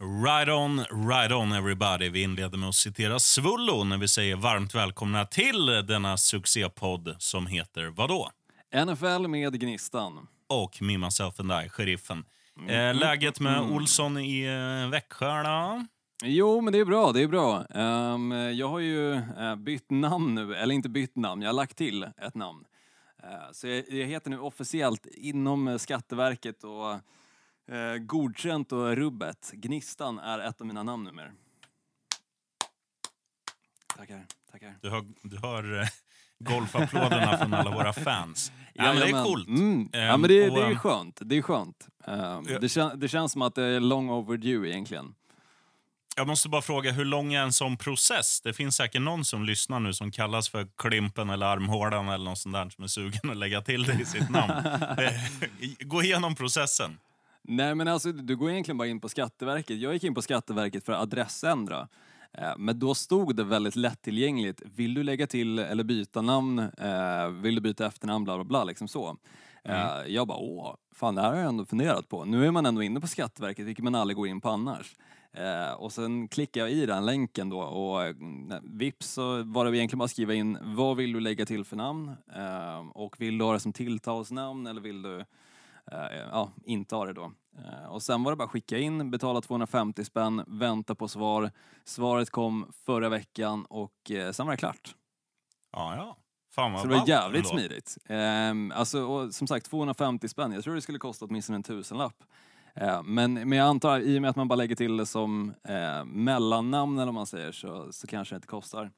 Right 0.00 0.48
on, 0.48 0.78
right 1.08 1.32
on 1.32 1.52
everybody. 1.52 2.08
Vi 2.08 2.22
inleder 2.22 2.58
med 2.58 2.68
att 2.68 2.74
citera 2.74 3.18
Svullo 3.18 3.84
när 3.84 3.98
vi 3.98 4.08
säger 4.08 4.36
varmt 4.36 4.74
välkomna 4.74 5.24
till 5.24 5.66
denna 5.66 6.16
succépodd 6.16 7.16
som 7.18 7.46
heter 7.46 7.84
vadå? 7.86 8.30
NFL 8.86 9.28
med 9.28 9.60
Gnistan. 9.60 10.28
Och 10.48 10.82
Me, 10.82 10.98
Myself 10.98 11.40
and 11.40 11.52
I, 11.52 11.68
Sheriffen. 11.68 12.24
Mm. 12.58 12.70
Eh, 12.70 13.00
läget 13.00 13.40
med 13.40 13.60
Olsson 13.60 14.18
i 14.18 14.44
eh, 14.44 14.90
Växjö 14.90 15.42
då? 15.42 15.86
Jo, 16.24 16.60
men 16.60 16.72
det 16.72 16.78
är 16.78 16.84
bra, 16.84 17.12
det 17.12 17.22
är 17.22 17.28
bra. 17.28 17.64
Ehm, 17.64 18.32
jag 18.32 18.68
har 18.68 18.78
ju 18.78 19.14
eh, 19.14 19.56
bytt 19.56 19.90
namn 19.90 20.34
nu, 20.34 20.54
eller 20.54 20.74
inte 20.74 20.88
bytt 20.88 21.16
namn, 21.16 21.42
jag 21.42 21.48
har 21.48 21.54
lagt 21.54 21.76
till 21.76 22.02
ett 22.02 22.34
namn. 22.34 22.64
Eh, 23.22 23.52
så 23.52 23.68
jag, 23.68 23.84
jag 23.88 24.06
heter 24.06 24.30
nu 24.30 24.38
officiellt 24.38 25.06
inom 25.06 25.68
eh, 25.68 25.76
Skatteverket 25.76 26.64
och 26.64 27.00
eh, 27.72 27.96
godkänt 27.98 28.72
och 28.72 28.96
rubbet. 28.96 29.50
Gnistan 29.52 30.18
är 30.18 30.38
ett 30.38 30.60
av 30.60 30.66
mina 30.66 30.82
namn 30.82 31.04
numera. 31.04 31.30
Tackar, 33.96 34.26
tackar. 34.52 34.74
Du 34.82 34.90
har, 34.90 35.04
du 35.22 35.36
har 35.38 35.80
eh, 35.80 35.86
golfapplåderna 36.38 37.38
från 37.38 37.54
alla 37.54 37.70
våra 37.70 37.92
fans. 37.92 38.52
Ja, 38.76 38.84
men 38.84 38.96
det 38.96 39.06
är 39.18 39.24
coolt. 39.24 39.48
Mm. 39.48 39.88
Ja, 39.92 39.98
Ehm, 39.98 40.20
men 40.20 40.28
det, 40.30 40.50
och, 40.50 40.56
det 40.56 40.62
är 40.62 40.70
ehm, 40.70 40.78
skönt. 40.78 41.18
Det 41.24 41.36
är 41.36 41.42
skönt. 41.42 41.88
Ehm, 42.06 42.44
Ja. 42.48 42.58
det, 42.60 42.68
kän, 42.68 43.00
det 43.00 43.08
känns 43.08 43.32
som 43.32 43.42
att 43.42 43.54
det 43.54 43.62
är 43.64 43.80
long 43.80 44.10
overdue 44.10 44.68
egentligen. 44.70 45.14
Jag 46.16 46.26
måste 46.26 46.48
bara 46.48 46.62
fråga, 46.62 46.92
hur 46.92 47.04
lång 47.04 47.34
är 47.34 47.42
en 47.42 47.52
sån 47.52 47.76
process? 47.76 48.40
Det 48.40 48.52
finns 48.52 48.76
säkert 48.76 49.02
någon 49.02 49.24
som 49.24 49.44
lyssnar 49.44 49.80
nu 49.80 49.92
som 49.94 50.10
kallas 50.12 50.48
för 50.48 50.68
Klimpen 50.76 51.30
eller 51.30 51.46
Armhålan 51.46 52.08
eller 52.08 52.24
något 52.24 52.38
sånt 52.38 52.52
där 52.54 52.70
som 52.70 52.84
är 52.84 52.88
sugen 52.88 53.30
att 53.30 53.36
lägga 53.36 53.62
till 53.62 53.82
det 53.84 53.92
i 54.00 54.04
sitt 54.04 54.30
namn. 54.30 54.52
Eh, 54.98 55.20
Gå 55.80 56.02
igenom 56.02 56.34
processen. 56.34 56.98
Nej 57.44 57.74
men 57.74 57.88
alltså 57.88 58.12
du 58.12 58.36
går 58.36 58.50
egentligen 58.50 58.78
bara 58.78 58.88
in 58.88 59.00
på 59.00 59.08
Skatteverket. 59.08 59.78
Jag 59.80 59.92
gick 59.94 60.04
in 60.04 60.14
på 60.14 60.22
Skatteverket 60.22 60.84
för 60.84 60.92
att 60.92 61.02
adressändra. 61.02 61.88
Eh, 62.32 62.52
Men 62.58 62.78
då 62.78 62.94
stod 62.94 63.36
det 63.36 63.44
väldigt 63.44 63.76
lättillgängligt. 63.76 64.62
Vill 64.74 64.94
du 64.94 65.02
lägga 65.02 65.26
till 65.26 65.58
eller 65.58 65.84
byta 65.84 66.22
namn? 66.22 66.58
Eh, 66.58 67.28
Vill 67.28 67.54
du 67.54 67.60
byta 67.60 67.86
efternamn? 67.86 68.24
Bla 68.24 68.34
bla 68.36 68.44
bla, 68.44 68.64
liksom 68.64 68.88
så. 68.88 69.16
Eh, 69.64 70.00
Jag 70.06 70.26
bara, 70.28 70.38
åh, 70.38 70.74
fan 70.92 71.14
det 71.14 71.22
här 71.22 71.28
har 71.30 71.36
jag 71.38 71.48
ändå 71.48 71.64
funderat 71.64 72.08
på. 72.08 72.24
Nu 72.24 72.46
är 72.46 72.50
man 72.50 72.66
ändå 72.66 72.82
inne 72.82 73.00
på 73.00 73.06
Skatteverket, 73.06 73.66
vilket 73.66 73.84
man 73.84 73.94
aldrig 73.94 74.16
går 74.16 74.28
in 74.28 74.40
på 74.40 74.48
annars. 74.48 74.96
Och 75.76 75.92
sen 75.92 76.28
klickar 76.28 76.60
jag 76.60 76.70
i 76.70 76.86
den 76.86 77.06
länken 77.06 77.48
då 77.48 77.60
och 77.60 78.14
vips 78.62 79.06
så 79.12 79.42
var 79.42 79.64
det 79.64 79.76
egentligen 79.78 79.98
bara 79.98 80.04
att 80.04 80.10
skriva 80.10 80.34
in 80.34 80.58
vad 80.62 80.96
vill 80.96 81.12
du 81.12 81.20
lägga 81.20 81.46
till 81.46 81.64
för 81.64 81.76
namn? 81.76 82.10
Och 82.92 83.20
vill 83.20 83.38
du 83.38 83.44
ha 83.44 83.52
det 83.52 83.60
som 83.60 83.72
tilltalsnamn 83.72 84.66
eller 84.66 84.80
vill 84.80 85.02
du 85.02 85.24
ja, 86.30 86.50
inte 86.64 86.96
ha 86.96 87.04
det 87.06 87.12
då. 87.12 87.32
Eh, 87.58 87.88
och 87.88 88.02
sen 88.02 88.22
var 88.22 88.32
det 88.32 88.36
bara 88.36 88.44
att 88.44 88.50
skicka 88.50 88.78
in, 88.78 89.10
betala 89.10 89.40
250 89.40 90.04
spänn, 90.04 90.44
vänta 90.46 90.94
på 90.94 91.08
svar. 91.08 91.50
Svaret 91.84 92.30
kom 92.30 92.72
förra 92.86 93.08
veckan 93.08 93.64
och 93.64 94.10
eh, 94.10 94.32
sen 94.32 94.46
var 94.46 94.52
det 94.52 94.56
klart. 94.58 94.94
Ja, 95.72 95.96
ja. 95.96 96.16
Fan 96.54 96.72
vad 96.72 96.82
Så 96.82 96.88
det 96.88 96.94
var 96.98 97.08
jävligt 97.08 97.44
ändå. 97.44 97.58
smidigt. 97.58 97.98
Ehm, 98.08 98.72
alltså, 98.76 99.02
och 99.04 99.34
som 99.34 99.46
sagt, 99.46 99.66
250 99.66 100.28
spänn. 100.28 100.52
Jag 100.52 100.64
tror 100.64 100.74
det 100.74 100.80
skulle 100.80 100.98
kosta 100.98 101.24
åtminstone 101.24 101.56
en 101.56 101.62
tusenlapp. 101.62 102.22
Eh, 102.74 103.02
men, 103.02 103.34
men 103.34 103.52
jag 103.58 103.68
antar, 103.68 104.00
i 104.00 104.18
och 104.18 104.22
med 104.22 104.30
att 104.30 104.36
man 104.36 104.48
bara 104.48 104.56
lägger 104.56 104.76
till 104.76 104.96
det 104.96 105.06
som 105.06 105.54
eh, 105.68 106.04
mellannamn 106.04 106.96
eller 106.98 107.06
vad 107.06 107.14
man 107.14 107.26
säger, 107.26 107.52
så, 107.52 107.92
så 107.92 108.06
kanske 108.06 108.34
det 108.34 108.36
inte 108.36 108.48
kostar 108.48 108.90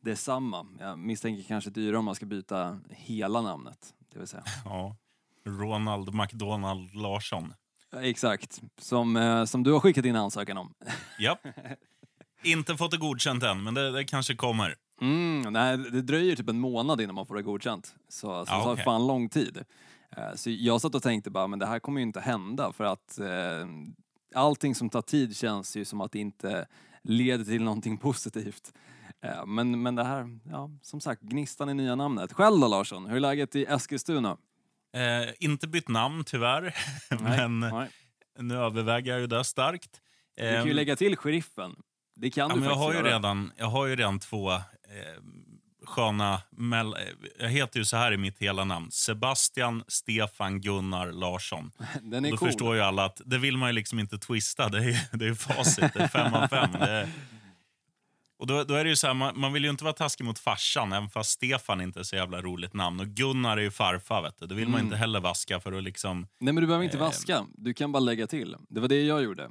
detsamma. 0.00 0.66
Jag 0.80 0.98
misstänker 0.98 1.42
kanske 1.42 1.70
dyrare 1.70 1.98
om 1.98 2.04
man 2.04 2.14
ska 2.14 2.26
byta 2.26 2.78
hela 2.90 3.40
namnet. 3.40 3.94
Det 4.12 4.18
vill 4.18 4.28
säga. 4.28 4.42
Ja. 4.64 4.96
Ronald 5.46 6.14
McDonald 6.14 6.94
Larsson. 6.94 7.54
Exakt, 8.02 8.60
som, 8.78 9.16
eh, 9.16 9.44
som 9.44 9.62
du 9.62 9.72
har 9.72 9.80
skickat 9.80 10.04
in 10.04 10.16
ansökan 10.16 10.56
om. 10.58 10.74
Japp. 11.18 11.38
Inte 12.44 12.76
fått 12.76 12.90
det 12.90 12.96
godkänt 12.96 13.42
än, 13.42 13.62
men 13.62 13.74
det, 13.74 13.90
det 13.92 14.04
kanske 14.04 14.34
kommer. 14.34 14.76
Mm, 15.00 15.52
nej, 15.52 15.76
det 15.78 16.02
dröjer 16.02 16.36
typ 16.36 16.48
en 16.48 16.58
månad 16.60 17.00
innan 17.00 17.14
man 17.14 17.26
får 17.26 17.34
det 17.34 17.42
godkänt. 17.42 17.94
Så, 18.08 18.46
så 18.46 18.52
Ja, 18.52 18.58
det 18.58 18.64
tar 18.64 18.76
fan 18.76 19.06
lång 19.06 19.28
tid. 19.28 19.64
Eh, 20.16 20.34
Så 20.34 20.50
jag 20.50 20.80
satt 20.80 20.94
och 20.94 21.02
tänkte 21.02 21.30
bara, 21.30 21.46
men 21.46 21.58
det 21.58 21.66
här 21.66 21.78
kommer 21.78 22.00
ju 22.00 22.02
inte 22.06 22.20
hända 22.20 22.72
för 22.72 22.84
att 22.84 23.18
eh, 23.18 23.66
allting 24.34 24.74
som 24.74 24.90
tar 24.90 25.02
tid 25.02 25.36
känns 25.36 25.76
ju 25.76 25.84
som 25.84 26.00
att 26.00 26.12
det 26.12 26.18
inte 26.18 26.66
leder 27.02 27.44
till 27.44 27.62
någonting 27.62 27.98
positivt. 28.08 28.72
Eh, 29.20 29.46
men, 29.46 29.82
men 29.82 29.94
det 29.94 30.04
här, 30.04 30.38
ja, 30.50 30.70
som 30.82 31.00
sagt, 31.00 31.22
gnistan 31.22 31.68
i 31.68 31.74
nya 31.74 31.94
namnet. 31.94 32.32
Själv 32.32 32.60
då 32.60 32.68
Larsson, 32.68 33.06
hur 33.06 33.16
är 33.16 33.20
läget 33.20 33.56
i 33.56 33.64
Eskilstuna? 33.64 34.36
Eh, 34.94 35.28
inte 35.40 35.68
bytt 35.68 35.88
namn 35.88 36.24
tyvärr, 36.24 36.74
men 37.20 37.60
nej. 37.60 37.88
nu 38.38 38.56
överväger 38.56 39.12
jag 39.12 39.20
ju 39.20 39.26
det 39.26 39.44
starkt. 39.44 40.00
Du 40.36 40.42
kan 40.42 40.52
ju 40.52 40.70
Ehm, 40.70 40.76
lägga 40.76 40.96
till 40.96 41.16
sheriffen. 41.16 41.74
Det 42.16 42.30
kan 42.30 42.48
Ja, 42.48 42.54
du 42.54 42.60
men 42.60 42.68
jag, 42.68 42.76
har 42.76 42.92
ju 42.92 42.98
göra. 42.98 43.08
redan, 43.16 43.52
jag 43.56 43.66
har 43.66 43.86
ju 43.86 43.96
redan 43.96 44.18
två 44.18 44.52
eh, 44.52 44.60
sköna... 45.86 46.42
Mell- 46.56 46.94
eh, 46.96 47.14
jag 47.38 47.48
heter 47.48 47.78
ju 47.78 47.84
så 47.84 47.96
här 47.96 48.12
i 48.12 48.16
mitt 48.16 48.38
hela 48.38 48.64
namn. 48.64 48.90
Sebastian 48.90 49.84
Stefan 49.88 50.60
Gunnar 50.60 51.12
Larsson. 51.12 51.70
Den 52.02 52.24
är 52.24 52.30
Då 52.30 52.36
cool. 52.36 52.48
förstår 52.48 52.74
ju 52.74 52.80
alla 52.80 53.04
att 53.04 53.20
det 53.24 53.38
vill 53.38 53.56
man 53.56 53.68
ju 53.68 53.72
liksom 53.72 53.98
inte 53.98 54.18
twista. 54.18 54.68
Det 54.68 54.78
är 54.78 55.16
det 55.16 55.26
är 55.26 55.34
facit. 55.34 55.94
Det 55.94 56.00
är 56.00 56.08
fem 56.08 56.34
av 56.34 56.48
fem. 56.48 56.70
Det 56.72 56.90
är, 56.90 57.08
och 58.38 58.46
då, 58.46 58.64
då 58.64 58.74
är 58.74 58.84
det 58.84 58.90
ju 58.90 58.96
så 58.96 59.06
här, 59.06 59.14
man, 59.14 59.40
man 59.40 59.52
vill 59.52 59.64
ju 59.64 59.70
inte 59.70 59.84
vara 59.84 59.94
taskig 59.94 60.24
mot 60.24 60.38
farsan, 60.38 60.92
även 60.92 61.08
fast 61.08 61.30
Stefan 61.30 61.80
inte 61.80 61.98
är 62.00 62.04
så 62.04 62.16
jävla 62.16 62.42
roligt 62.42 62.74
namn. 62.74 63.00
Och 63.00 63.06
Gunnar 63.06 63.56
är 63.56 63.62
ju 63.62 63.70
farfar, 63.70 64.22
vet 64.22 64.38
du. 64.38 64.46
Det 64.46 64.54
vill 64.54 64.68
man 64.68 64.74
Mm. 64.74 64.86
inte 64.86 64.96
heller 64.96 65.20
vaska 65.20 65.60
för 65.60 65.72
att 65.72 65.82
liksom... 65.82 66.26
Nej 66.40 66.52
men 66.54 66.60
du 66.60 66.66
behöver 66.66 66.84
inte 66.84 66.96
Eh. 66.96 67.00
vaska, 67.00 67.46
du 67.54 67.74
kan 67.74 67.92
bara 67.92 68.00
lägga 68.00 68.26
till. 68.26 68.56
Det 68.68 68.80
var 68.80 68.88
det 68.88 69.02
jag 69.02 69.22
gjorde. 69.22 69.50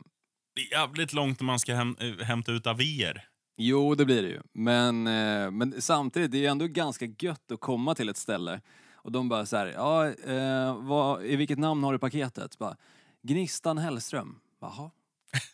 Det 0.56 0.62
är 0.62 0.72
jävligt 0.80 1.14
långt 1.14 1.40
när 1.40 1.46
man 1.46 1.60
ska 1.60 1.76
häm, 1.76 1.96
eh, 2.00 2.26
hämta 2.26 2.52
ut 2.52 2.68
avier. 2.68 3.24
Jo, 3.58 3.96
det 3.96 4.06
blir 4.06 4.22
det 4.22 4.28
ju. 4.30 4.42
Men, 4.54 5.08
eh, 5.08 5.52
men 5.52 5.82
samtidigt, 5.82 6.32
det 6.32 6.46
är 6.46 6.52
ändå 6.52 6.68
ganska 6.68 7.06
gött 7.20 7.52
att 7.52 7.60
komma 7.60 7.96
till 7.96 8.10
ett 8.10 8.18
ställe 8.18 8.62
och 8.96 9.12
de 9.12 9.30
bara 9.30 9.46
så 9.46 9.58
här, 9.58 9.66
ja, 9.68 10.08
eh, 10.08 10.76
vad, 10.82 11.26
i 11.26 11.36
vilket 11.36 11.60
namn 11.60 11.84
har 11.84 11.94
du 11.94 12.00
paketet? 12.00 12.58
Bara, 12.58 12.78
Gnistan 13.24 13.78
Hellström. 13.78 14.36
Jaha. 14.62 14.92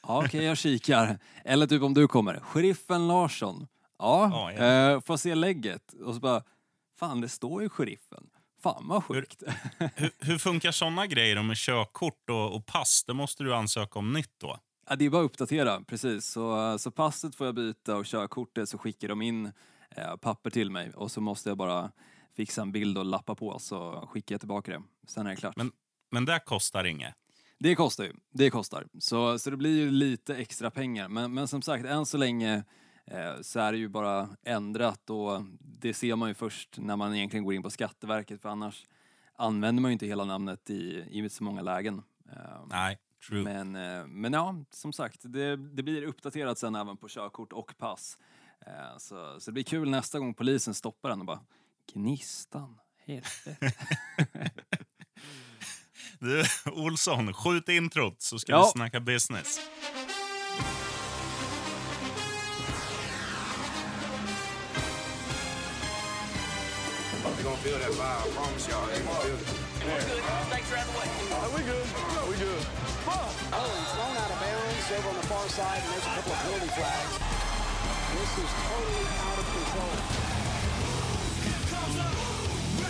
Ja, 0.04 0.26
okej, 0.26 0.44
jag 0.44 0.58
kikar. 0.58 1.20
Eller 1.46 1.68
typ 1.68 1.82
om 1.84 1.94
du 1.94 2.08
kommer, 2.08 2.40
Sheriffen 2.40 3.08
Larsson. 3.08 3.68
Ja, 4.00 4.30
Ja, 4.32 4.52
ja. 4.66 4.92
Eh, 4.94 5.02
får 5.02 5.18
se 5.18 5.36
lägget. 5.36 5.94
Och 5.94 6.14
så 6.14 6.20
bara, 6.20 6.44
fan 7.00 7.22
det 7.22 7.30
står 7.30 7.62
ju 7.62 7.70
Sheriffen. 7.70 8.24
Fan 8.64 8.88
vad 8.88 9.04
sjukt. 9.04 9.44
Hur, 9.96 10.12
hur 10.20 10.38
funkar 10.38 10.72
såna 10.72 11.08
grejer 11.08 11.44
med 11.44 11.58
körkort 11.58 12.30
och, 12.30 12.56
och 12.56 12.66
pass? 12.66 13.04
Det 13.08 13.14
måste 13.14 13.44
du 13.44 13.56
ansöka 13.56 14.00
om 14.00 14.14
nytt 14.14 14.34
då. 14.38 14.60
Ja, 14.90 14.96
det 14.96 15.06
är 15.06 15.10
bara 15.10 15.22
att 15.22 15.26
uppdatera, 15.32 15.82
precis. 15.88 16.26
Så, 16.26 16.78
så 16.80 16.92
passet 16.92 17.36
får 17.36 17.48
jag 17.48 17.56
byta 17.56 17.96
och 17.96 18.06
körkortet 18.06 18.70
så 18.70 18.78
skickar 18.78 19.08
de 19.08 19.22
in 19.22 19.52
eh, 19.96 20.16
papper 20.16 20.50
till 20.50 20.72
mig 20.72 20.92
och 20.96 21.12
så 21.12 21.22
måste 21.22 21.50
jag 21.50 21.58
bara 21.58 21.92
fixa 22.36 22.62
en 22.62 22.72
bild 22.72 22.98
och 22.98 23.06
lappa 23.06 23.36
på 23.36 23.60
så 23.60 24.08
skickar 24.14 24.34
jag 24.36 24.42
tillbaka 24.42 24.72
det. 24.72 24.82
Sen 25.08 25.26
är 25.28 25.30
det 25.30 25.36
klart. 25.36 25.56
Men- 25.58 25.72
Men 26.12 26.26
det 26.26 26.40
kostar 26.46 26.84
inget. 26.84 27.16
Det 27.60 27.76
kostar 27.76 28.04
ju, 28.04 28.14
det 28.32 28.50
kostar. 28.50 28.88
Så, 29.00 29.40
så 29.40 29.50
det 29.50 29.58
blir 29.58 29.78
ju 29.78 29.92
lite 29.92 30.36
extra 30.36 30.72
pengar. 30.72 31.08
Men, 31.08 31.34
men 31.34 31.48
som 31.48 31.62
sagt, 31.62 31.86
än 31.86 32.06
så 32.06 32.18
länge 32.18 32.64
eh, 33.06 33.42
så 33.42 33.60
är 33.60 33.72
det 33.72 33.78
ju 33.78 33.88
bara 33.88 34.30
ändrat 34.44 35.10
och 35.10 35.42
det 35.60 35.94
ser 35.94 36.16
man 36.16 36.30
ju 36.30 36.36
först 36.36 36.78
när 36.78 36.96
man 36.96 37.16
egentligen 37.16 37.44
går 37.44 37.54
in 37.54 37.64
på 37.64 37.70
Skatteverket 37.70 38.42
för 38.42 38.50
annars 38.50 38.86
använder 39.36 39.82
man 39.82 39.92
ju 39.92 39.94
inte 39.94 40.06
hela 40.06 40.26
namnet 40.26 40.70
i, 40.70 41.06
i 41.12 41.30
så 41.30 41.44
många 41.44 41.62
lägen. 41.62 42.02
Eh, 42.32 42.66
Nej, 42.70 43.00
true. 43.28 43.44
men, 43.44 43.76
eh, 43.76 44.08
men 44.08 44.34
ja, 44.34 44.56
som 44.72 44.94
sagt, 44.94 45.20
det, 45.24 45.56
det 45.56 45.84
blir 45.84 46.04
uppdaterat 46.04 46.58
sen 46.58 46.76
även 46.76 46.98
på 46.98 47.08
körkort 47.08 47.54
och 47.54 47.78
pass. 47.78 48.18
Eh, 48.66 48.98
Så, 48.98 49.40
så 49.40 49.52
det 49.52 49.54
blir 49.54 49.64
kul 49.64 49.90
nästa 49.90 50.20
gång 50.20 50.34
polisen 50.34 50.74
stoppar 50.74 51.10
den 51.10 51.20
och 51.20 51.26
bara 51.26 51.40
Gnistan, 51.94 52.80
helvete. 53.06 53.58
Du, 56.20 56.44
Olsson, 56.72 57.34
skjut 57.34 57.70
introt 57.70 58.22
så 58.22 58.40
ska 58.40 58.52
Ja. 58.52 58.64
vi 58.64 58.72
snacka 58.72 59.00
business. 59.00 59.60
Oh. 73.08 73.30
This 78.10 78.32
is 78.38 78.52
totally 78.68 79.06
out 79.06 79.40
of 79.40 79.46
control. 79.54 80.39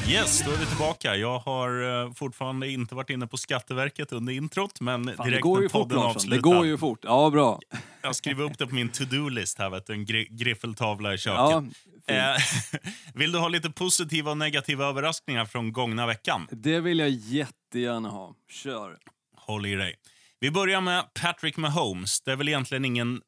Yes, 0.10 0.42
då 0.46 0.52
är 0.52 0.58
vi 0.58 0.66
tillbaka. 0.66 1.16
Jag 1.16 1.40
har 1.40 2.04
eh, 2.06 2.14
fortfarande 2.14 2.70
inte 2.72 2.96
varit 2.96 3.10
inne 3.10 3.28
på 3.28 3.38
Skatteverket 3.38 4.12
under 4.12 4.34
introt, 4.34 4.82
men 4.82 5.06
Fan, 5.06 5.26
direkt 5.26 5.38
det 5.38 5.42
går 5.42 5.56
när 5.56 5.62
ju 5.64 5.70
fort 5.70 5.82
podden 5.90 5.98
avslutar. 5.98 6.36
det 6.36 6.42
går 6.42 6.66
ju 6.66 6.78
fort. 6.78 7.00
Ja, 7.04 7.30
bra. 7.30 7.60
Jag 8.02 8.16
skriver 8.16 8.44
upp 8.44 8.58
det 8.58 8.68
på 8.68 8.76
min 8.76 8.90
to-do-list 8.90 9.58
här, 9.60 9.70
vet 9.70 9.88
du, 9.88 9.94
en 9.94 10.06
gri- 10.06 10.28
griffeltavla 10.30 11.14
i 11.14 11.18
köket. 11.18 11.74
Ja. 12.06 12.14
Eh, 12.16 12.38
vill 13.14 13.32
du 13.32 13.40
ha 13.40 13.48
lite 13.48 13.70
positiva 13.70 14.32
och 14.32 14.38
negativa 14.38 14.86
överraskningar 14.86 15.46
från 15.46 15.74
gångna 15.74 16.06
veckan? 16.08 16.48
Det 16.52 16.80
vill 16.80 17.00
jag 17.00 17.10
jättegärna 17.10 18.10
ha. 18.10 18.36
Kör. 18.52 18.98
Håll 19.38 19.66
i 19.66 19.76
dig. 19.76 19.96
Vi 20.40 20.52
börjar 20.52 20.82
med 20.82 21.04
Patrick 21.22 21.58
Mahomes. 21.58 22.22
Det 22.22 22.32
är 22.32 22.36
väl 22.36 22.48
egentligen 22.48 22.86
ingen 22.86 23.22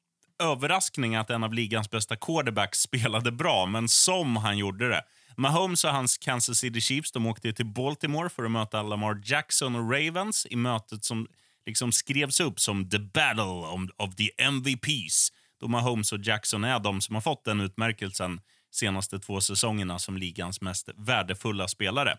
överraskning 0.43 1.15
att 1.15 1.29
en 1.29 1.43
av 1.43 1.53
ligans 1.53 1.89
bästa 1.89 2.15
quarterbacks 2.15 2.79
spelade 2.79 3.31
bra, 3.31 3.65
men 3.65 3.87
som 3.87 4.35
han 4.37 4.57
gjorde 4.57 4.89
det. 4.89 5.01
Mahomes 5.41 5.83
och 5.83 5.91
hans 5.91 6.17
Kansas 6.17 6.57
City 6.57 6.81
Chiefs 6.81 7.11
de 7.11 7.27
åkte 7.27 7.53
till 7.53 7.65
Baltimore 7.65 8.29
för 8.29 8.43
att 8.43 8.51
möta 8.51 8.81
Lamar 8.81 9.21
Jackson 9.23 9.75
och 9.75 9.91
Ravens 9.91 10.47
i 10.49 10.55
mötet 10.55 11.03
som 11.03 11.27
liksom 11.65 11.91
skrevs 11.91 12.39
upp 12.39 12.59
som 12.59 12.89
the 12.89 12.99
battle 12.99 13.83
of 13.97 14.15
the 14.15 14.29
MVPs. 14.37 15.31
Då 15.59 15.67
Mahomes 15.67 16.11
och 16.11 16.19
Jackson 16.19 16.63
är 16.63 16.79
de 16.79 17.01
som 17.01 17.15
har 17.15 17.21
fått 17.21 17.45
den 17.45 17.61
utmärkelsen 17.61 18.41
senaste 18.71 19.19
två 19.19 19.41
säsongerna 19.41 19.99
som 19.99 20.17
ligans 20.17 20.61
mest 20.61 20.89
värdefulla 20.95 21.67
spelare. 21.67 22.17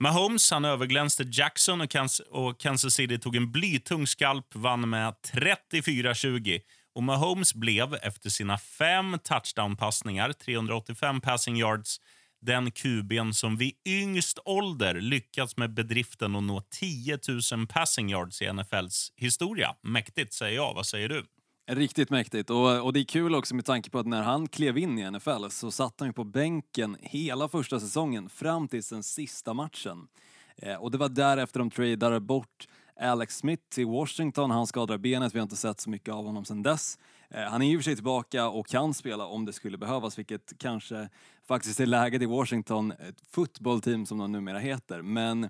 Mahomes 0.00 0.50
han 0.50 0.64
överglänste 0.64 1.24
Jackson 1.32 1.80
och 1.80 1.90
Kansas, 1.90 2.26
och 2.30 2.60
Kansas 2.60 2.94
City 2.94 3.18
tog 3.18 3.36
en 3.36 3.52
blytung 3.52 4.06
skalp, 4.06 4.54
vann 4.54 4.90
med 4.90 5.14
34-20. 5.32 6.60
Och 6.94 7.02
Mahomes 7.02 7.54
blev 7.54 7.94
efter 7.94 8.30
sina 8.30 8.58
fem 8.58 9.18
touchdown-passningar, 9.24 10.32
385 10.32 11.20
passing 11.20 11.56
yards, 11.56 12.00
den 12.42 12.68
QB'n 12.68 13.32
som 13.32 13.56
vid 13.56 13.72
yngst 13.86 14.38
ålder 14.44 14.94
lyckats 14.94 15.56
med 15.56 15.74
bedriften 15.74 16.36
att 16.36 16.42
nå 16.42 16.62
10 16.80 17.18
000 17.52 17.66
passing 17.66 18.10
yards 18.10 18.42
i 18.42 18.52
NFLs 18.52 19.12
historia. 19.16 19.74
Mäktigt, 19.82 20.32
säger 20.32 20.56
jag. 20.56 20.74
Vad 20.74 20.86
säger 20.86 21.08
du? 21.08 21.24
Riktigt 21.70 22.10
mäktigt. 22.10 22.50
Och, 22.50 22.84
och 22.84 22.92
det 22.92 23.00
är 23.00 23.04
kul 23.04 23.34
också 23.34 23.54
med 23.54 23.64
tanke 23.64 23.90
på 23.90 23.98
att 23.98 24.06
när 24.06 24.22
han 24.22 24.48
klev 24.48 24.78
in 24.78 24.98
i 24.98 25.10
NFL 25.10 25.48
så 25.50 25.70
satt 25.70 25.94
han 26.00 26.08
ju 26.08 26.12
på 26.12 26.24
bänken 26.24 26.96
hela 27.00 27.48
första 27.48 27.80
säsongen 27.80 28.28
fram 28.28 28.68
till 28.68 28.82
den 28.90 29.02
sista 29.02 29.54
matchen. 29.54 30.08
Eh, 30.56 30.74
och 30.74 30.90
det 30.90 30.98
var 30.98 31.08
därefter 31.08 31.58
de 31.58 31.70
tradade 31.70 32.20
bort 32.20 32.68
Alex 33.00 33.36
Smith 33.36 33.62
till 33.68 33.86
Washington. 33.86 34.50
Han 34.50 34.66
skadade 34.66 34.98
benet, 34.98 35.34
vi 35.34 35.38
har 35.38 35.42
inte 35.42 35.56
sett 35.56 35.80
så 35.80 35.90
mycket 35.90 36.14
av 36.14 36.24
honom 36.24 36.44
sedan 36.44 36.62
dess. 36.62 36.98
Eh, 37.34 37.42
han 37.42 37.62
är 37.62 37.72
i 37.72 37.76
och 37.76 37.80
för 37.80 37.84
sig 37.84 37.94
tillbaka 37.94 38.48
och 38.48 38.66
kan 38.66 38.94
spela 38.94 39.26
om 39.26 39.44
det 39.44 39.52
skulle 39.52 39.78
behövas, 39.78 40.18
vilket 40.18 40.52
kanske 40.58 41.08
faktiskt 41.48 41.80
är 41.80 41.86
läget 41.86 42.22
i 42.22 42.26
Washington, 42.26 42.92
ett 42.92 43.22
fotbollteam 43.30 44.06
som 44.06 44.18
de 44.18 44.32
numera 44.32 44.58
heter. 44.58 45.02
Men 45.02 45.48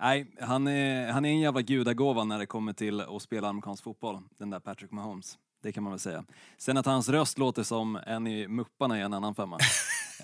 nej, 0.00 0.26
han 0.40 0.66
är, 0.66 1.12
han 1.12 1.24
är 1.24 1.28
en 1.28 1.40
jävla 1.40 1.62
gudagåva 1.62 2.24
när 2.24 2.38
det 2.38 2.46
kommer 2.46 2.72
till 2.72 3.00
att 3.00 3.22
spela 3.22 3.48
amerikansk 3.48 3.84
fotboll, 3.84 4.18
den 4.38 4.50
där 4.50 4.60
Patrick 4.60 4.90
Mahomes. 4.90 5.38
Det 5.62 5.72
kan 5.72 5.82
man 5.82 5.92
väl 5.92 6.00
säga. 6.00 6.24
Sen 6.58 6.76
att 6.76 6.86
hans 6.86 7.08
röst 7.08 7.38
låter 7.38 7.62
som 7.62 7.98
en 8.06 8.26
i 8.26 8.48
Mupparna 8.48 8.98
är 8.98 9.02
en 9.02 9.14
annan 9.14 9.34
femma. 9.34 9.58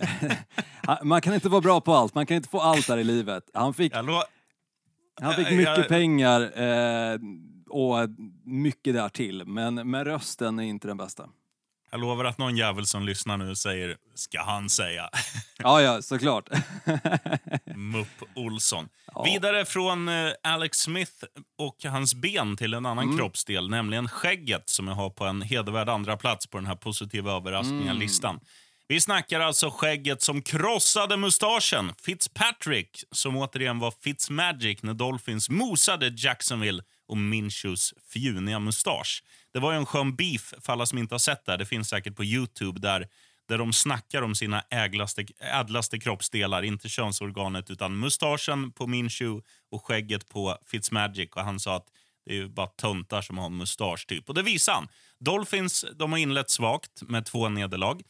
man 1.02 1.20
kan 1.20 1.34
inte 1.34 1.48
vara 1.48 1.60
bra 1.60 1.80
på 1.80 1.94
allt, 1.94 2.14
man 2.14 2.26
kan 2.26 2.36
inte 2.36 2.48
få 2.48 2.60
allt 2.60 2.86
där 2.86 2.98
i 2.98 3.04
livet. 3.04 3.50
Han 3.54 3.74
fick, 3.74 3.94
han 5.20 5.34
fick 5.34 5.50
mycket 5.50 5.88
pengar 5.88 6.40
eh, 6.40 7.18
och 7.76 8.10
mycket 8.44 8.94
därtill, 8.94 9.42
men 9.46 9.90
med 9.90 10.06
rösten 10.06 10.58
är 10.58 10.62
inte 10.62 10.88
den 10.88 10.96
bästa. 10.96 11.28
Jag 11.90 12.00
lovar 12.00 12.24
att 12.24 12.38
någon 12.38 12.56
jävel 12.56 12.86
som 12.86 13.06
lyssnar 13.06 13.36
nu 13.36 13.54
säger 13.56 13.96
“ska 14.14 14.42
han 14.42 14.70
säga”. 14.70 15.10
ja, 15.58 15.82
ja, 15.82 16.02
såklart. 16.02 16.48
Mupp 17.76 18.22
Olsson. 18.34 18.88
Ja. 19.14 19.22
Vidare 19.22 19.64
från 19.64 20.08
eh, 20.08 20.32
Alex 20.42 20.78
Smith 20.78 21.12
och 21.58 21.84
hans 21.84 22.14
ben 22.14 22.56
till 22.56 22.74
en 22.74 22.86
annan 22.86 23.04
mm. 23.04 23.18
kroppsdel, 23.18 23.70
nämligen 23.70 24.08
skägget 24.08 24.68
som 24.68 24.88
jag 24.88 24.94
har 24.94 25.10
på 25.10 25.24
en 25.24 25.42
hedervärd 25.42 25.88
andra 25.88 26.16
plats 26.16 26.46
på 26.46 26.58
den 26.58 26.66
här 26.66 26.76
positiva 26.76 27.32
överraskningen-listan. 27.32 28.34
Mm. 28.34 28.44
Vi 28.88 29.00
snackar 29.00 29.40
alltså 29.40 29.70
skägget 29.70 30.22
som 30.22 30.42
krossade 30.42 31.16
mustaschen. 31.16 31.92
Fitzpatrick, 32.02 33.04
som 33.10 33.36
återigen 33.36 33.78
var 33.78 33.90
Fitzmagic 33.90 34.82
när 34.82 34.94
Dolphins 34.94 35.50
mosade 35.50 36.12
Jacksonville 36.16 36.82
och 37.08 37.16
Minshews 37.16 37.94
fjuniga 38.12 38.58
mustasch. 38.58 39.22
Det 39.52 39.58
var 39.58 39.72
ju 39.72 39.78
en 39.78 39.86
skön 39.86 40.16
beef 40.16 40.54
för 40.60 40.72
alla 40.72 40.86
som 40.86 40.98
inte 40.98 41.14
har 41.14 41.18
sett 41.18 41.44
det. 41.44 41.56
Det 41.56 41.66
finns 41.66 41.88
säkert 41.88 42.16
på 42.16 42.24
Youtube 42.24 42.80
där, 42.80 43.08
där 43.48 43.58
de 43.58 43.72
snackar 43.72 44.22
om 44.22 44.34
sina 44.34 44.64
äglaste, 44.70 45.26
ädlaste 45.40 45.98
kroppsdelar. 45.98 46.62
Inte 46.62 46.88
könsorganet 46.88 47.70
utan 47.70 47.98
mustaschen 47.98 48.72
på 48.72 48.86
Minshew 48.86 49.46
och 49.70 49.84
skägget 49.84 50.28
på 50.28 50.58
Fitzmagic. 50.66 51.30
Och 51.34 51.42
han 51.42 51.60
sa 51.60 51.76
att 51.76 51.86
det 52.26 52.32
är 52.32 52.36
ju 52.36 52.48
bara 52.48 52.66
töntar 52.66 53.22
som 53.22 53.38
har 53.38 53.50
mustasch 53.50 54.06
typ. 54.06 54.28
Och 54.28 54.34
det 54.34 54.42
visar 54.42 54.72
han. 54.72 54.88
Dolphins 55.18 55.84
de 55.94 56.12
har 56.12 56.18
inlett 56.18 56.50
svagt 56.50 57.02
med 57.02 57.24
två 57.24 57.48
nederlag 57.48 58.02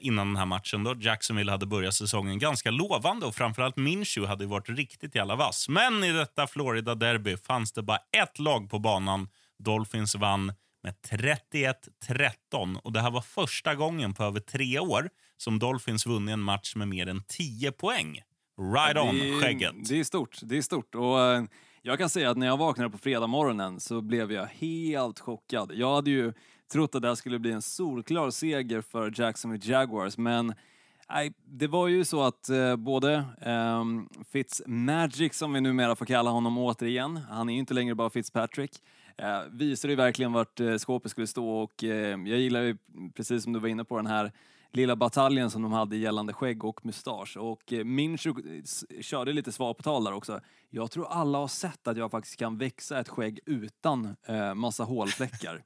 innan 0.00 0.26
den 0.26 0.36
här 0.36 0.46
matchen. 0.46 0.84
Då. 0.84 0.94
Jacksonville 0.98 1.52
hade 1.52 1.66
börjat 1.66 1.94
säsongen 1.94 2.38
ganska 2.38 2.70
lovande 2.70 3.26
och 3.26 3.34
framförallt 3.34 3.76
Minshew 3.76 4.28
hade 4.28 4.46
varit 4.46 4.68
riktigt 4.68 5.14
jävla 5.14 5.36
vass. 5.36 5.68
Men 5.68 6.04
i 6.04 6.12
detta 6.12 6.46
Florida-derby 6.46 7.36
fanns 7.36 7.72
det 7.72 7.82
bara 7.82 7.98
ett 8.22 8.38
lag 8.38 8.70
på 8.70 8.78
banan. 8.78 9.28
Dolphins 9.58 10.14
vann 10.14 10.52
med 10.82 10.94
31-13 11.10 12.78
och 12.82 12.92
det 12.92 13.00
här 13.00 13.10
var 13.10 13.20
första 13.20 13.74
gången 13.74 14.14
på 14.14 14.24
över 14.24 14.40
tre 14.40 14.78
år 14.78 15.08
som 15.36 15.58
Dolphins 15.58 16.06
vunnit 16.06 16.32
en 16.32 16.40
match 16.40 16.74
med 16.76 16.88
mer 16.88 17.06
än 17.06 17.22
10 17.28 17.72
poäng. 17.72 18.22
Right 18.74 18.96
on, 18.96 19.40
skägget. 19.40 19.88
Det 19.88 20.00
är 20.00 20.04
stort. 20.04 20.38
Det 20.42 20.58
är 20.58 20.62
stort. 20.62 20.94
Och, 20.94 21.16
uh, 21.16 21.44
jag 21.82 21.98
kan 21.98 22.08
säga 22.08 22.30
att 22.30 22.36
när 22.36 22.46
jag 22.46 22.56
vaknade 22.56 22.90
på 22.90 22.98
fredag 22.98 23.26
morgonen 23.26 23.80
så 23.80 24.00
blev 24.00 24.32
jag 24.32 24.46
helt 24.46 25.20
chockad. 25.20 25.72
Jag 25.74 25.94
hade 25.94 26.10
ju 26.10 26.32
trott 26.68 26.94
att 26.94 27.02
det 27.02 27.08
här 27.08 27.14
skulle 27.14 27.38
bli 27.38 27.52
en 27.52 27.62
solklar 27.62 28.30
seger 28.30 28.80
för 28.80 29.20
Jacksonville 29.20 29.72
Jaguars, 29.72 30.18
men 30.18 30.54
Nej, 31.10 31.32
det 31.44 31.66
var 31.66 31.88
ju 31.88 32.04
så 32.04 32.22
att 32.22 32.48
eh, 32.48 32.76
både 32.76 33.14
eh, 33.40 33.84
Fitzmagic, 34.32 35.34
som 35.34 35.52
vi 35.52 35.60
numera 35.60 35.96
får 35.96 36.06
kalla 36.06 36.30
honom 36.30 36.58
återigen, 36.58 37.16
han 37.16 37.48
är 37.48 37.52
ju 37.52 37.58
inte 37.58 37.74
längre 37.74 37.94
bara 37.94 38.10
Fitzpatrick, 38.10 38.70
eh, 39.16 39.40
visade 39.50 39.92
ju 39.92 39.96
verkligen 39.96 40.32
vart 40.32 40.60
eh, 40.60 40.76
skåpet 40.76 41.10
skulle 41.10 41.26
stå 41.26 41.50
och 41.50 41.84
eh, 41.84 42.08
jag 42.08 42.38
gillar 42.38 42.60
ju, 42.60 42.76
precis 43.14 43.44
som 43.44 43.52
du 43.52 43.58
var 43.58 43.68
inne 43.68 43.84
på, 43.84 43.96
den 43.96 44.06
här 44.06 44.32
lilla 44.72 44.96
bataljen 44.96 45.50
som 45.50 45.62
de 45.62 45.72
hade 45.72 45.96
gällande 45.96 46.32
skägg 46.32 46.64
och 46.64 46.86
mustasch. 46.86 47.36
Och 47.36 47.72
eh, 47.72 47.84
Minchu 47.84 48.34
körde 49.00 49.32
lite 49.32 49.52
svar 49.52 49.74
på 49.74 49.82
tal 49.82 50.04
där 50.04 50.12
också. 50.12 50.40
Jag 50.70 50.90
tror 50.90 51.06
alla 51.08 51.38
har 51.38 51.48
sett 51.48 51.88
att 51.88 51.96
jag 51.96 52.10
faktiskt 52.10 52.36
kan 52.36 52.58
växa 52.58 53.00
ett 53.00 53.08
skägg 53.08 53.40
utan 53.46 54.16
eh, 54.26 54.54
massa 54.54 54.84
hålfläckar. 54.84 55.62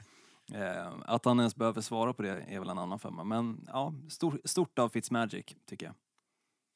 Eh, 0.54 0.93
att 1.04 1.25
han 1.25 1.38
ens 1.38 1.56
behöver 1.56 1.81
svara 1.81 2.12
på 2.12 2.22
det 2.22 2.44
är 2.49 2.58
väl 2.58 2.69
en 2.69 2.78
annan 2.78 2.99
femma. 2.99 3.25
Men 3.25 3.64
ja, 3.66 3.94
stor, 4.08 4.40
stort 4.44 4.78
av 4.78 4.88
Fitzmagic, 4.88 5.46
tycker 5.69 5.87
jag. 5.87 5.94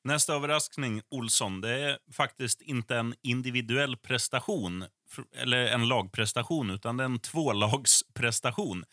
Nästa 0.04 0.34
överraskning, 0.34 1.02
Olsson, 1.10 1.60
det 1.60 1.80
är 1.80 1.98
faktiskt 2.12 2.62
inte 2.62 2.96
en 2.96 3.14
individuell 3.22 3.96
prestation 3.96 4.84
eller 5.32 5.66
en 5.66 5.88
lagprestation, 5.88 6.70
utan 6.70 6.96
det 6.96 7.04
är 7.04 7.06
en 7.06 7.18
tvålagsprestation. 7.18 8.84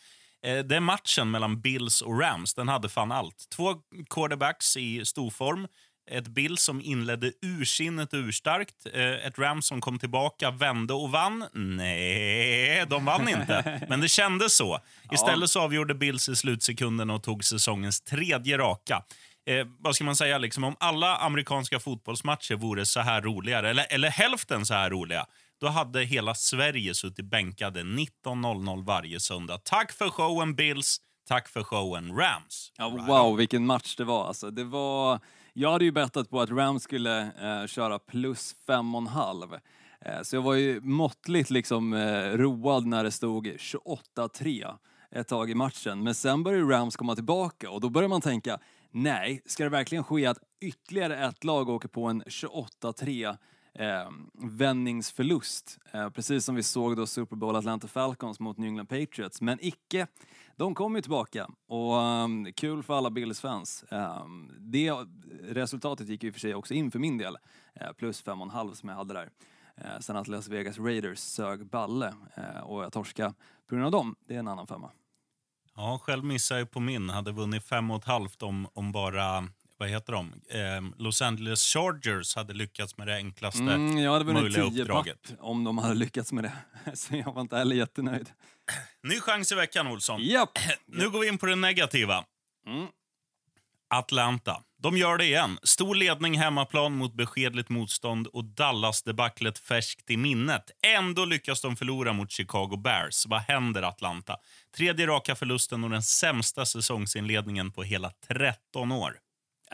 Eh, 0.42 0.58
det 0.64 0.76
är 0.76 0.80
matchen 0.80 1.30
mellan 1.30 1.60
Bills 1.60 2.02
och 2.02 2.20
Rams. 2.20 2.54
Den 2.54 2.68
hade 2.68 2.88
fan 2.88 3.12
allt. 3.12 3.46
Två 3.56 3.74
quarterbacks 4.10 4.76
i 4.76 5.04
storform 5.04 5.68
ett 6.10 6.28
Bill 6.28 6.58
som 6.58 6.80
inledde 6.80 7.32
ursinnet 7.42 8.12
och 8.12 8.18
urstarkt. 8.18 8.86
Eh, 8.92 9.26
ett 9.26 9.38
Rams 9.38 9.66
som 9.66 9.80
kom 9.80 9.98
tillbaka, 9.98 10.50
vände 10.50 10.92
och 10.92 11.10
vann. 11.10 11.44
Nej, 11.52 12.86
de 12.88 13.04
vann 13.04 13.28
inte. 13.28 13.80
Men 13.88 14.00
det 14.00 14.08
kändes 14.08 14.54
så. 14.56 14.80
Istället 15.12 15.50
så 15.50 15.60
avgjorde 15.60 15.94
Bills 15.94 16.28
i 16.28 16.36
slutsekunden 16.36 17.10
och 17.10 17.22
tog 17.22 17.44
säsongens 17.44 18.00
tredje 18.00 18.58
raka. 18.58 19.02
Eh, 19.46 19.66
vad 19.78 19.94
ska 19.94 20.04
man 20.04 20.16
säga, 20.16 20.38
liksom, 20.38 20.64
om 20.64 20.76
alla 20.80 21.16
amerikanska 21.16 21.80
fotbollsmatcher 21.80 22.54
vore 22.54 22.86
så 22.86 23.00
här 23.00 23.22
roliga, 23.22 23.58
eller, 23.58 23.86
eller 23.90 24.10
hälften 24.10 24.66
så 24.66 24.74
här 24.74 24.90
roliga, 24.90 25.26
då 25.60 25.68
hade 25.68 26.04
hela 26.04 26.34
Sverige 26.34 26.94
suttit 26.94 27.24
bänkade 27.24 27.82
19.00 27.82 28.84
varje 28.84 29.20
söndag. 29.20 29.58
Tack 29.64 29.92
för 29.92 30.10
showen 30.10 30.54
Bills, 30.54 30.98
tack 31.28 31.48
för 31.48 31.62
showen 31.62 32.16
Rams. 32.16 32.72
Ja, 32.78 32.88
wow, 32.88 33.36
vilken 33.36 33.66
match 33.66 33.96
det 33.96 34.04
var. 34.04 34.28
Alltså, 34.28 34.50
det 34.50 34.64
var 34.64 35.20
jag 35.56 35.72
hade 35.72 35.84
ju 35.84 35.92
bettat 35.92 36.30
på 36.30 36.40
att 36.40 36.50
Rams 36.50 36.82
skulle 36.82 37.20
eh, 37.22 37.66
köra 37.66 37.98
plus 37.98 38.56
fem 38.66 38.94
och 38.94 39.00
en 39.00 39.06
halv. 39.06 39.54
Eh, 40.00 40.22
så 40.22 40.36
jag 40.36 40.42
var 40.42 40.54
ju 40.54 40.80
måttligt 40.80 41.50
liksom 41.50 41.92
eh, 41.92 42.30
road 42.30 42.86
när 42.86 43.04
det 43.04 43.10
stod 43.10 43.46
28-3 43.46 44.74
ett 45.10 45.28
tag 45.28 45.50
i 45.50 45.54
matchen. 45.54 46.02
Men 46.02 46.14
sen 46.14 46.42
började 46.42 46.64
Rams 46.74 46.96
komma 46.96 47.14
tillbaka 47.14 47.70
och 47.70 47.80
då 47.80 47.88
börjar 47.88 48.08
man 48.08 48.20
tänka, 48.20 48.58
nej, 48.90 49.42
ska 49.46 49.64
det 49.64 49.70
verkligen 49.70 50.04
ske 50.04 50.26
att 50.26 50.38
ytterligare 50.60 51.26
ett 51.26 51.44
lag 51.44 51.68
åker 51.68 51.88
på 51.88 52.04
en 52.04 52.22
28-3 52.22 53.36
eh, 53.74 54.10
vändningsförlust? 54.32 55.78
Eh, 55.92 56.10
precis 56.10 56.44
som 56.44 56.54
vi 56.54 56.62
såg 56.62 56.96
då 56.96 57.06
Super 57.06 57.36
Bowl 57.36 57.56
Atlanta 57.56 57.88
Falcons 57.88 58.40
mot 58.40 58.58
New 58.58 58.68
England 58.68 58.86
Patriots. 58.86 59.40
Men 59.40 59.58
icke 59.60 60.06
de 60.56 60.74
kom 60.74 60.96
ju 60.96 61.02
tillbaka 61.02 61.48
och 61.66 61.94
um, 61.94 62.52
kul 62.52 62.82
för 62.82 62.94
alla 62.94 63.10
Bills-fans. 63.10 63.84
Um, 63.90 64.52
det 64.58 64.92
resultatet 65.42 66.08
gick 66.08 66.22
ju 66.22 66.32
för 66.32 66.40
sig 66.40 66.54
också 66.54 66.74
in 66.74 66.90
för 66.90 66.98
min 66.98 67.18
del, 67.18 67.36
eh, 67.74 67.92
plus 67.92 68.22
fem 68.22 68.40
och 68.40 68.46
en 68.46 68.50
halv 68.50 68.74
som 68.74 68.88
jag 68.88 68.96
hade 68.96 69.14
där. 69.14 69.30
Eh, 69.76 69.98
sen 70.00 70.16
att 70.16 70.28
Las 70.28 70.48
Vegas 70.48 70.78
Raiders 70.78 71.18
sög 71.18 71.66
balle 71.66 72.14
eh, 72.34 72.60
och 72.60 72.84
jag 72.84 72.92
torska 72.92 73.34
på 73.68 73.74
grund 73.74 73.86
av 73.86 73.92
dem, 73.92 74.16
det 74.26 74.34
är 74.34 74.38
en 74.38 74.48
annan 74.48 74.66
femma. 74.66 74.90
Ja, 75.76 76.00
själv 76.02 76.24
missade 76.24 76.60
jag 76.60 76.70
på 76.70 76.80
min. 76.80 77.10
Hade 77.10 77.32
vunnit 77.32 77.64
fem 77.64 77.90
och 77.90 77.96
ett 77.96 78.04
halvt 78.04 78.42
om, 78.42 78.68
om 78.72 78.92
bara 78.92 79.48
vad 79.78 79.88
heter 79.88 80.12
de? 80.12 80.32
Eh, 80.50 80.82
Los 80.98 81.22
Angeles 81.22 81.62
Chargers 81.72 82.36
hade 82.36 82.52
lyckats 82.54 82.96
med 82.96 83.06
det 83.06 83.16
enklaste 83.16 83.62
Mm, 83.62 84.06
hade 84.06 84.24
vunnit 84.24 84.42
möjliga 84.42 84.70
10 84.70 84.82
uppdraget. 84.82 85.34
om 85.40 85.64
de 85.64 85.78
hade 85.78 85.94
lyckats 85.94 86.32
med 86.32 86.44
det. 86.44 86.52
Så 86.96 87.16
jag 87.16 87.32
var 87.32 87.40
inte 87.40 87.56
heller 87.56 87.76
jättenöjd. 87.76 88.30
Ny 89.02 89.20
chans 89.20 89.52
i 89.52 89.54
veckan, 89.54 89.86
Olsson. 89.86 90.20
Japp! 90.22 90.58
Nu 90.86 91.10
går 91.10 91.20
vi 91.20 91.28
in 91.28 91.38
på 91.38 91.46
det 91.46 91.56
negativa. 91.56 92.24
Mm. 92.66 92.86
Atlanta. 93.94 94.62
De 94.82 94.96
gör 94.96 95.18
det 95.18 95.24
igen. 95.24 95.58
Stor 95.62 95.94
ledning 95.94 96.38
hemmaplan 96.38 96.92
mot 96.96 97.14
beskedligt 97.14 97.68
motstånd 97.68 98.26
och 98.26 98.44
Dallas-debaclet 98.44 99.58
färskt 99.58 100.10
i 100.10 100.16
minnet. 100.16 100.70
Ändå 100.86 101.24
lyckas 101.24 101.60
de 101.60 101.76
förlora 101.76 102.12
mot 102.12 102.30
Chicago 102.30 102.76
Bears. 102.76 103.26
Vad 103.26 103.40
händer, 103.40 103.82
Atlanta? 103.82 104.36
Tredje 104.76 105.06
raka 105.06 105.34
förlusten 105.34 105.84
och 105.84 105.90
den 105.90 106.02
sämsta 106.02 106.66
säsongsinledningen 106.66 107.72
på 107.72 107.82
hela 107.82 108.10
13 108.28 108.92
år. 108.92 109.16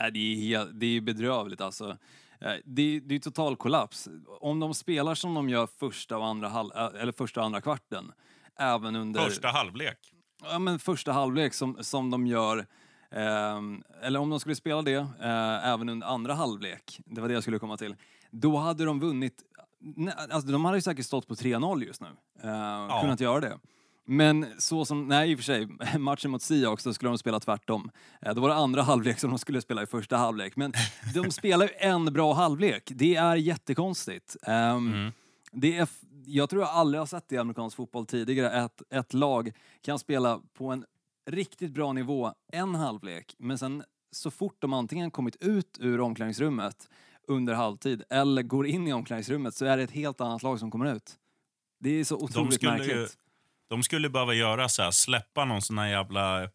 Nej, 0.01 0.11
det, 0.11 0.19
är 0.19 0.35
helt, 0.35 0.79
det 0.79 0.85
är 0.97 1.01
bedrövligt 1.01 1.61
alltså. 1.61 1.97
Eh, 2.41 2.53
Det, 2.65 2.99
det 2.99 3.15
är 3.15 3.19
total 3.19 3.55
kollaps. 3.55 4.07
Om 4.39 4.59
de 4.59 4.73
spelar 4.73 5.15
som 5.15 5.33
de 5.33 5.49
gör 5.49 5.67
första 5.79 6.17
och 6.17 6.25
andra, 6.25 6.47
halv, 6.49 6.71
eh, 6.75 7.01
eller 7.01 7.11
första 7.11 7.39
och 7.39 7.45
andra 7.45 7.61
kvarten, 7.61 8.11
även 8.59 8.95
under... 8.95 9.21
Första 9.21 9.47
halvlek. 9.47 9.97
ja, 10.43 10.59
men 10.59 10.79
första 10.79 11.11
halvlek 11.11 11.53
som, 11.53 11.77
som 11.81 12.09
de 12.11 12.27
gör, 12.27 12.65
ehm, 13.11 13.83
eller 14.01 14.19
om 14.19 14.29
de 14.29 14.39
skulle 14.39 14.55
spela 14.55 14.81
det 14.81 14.95
eh, 15.21 15.67
även 15.67 15.89
under 15.89 16.07
andra 16.07 16.33
halvlek, 16.33 16.99
det 17.05 17.21
var 17.21 17.27
det 17.27 17.33
jag 17.33 17.43
skulle 17.43 17.59
komma 17.59 17.77
till, 17.77 17.95
då 18.31 18.57
hade 18.57 18.85
de 18.85 18.99
vunnit, 18.99 19.41
nej, 19.79 20.13
alltså 20.29 20.51
de 20.51 20.65
hade 20.65 20.77
ju 20.77 20.81
säkert 20.81 21.05
stått 21.05 21.27
på 21.27 21.33
3-0 21.35 21.83
just 21.85 22.01
nu, 22.01 22.07
eh, 22.43 23.01
kunnat 23.01 23.19
göra 23.19 23.39
det. 23.39 23.59
Men 24.11 24.45
så 24.57 24.85
som, 24.85 25.07
nej 25.07 25.31
i 25.31 25.35
och 25.35 25.39
för 25.39 25.43
sig, 25.43 25.67
matchen 25.99 26.31
mot 26.31 26.41
Seahawks 26.41 26.83
då 26.83 26.93
skulle 26.93 27.09
de 27.11 27.17
spela 27.17 27.39
tvärtom. 27.39 27.91
Eh, 28.21 28.33
Då 28.33 28.41
var 28.41 28.49
det 28.49 28.55
andra 28.55 28.81
halvlek 28.91 29.19
som 29.19 29.29
de 29.29 29.39
skulle 29.39 29.61
spela 29.61 29.83
i 29.83 29.85
första 29.85 30.17
halvlek. 30.17 30.55
Men 30.55 30.73
de 31.13 31.31
spelar 31.31 31.65
ju 31.65 31.71
en 31.77 32.05
bra 32.13 32.33
halvlek. 32.33 32.91
Det 32.95 33.15
är 33.15 33.35
jättekonstigt. 33.35 34.35
Ehm, 34.43 35.11
det 35.51 35.77
är, 35.77 35.87
jag 36.25 36.49
tror 36.49 36.61
jag 36.61 36.69
aldrig 36.71 37.01
har 37.01 37.05
sett 37.05 37.27
det 37.29 37.35
i 37.35 37.37
amerikansk 37.37 37.75
fotboll 37.77 38.05
tidigare, 38.05 38.63
att 38.63 38.81
ett 38.89 39.13
lag 39.13 39.51
kan 39.81 39.99
spela 39.99 40.41
på 40.53 40.67
en 40.67 40.85
riktigt 41.29 41.71
bra 41.71 41.93
nivå 41.93 42.33
en 42.53 42.75
halvlek, 42.75 43.35
men 43.39 43.57
sen 43.57 43.83
så 44.11 44.31
fort 44.31 44.55
de 44.59 44.73
antingen 44.73 45.11
kommit 45.11 45.35
ut 45.35 45.77
ur 45.79 46.01
omklädningsrummet 46.01 46.89
under 47.27 47.53
halvtid 47.53 48.03
eller 48.09 48.43
går 48.43 48.67
in 48.67 48.87
i 48.87 48.93
omklädningsrummet 48.93 49.55
så 49.55 49.65
är 49.65 49.77
det 49.77 49.83
ett 49.83 49.91
helt 49.91 50.21
annat 50.21 50.43
lag 50.43 50.59
som 50.59 50.71
kommer 50.71 50.95
ut. 50.95 51.15
Det 51.79 51.89
är 51.89 52.03
så 52.03 52.15
otroligt 52.15 52.61
märkligt. 52.63 52.95
ju- 52.97 53.07
De 53.71 53.83
skulle 53.83 54.09
behöva 54.09 54.33
göra 54.33 54.69
så 54.69 54.81
här, 54.81 54.91
släppa 54.91 55.45
någon 55.45 55.61
sån 55.61 55.77
här 55.77 55.87
jävla 55.87 56.49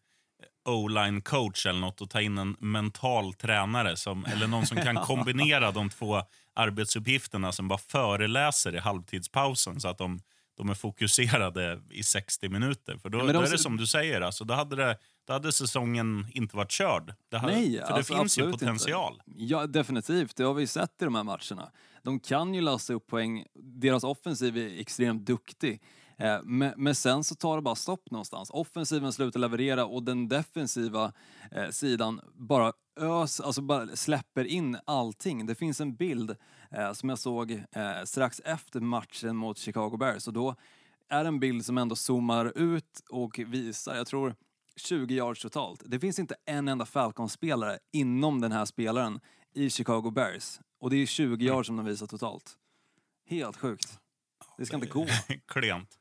o-line 0.65 1.21
coach 1.21 1.65
eller 1.65 1.79
något 1.79 2.01
och 2.01 2.09
ta 2.09 2.21
in 2.21 2.37
en 2.37 2.55
mental 2.59 3.33
tränare 3.33 3.97
som, 3.97 4.25
eller 4.25 4.47
någon 4.47 4.65
som 4.65 4.77
kan 4.77 4.95
kombinera 5.05 5.71
de 5.71 5.89
två 5.89 6.21
arbetsuppgifterna 6.53 7.51
som 7.51 7.67
bara 7.67 7.79
föreläser 7.79 8.75
i 8.75 8.79
halvtidspausen 8.79 9.79
så 9.79 9.87
att 9.87 9.97
de, 9.97 10.19
de 10.57 10.69
är 10.69 10.73
fokuserade 10.73 11.81
i 11.89 12.03
60 12.03 12.49
minuter. 12.49 12.97
För 12.97 13.09
då, 13.09 13.17
Ja, 13.17 13.23
men 13.23 13.33
de 13.33 13.39
då 13.39 13.47
är 13.47 13.51
det 13.51 13.57
som 13.57 13.77
du 13.77 13.87
säger, 13.87 14.21
alltså, 14.21 14.43
då, 14.43 14.53
hade 14.53 14.75
det, 14.75 14.97
då 15.27 15.33
hade 15.33 15.51
säsongen 15.51 16.27
inte 16.31 16.55
varit 16.55 16.71
körd. 16.71 17.13
Det 17.29 17.37
hade, 17.37 17.53
Nej, 17.53 17.71
för 17.71 17.87
det 17.87 17.93
alltså, 17.93 18.17
finns 18.17 18.37
ju 18.37 18.51
potential. 18.51 19.21
Inte. 19.27 19.43
Ja, 19.43 19.67
definitivt. 19.67 20.35
Det 20.35 20.43
har 20.43 20.53
vi 20.53 20.67
sett 20.67 21.01
i 21.01 21.05
de 21.05 21.15
här 21.15 21.23
matcherna. 21.23 21.71
De 22.03 22.19
kan 22.19 22.53
ju 22.53 22.61
lasta 22.61 22.93
upp 22.93 23.07
poäng. 23.07 23.45
Deras 23.55 24.03
offensiv 24.03 24.57
är 24.57 24.79
extremt 24.79 25.25
duktig. 25.25 25.81
Eh, 26.17 26.39
Men, 26.43 26.73
men 26.77 26.95
sen 26.95 27.23
så 27.23 27.35
tar 27.35 27.55
det 27.55 27.61
bara 27.61 27.75
stopp 27.75 28.11
någonstans. 28.11 28.49
Offensiven 28.53 29.13
slutar 29.13 29.39
leverera 29.39 29.85
och 29.85 30.03
den 30.03 30.27
defensiva 30.27 31.13
eh, 31.51 31.69
sidan 31.69 32.21
bara 32.33 32.73
ös, 32.99 33.39
alltså 33.39 33.61
bara 33.61 33.95
släpper 33.95 34.45
in 34.45 34.77
allting. 34.85 35.45
Det 35.45 35.55
finns 35.55 35.81
en 35.81 35.95
bild 35.95 36.35
eh, 36.71 36.93
som 36.93 37.09
jag 37.09 37.19
såg 37.19 37.51
eh, 37.51 38.03
strax 38.05 38.39
efter 38.39 38.79
matchen 38.79 39.35
mot 39.35 39.57
Chicago 39.57 39.97
Bears 39.97 40.27
och 40.27 40.33
då 40.33 40.55
är 41.09 41.25
en 41.25 41.39
bild 41.39 41.65
som 41.65 41.77
ändå 41.77 41.95
zoomar 41.95 42.57
ut 42.57 43.03
och 43.09 43.39
visar, 43.39 43.95
jag 43.95 44.07
tror 44.07 44.35
20 44.75 45.15
yards 45.15 45.41
totalt. 45.41 45.83
Det 45.85 45.99
finns 45.99 46.19
inte 46.19 46.35
en 46.45 46.67
enda 46.67 46.85
Falcons-spelare 46.85 47.79
inom 47.93 48.41
den 48.41 48.51
här 48.51 48.65
spelaren 48.65 49.19
i 49.53 49.69
Chicago 49.69 50.11
Bears. 50.11 50.59
Och 50.79 50.89
det 50.89 50.95
är 50.95 51.05
20 51.05 51.45
yards 51.45 51.67
som 51.67 51.75
de 51.75 51.85
visar 51.85 52.07
totalt. 52.07 52.57
Helt 53.29 53.57
sjukt. 53.57 53.99
Det 54.57 54.65
ska 54.65 54.75
inte 54.75 54.87
gå. 54.87 55.05
Klent. 55.47 55.99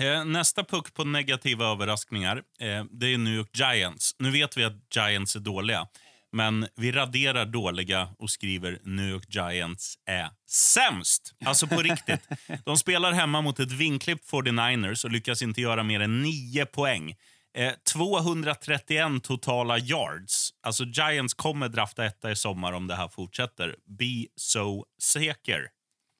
Eh, 0.00 0.24
nästa 0.24 0.64
puck 0.64 0.94
på 0.94 1.04
negativa 1.04 1.66
överraskningar, 1.66 2.36
eh, 2.36 2.84
det 2.90 3.06
är 3.14 3.18
New 3.18 3.34
York 3.34 3.50
Giants. 3.58 4.14
Nu 4.18 4.30
vet 4.30 4.56
vi 4.56 4.64
att 4.64 4.96
Giants 4.96 5.36
är 5.36 5.40
dåliga, 5.40 5.88
men 6.32 6.66
vi 6.76 6.92
raderar 6.92 7.46
dåliga 7.46 8.08
och 8.18 8.30
skriver 8.30 8.78
New 8.82 9.08
York 9.08 9.26
Giants 9.28 9.94
är 10.06 10.30
sämst. 10.50 11.32
Alltså 11.44 11.66
på 11.66 11.82
riktigt. 11.82 12.28
De 12.64 12.76
spelar 12.76 13.12
hemma 13.12 13.40
mot 13.40 13.60
ett 13.60 13.72
vinklippt 13.72 14.30
49ers 14.30 15.04
och 15.04 15.10
lyckas 15.10 15.42
inte 15.42 15.60
göra 15.60 15.82
mer 15.82 16.00
än 16.00 16.22
9 16.22 16.66
poäng. 16.66 17.14
Eh, 17.54 17.72
231 17.92 19.22
totala 19.22 19.78
yards. 19.78 20.50
Alltså 20.62 20.84
Giants 20.84 21.34
kommer 21.34 21.68
drafta 21.68 22.04
etta 22.04 22.30
i 22.30 22.36
sommar 22.36 22.72
om 22.72 22.86
det 22.86 22.94
här 22.94 23.08
fortsätter. 23.08 23.76
Be 23.98 24.26
so 24.36 24.84
säker. 25.02 25.68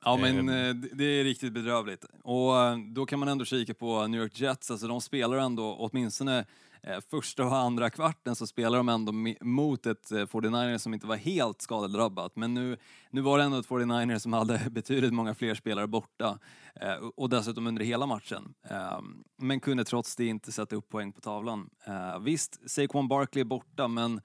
Ja, 0.05 0.17
men 0.17 0.49
eh, 0.49 0.75
det- 0.75 1.05
är 1.05 1.25
riktigt 1.25 1.53
bedrövligt. 1.53 2.05
Och 2.25 2.59
eh, 2.59 2.77
då 2.79 3.07
kan 3.07 3.19
man 3.19 3.29
ändå 3.29 3.45
kika 3.45 3.75
på 3.75 4.07
New 4.07 4.21
York 4.21 4.41
Jets. 4.41 4.71
Alltså 4.71 4.87
de 4.87 5.01
spelar 5.01 5.37
ändå 5.37 5.77
åtminstone 5.79 6.45
eh, 6.83 6.99
första 7.11 7.45
och 7.45 7.57
andra 7.57 7.91
kvarten 7.91 8.37
så 8.37 8.47
spelar 8.47 8.79
de 8.79 8.89
ändå 8.89 9.13
mot 9.41 9.87
ett 9.87 10.13
eh, 10.13 10.17
49ers 10.17 10.79
som 10.79 10.95
inte 10.95 11.07
var 11.07 11.17
helt 11.17 11.63
skadedrabbat. 11.63 12.37
Men 12.37 12.55
nu, 12.55 12.77
nu 13.11 13.21
var 13.21 13.39
det 13.39 13.45
ändå 13.45 13.59
ett 13.59 13.67
49ers 13.69 14.19
som 14.19 14.33
hade 14.33 14.61
betydligt 14.71 15.13
många 15.13 15.35
fler 15.35 15.55
spelare 15.55 15.87
borta. 15.87 16.39
Eh, 16.81 16.95
och- 17.17 17.29
dessutom 17.31 17.67
under 17.67 17.85
hela 17.85 18.07
matchen. 18.07 18.55
Eh, 18.71 19.01
men 19.39 19.61
kunde 19.61 19.85
trots 19.85 20.17
det 20.17 20.27
inte 20.27 20.53
sätta 20.53 20.77
upp 20.77 20.89
poäng 20.89 21.13
på 21.13 21.21
tavlan. 21.21 21.71
Eh, 21.87 22.19
visst, 22.19 22.71
Saquon 22.71 23.09
Barkley 23.09 23.41
är 23.41 23.45
borta, 23.47 23.89
men 23.89 24.21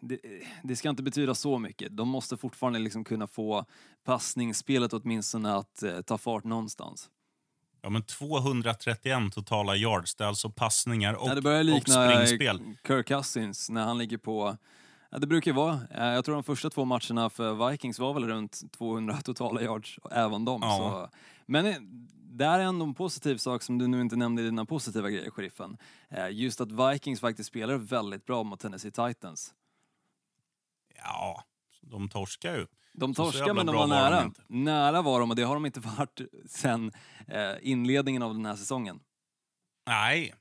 det, 0.00 0.18
det 0.62 0.76
ska 0.76 0.88
inte 0.90 1.02
betyda 1.02 1.34
så 1.34 1.58
mycket. 1.58 1.96
De 1.96 2.08
måste 2.08 2.36
fortfarande 2.36 2.78
liksom 2.78 3.04
kunna 3.04 3.26
få 3.26 3.64
passningsspelet 4.04 4.92
åtminstone 4.92 5.54
att 5.54 5.82
eh, 5.82 6.00
ta 6.00 6.18
fart 6.18 6.44
någonstans. 6.44 7.10
Ja, 7.82 7.90
men 7.90 8.02
231 8.02 9.32
totala 9.32 9.76
yards. 9.76 10.14
Det 10.14 10.24
är 10.24 10.28
alltså 10.28 10.50
passningar 10.50 11.14
och, 11.14 11.28
ja, 11.28 11.34
det 11.34 11.42
börjar 11.42 11.64
likna 11.64 11.94
springspel. 12.12 12.60
Kirk 12.86 13.06
Cousins 13.08 13.70
när 13.70 13.84
han 13.84 13.98
ligger 13.98 14.18
på 14.18 14.56
Ja, 15.10 15.18
det 15.18 15.26
brukar 15.26 15.52
vara. 15.52 15.80
Eh, 15.90 16.04
Jag 16.06 16.24
tror 16.24 16.34
de 16.34 16.44
första 16.44 16.70
två 16.70 16.84
matcherna 16.84 17.30
för 17.30 17.70
Vikings 17.70 17.98
var 17.98 18.14
väl 18.14 18.24
runt 18.28 18.72
200 18.72 19.16
totala 19.24 19.62
yards, 19.62 19.98
även 20.10 20.44
de. 20.44 20.60
Ja. 20.62 20.78
Så. 21.10 21.18
Men 21.46 21.66
eh, 21.66 21.76
det 22.34 22.44
är 22.44 22.58
ändå 22.58 22.84
en 22.84 22.94
positiv 22.94 23.36
sak 23.36 23.62
som 23.62 23.78
du 23.78 23.86
nu 23.86 24.00
inte 24.00 24.16
nämnde 24.16 24.42
i 24.42 24.44
dina 24.44 24.64
positiva 24.64 25.10
grejer, 25.10 25.30
sheriffen. 25.30 25.76
Eh, 26.08 26.28
Just 26.30 26.60
att 26.60 26.72
Vikings 26.72 27.20
faktiskt 27.20 27.48
spelar 27.48 27.74
väldigt 27.74 28.26
bra 28.26 28.42
mot 28.42 28.60
Tennessee 28.60 28.90
Titans. 28.90 29.54
Ja, 31.04 31.44
de 31.80 32.08
torskar 32.08 32.54
ju. 32.54 32.66
De 32.94 33.12
jävla 33.12 33.54
men 33.54 33.66
de 33.66 33.74
var 33.74 33.86
var 33.86 33.88
de 33.88 34.10
nära. 34.10 34.22
inte. 34.22 34.42
nära 34.48 35.02
var 35.02 35.20
de 35.20 35.30
och 35.30 35.36
det 35.36 35.42
har 35.42 35.54
de 35.54 35.66
inte 35.66 35.80
varit 35.80 36.20
sen 36.48 36.92
eh, 37.28 37.52
inledningen 37.62 38.22
av 38.22 38.34
den 38.34 38.46
här 38.46 38.56
säsongen. 38.56 39.00
Nej. 39.86 40.34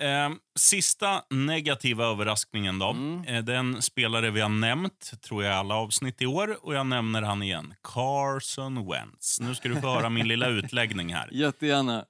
Eh, 0.00 0.30
sista 0.58 1.22
negativa 1.30 2.04
överraskningen 2.04 2.78
då. 2.78 2.90
Mm. 2.90 3.24
Eh, 3.24 3.44
den 3.44 3.82
spelare 3.82 4.30
vi 4.30 4.40
har 4.40 4.48
nämnt, 4.48 5.12
tror 5.22 5.44
jag, 5.44 5.52
i 5.52 5.54
alla 5.54 5.74
avsnitt 5.74 6.22
i 6.22 6.26
år. 6.26 6.56
Och 6.66 6.74
jag 6.74 6.86
nämner 6.86 7.22
han 7.22 7.42
igen. 7.42 7.74
Carson 7.82 8.86
Wentz. 8.86 9.40
Nu 9.40 9.54
ska 9.54 9.68
du 9.68 9.80
få 9.80 9.86
höra 9.86 10.08
min 10.08 10.28
lilla 10.28 10.48
utläggning 10.48 11.14
här. 11.14 11.28
Jättegärna. 11.32 12.04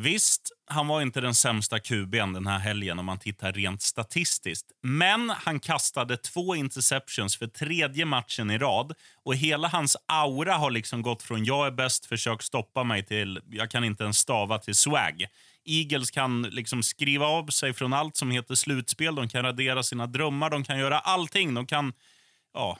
Visst, 0.00 0.50
han 0.66 0.86
var 0.86 1.02
inte 1.02 1.20
den 1.20 1.34
sämsta 1.34 1.78
QB'n 1.78 2.34
den 2.34 2.46
här 2.46 2.58
helgen 2.58 2.98
om 2.98 3.06
man 3.06 3.18
tittar 3.18 3.52
rent 3.52 3.82
statistiskt. 3.82 4.66
Men 4.82 5.30
han 5.30 5.60
kastade 5.60 6.16
två 6.16 6.54
interceptions 6.54 7.36
för 7.36 7.46
tredje 7.46 8.04
matchen 8.04 8.50
i 8.50 8.58
rad. 8.58 8.92
Och 9.24 9.34
hela 9.34 9.68
hans 9.68 9.96
aura 10.06 10.54
har 10.54 10.70
liksom 10.70 11.02
gått 11.02 11.22
från 11.22 11.44
jag 11.44 11.66
är 11.66 11.70
bäst, 11.70 12.06
försök 12.06 12.42
stoppa 12.42 12.84
mig 12.84 13.04
till 13.04 13.40
jag 13.50 13.70
kan 13.70 13.84
inte 13.84 14.04
ens 14.04 14.18
stava 14.18 14.58
till 14.58 14.74
swag. 14.74 15.26
Eagles 15.64 16.10
kan 16.10 16.42
liksom 16.42 16.82
skriva 16.82 17.26
av 17.26 17.46
sig 17.46 17.72
från 17.72 17.92
allt 17.92 18.16
som 18.16 18.30
heter 18.30 18.54
slutspel. 18.54 19.14
De 19.14 19.28
kan 19.28 19.42
radera 19.42 19.82
sina 19.82 20.06
drömmar, 20.06 20.50
de 20.50 20.64
kan 20.64 20.78
göra 20.78 20.98
allting. 20.98 21.54
De 21.54 21.66
kan... 21.66 21.92
Ja, 22.54 22.78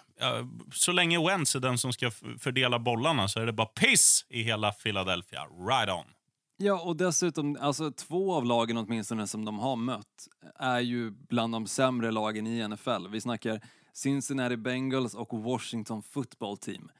så 0.72 0.92
länge 0.92 1.26
Wentz 1.26 1.54
är 1.54 1.60
den 1.60 1.78
som 1.78 1.92
ska 1.92 2.10
fördela 2.38 2.78
bollarna 2.78 3.28
så 3.28 3.40
är 3.40 3.46
det 3.46 3.52
bara 3.52 3.66
piss 3.66 4.26
i 4.28 4.42
hela 4.42 4.72
Philadelphia. 4.72 5.40
Right 5.68 5.90
on. 5.90 6.17
Ja, 6.60 6.80
och 6.84 6.96
dessutom, 6.96 7.56
alltså 7.60 7.90
två 7.90 8.34
av 8.34 8.44
lagen 8.44 8.76
åtminstone 8.76 9.26
som 9.26 9.44
de 9.44 9.58
har 9.58 9.76
mött 9.76 10.28
är 10.54 10.80
ju 10.80 11.10
bland 11.10 11.52
de 11.52 11.66
sämre 11.66 12.10
lagen 12.10 12.46
i 12.46 12.68
NFL. 12.68 13.08
Vi 13.10 13.20
snackar 13.20 13.60
Cincinnati 13.92 14.56
Bengals 14.56 15.14
och 15.14 15.38
Washington 15.42 16.02
Football 16.02 16.56
Team. 16.56 16.90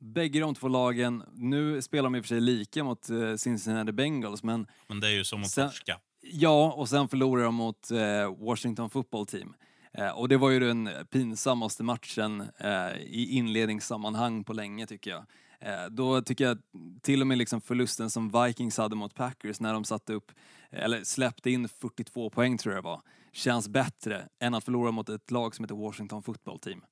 Bägge 0.00 0.40
de 0.40 0.54
två 0.54 0.68
lagen, 0.68 1.22
nu 1.34 1.82
spelar 1.82 2.02
de 2.04 2.14
i 2.16 2.20
och 2.20 2.24
för 2.24 2.28
sig 2.28 2.40
lika 2.40 2.84
mot 2.84 3.10
eh, 3.10 3.34
Cincinnati 3.36 3.92
Bengals, 3.92 4.42
men 4.42 4.66
Men 4.86 5.00
det 5.00 5.06
är 5.06 5.12
ju 5.12 5.24
som 5.24 5.42
att 5.42 5.50
Sen- 5.50 5.68
torska. 5.68 5.98
Ja, 6.22 6.72
och 6.76 6.88
sen 6.88 7.08
förlorar 7.08 7.44
de 7.44 7.54
mot 7.54 7.90
eh, 7.90 8.36
Washington 8.46 8.90
Football 8.90 9.26
Team. 9.26 9.54
Eh, 9.92 10.08
och 10.10 10.28
det 10.28 10.36
var 10.36 10.50
ju 10.50 10.60
den 10.60 10.90
pinsammaste 11.10 11.82
matchen 11.82 12.40
eh, 12.58 12.96
i 13.06 13.28
inledningssammanhang 13.30 14.44
på 14.44 14.52
länge 14.52 14.86
tycker 14.86 15.10
jag. 15.10 15.24
Eh, 15.60 15.86
då 15.90 16.22
tycker 16.22 16.44
jag 16.44 16.58
till 17.02 17.20
och 17.20 17.26
med 17.26 17.38
liksom 17.38 17.60
förlusten 17.60 18.10
som 18.10 18.42
Vikings 18.44 18.78
hade 18.78 18.96
mot 18.96 19.14
Packers 19.14 19.60
när 19.60 19.72
de 19.74 19.84
satte 19.84 20.12
upp, 20.12 20.32
eller 20.70 21.04
släppte 21.04 21.50
in 21.50 21.68
42 21.68 22.30
poäng 22.30 22.58
tror 22.58 22.74
jag 22.74 22.84
det 22.84 22.88
var, 22.88 23.02
känns 23.32 23.68
bättre 23.68 24.28
än 24.40 24.54
att 24.54 24.64
förlora 24.64 24.90
mot 24.90 25.08
ett 25.08 25.30
lag 25.30 25.54
som 25.54 25.64
heter 25.64 25.74
Washington 25.74 26.22
Football 26.22 26.58
Team. 26.58 26.82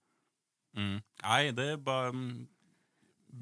Mm. 0.77 1.01
Nej, 1.23 1.53
det 1.53 1.71
är 1.73 1.77
bara... 1.77 2.09
mm, 2.09 2.47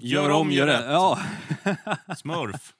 Gör 0.00 0.30
om, 0.30 0.50
gör 0.50 0.66
rätt. 0.66 0.84
Ja. 0.88 1.18
Smurf. 2.16 2.74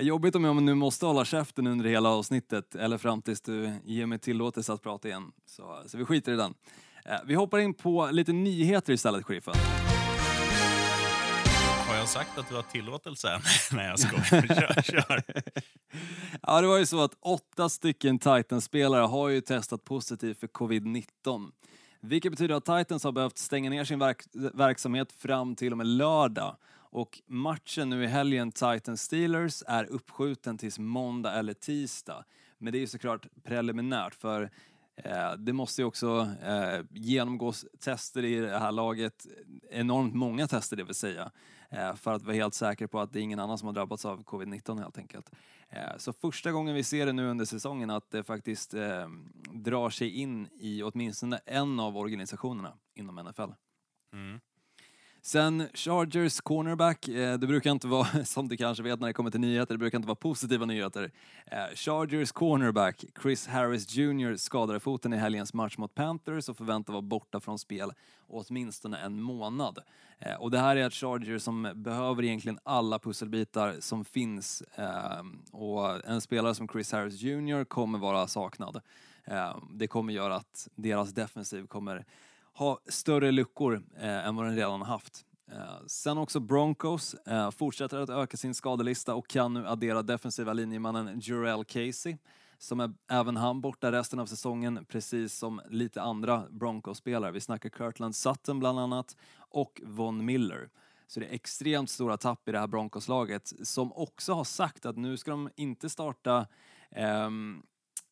Jobbigt 0.00 0.34
om 0.34 0.44
jag 0.44 0.62
nu 0.62 0.74
måste 0.74 1.06
hålla 1.06 1.24
käften 1.24 1.66
under 1.66 1.84
hela 1.84 2.08
avsnittet 2.08 2.74
eller 2.74 2.98
fram 2.98 3.22
tills 3.22 3.40
du 3.40 3.72
ger 3.84 4.06
mig 4.06 4.18
tillåtelse 4.18 4.72
att 4.72 4.82
prata 4.82 5.08
igen. 5.08 5.32
Så, 5.46 5.82
så 5.86 5.98
vi 5.98 6.04
skiter 6.04 6.32
i 6.32 6.36
den. 6.36 6.54
Eh, 7.04 7.16
Vi 7.26 7.34
hoppar 7.34 7.58
in 7.58 7.74
på 7.74 8.08
lite 8.12 8.32
nyheter 8.32 8.92
istället, 8.92 9.24
sheriffen. 9.26 9.54
Har 11.92 11.98
jag 11.98 12.08
sagt 12.08 12.38
att 12.38 12.48
du 12.48 12.54
har 12.54 12.62
tillåtelse? 12.62 13.40
Nej, 13.72 13.86
jag 13.86 13.98
skojar. 13.98 14.46
Kör, 14.46 14.82
kör. 14.82 15.22
Ja, 16.42 16.60
det 16.60 16.66
var 16.66 16.78
ju 16.78 16.86
så 16.86 17.04
att 17.04 17.16
åtta 17.20 17.68
stycken 17.68 18.18
Titans-spelare 18.18 19.02
har 19.02 19.28
ju 19.28 19.40
testat 19.40 19.84
positivt 19.84 20.40
för 20.40 20.46
covid-19. 20.46 21.50
Vilket 22.00 22.32
betyder 22.32 22.54
att 22.54 22.64
Titans 22.64 23.04
har 23.04 23.12
behövt 23.12 23.38
stänga 23.38 23.70
ner 23.70 23.84
sin 23.84 23.98
verk 23.98 24.22
verksamhet 24.54 25.12
fram 25.12 25.56
till 25.56 25.72
och 25.72 25.78
med 25.78 25.86
lördag. 25.86 26.56
Och 26.74 27.20
matchen 27.26 27.90
nu 27.90 28.04
i 28.04 28.06
helgen, 28.06 28.52
Titans-Steelers, 28.52 29.62
är 29.66 29.84
uppskjuten 29.84 30.58
tills 30.58 30.78
måndag 30.78 31.32
eller 31.32 31.54
tisdag. 31.54 32.24
Men 32.58 32.72
det 32.72 32.78
är 32.78 32.80
ju 32.80 32.86
såklart 32.86 33.26
preliminärt 33.44 34.14
för 34.14 34.50
Eh, 34.96 35.32
det 35.32 35.52
måste 35.52 35.82
ju 35.82 35.86
också 35.86 36.28
eh, 36.42 36.84
genomgås 36.90 37.66
tester 37.80 38.24
i 38.24 38.34
det 38.40 38.58
här 38.58 38.72
laget, 38.72 39.26
enormt 39.70 40.14
många 40.14 40.46
tester 40.46 40.76
det 40.76 40.84
vill 40.84 40.94
säga, 40.94 41.30
eh, 41.70 41.94
för 41.94 42.12
att 42.12 42.22
vara 42.22 42.34
helt 42.34 42.54
säker 42.54 42.86
på 42.86 43.00
att 43.00 43.12
det 43.12 43.18
är 43.20 43.22
ingen 43.22 43.38
annan 43.38 43.58
som 43.58 43.66
har 43.66 43.72
drabbats 43.72 44.04
av 44.04 44.24
covid-19 44.24 44.78
helt 44.78 44.98
enkelt. 44.98 45.30
Eh, 45.68 45.96
Så 45.98 46.12
första 46.12 46.52
gången 46.52 46.74
vi 46.74 46.84
ser 46.84 47.06
det 47.06 47.12
nu 47.12 47.26
under 47.28 47.44
säsongen 47.44 47.90
att 47.90 48.10
det 48.10 48.22
faktiskt 48.22 48.74
eh, 48.74 49.08
drar 49.52 49.90
sig 49.90 50.08
in 50.10 50.48
i 50.52 50.82
åtminstone 50.82 51.40
en 51.46 51.80
av 51.80 51.96
organisationerna 51.96 52.72
inom 52.94 53.14
NFL. 53.16 53.50
Mm. 54.12 54.40
Sen 55.24 55.68
Chargers 55.74 56.40
cornerback, 56.40 57.08
eh, 57.08 57.38
det 57.38 57.46
brukar 57.46 57.70
inte 57.70 57.86
vara, 57.86 58.24
som 58.24 58.48
du 58.48 58.56
kanske 58.56 58.82
vet 58.82 59.00
när 59.00 59.06
det 59.06 59.12
kommer 59.12 59.30
till 59.30 59.40
nyheter, 59.40 59.74
det 59.74 59.78
brukar 59.78 59.98
inte 59.98 60.08
vara 60.08 60.16
positiva 60.16 60.66
nyheter. 60.66 61.10
Eh, 61.46 61.74
Chargers 61.74 62.32
cornerback 62.32 63.04
Chris 63.22 63.46
Harris 63.46 63.94
Jr 63.96 64.36
skadade 64.36 64.80
foten 64.80 65.12
i 65.12 65.16
helgens 65.16 65.54
match 65.54 65.78
mot 65.78 65.94
Panthers 65.94 66.48
och 66.48 66.56
förväntas 66.56 66.92
vara 66.92 67.02
borta 67.02 67.40
från 67.40 67.58
spel 67.58 67.92
åtminstone 68.28 68.98
en 68.98 69.22
månad. 69.22 69.78
Eh, 70.18 70.34
Och 70.34 70.50
det 70.50 70.58
här 70.58 70.76
är 70.76 70.86
ett 70.86 70.94
Chargers 70.94 71.42
som 71.42 71.72
behöver 71.74 72.22
egentligen 72.24 72.58
alla 72.62 72.98
pusselbitar 72.98 73.76
som 73.80 74.04
finns 74.04 74.62
eh, 74.74 75.22
och 75.52 76.06
en 76.08 76.20
spelare 76.20 76.54
som 76.54 76.68
Chris 76.68 76.92
Harris 76.92 77.20
Jr 77.22 77.64
kommer 77.64 77.98
vara 77.98 78.26
saknad. 78.26 78.80
Eh, 79.24 79.56
Det 79.72 79.86
kommer 79.86 80.12
göra 80.12 80.34
att 80.36 80.68
deras 80.74 81.10
defensiv 81.10 81.66
kommer 81.66 82.04
ha 82.54 82.78
större 82.86 83.30
luckor 83.30 83.82
eh, 83.96 84.26
än 84.26 84.36
vad 84.36 84.46
den 84.46 84.56
redan 84.56 84.80
har 84.80 84.88
haft. 84.88 85.24
Eh, 85.52 85.86
sen 85.86 86.18
också 86.18 86.40
Broncos 86.40 87.14
eh, 87.14 87.50
fortsätter 87.50 87.98
att 87.98 88.10
öka 88.10 88.36
sin 88.36 88.54
skadelista 88.54 89.14
och 89.14 89.28
kan 89.28 89.54
nu 89.54 89.66
addera 89.66 90.02
defensiva 90.02 90.52
linjemannen 90.52 91.20
Jurel 91.20 91.64
Casey 91.64 92.16
som 92.62 92.80
är 92.80 92.92
även 93.10 93.36
han 93.36 93.60
borta 93.60 93.92
resten 93.92 94.18
av 94.18 94.26
säsongen, 94.26 94.84
precis 94.88 95.34
som 95.34 95.60
lite 95.70 96.02
andra 96.02 96.44
Broncos-spelare. 96.50 97.32
Vi 97.32 97.40
snackar 97.40 97.70
Kirtland 97.70 98.16
Sutton 98.16 98.58
bland 98.58 98.78
annat 98.78 99.16
och 99.38 99.80
Von 99.84 100.24
Miller. 100.24 100.70
Så 101.06 101.20
det 101.20 101.26
är 101.26 101.34
extremt 101.34 101.90
stora 101.90 102.16
tapp 102.16 102.48
i 102.48 102.52
det 102.52 102.58
här 102.58 102.66
Broncos-laget 102.66 103.52
som 103.62 103.92
också 103.92 104.32
har 104.32 104.44
sagt 104.44 104.86
att 104.86 104.96
nu 104.96 105.16
ska 105.16 105.30
de 105.30 105.50
inte 105.56 105.88
starta 105.88 106.46
ehm, 106.90 107.62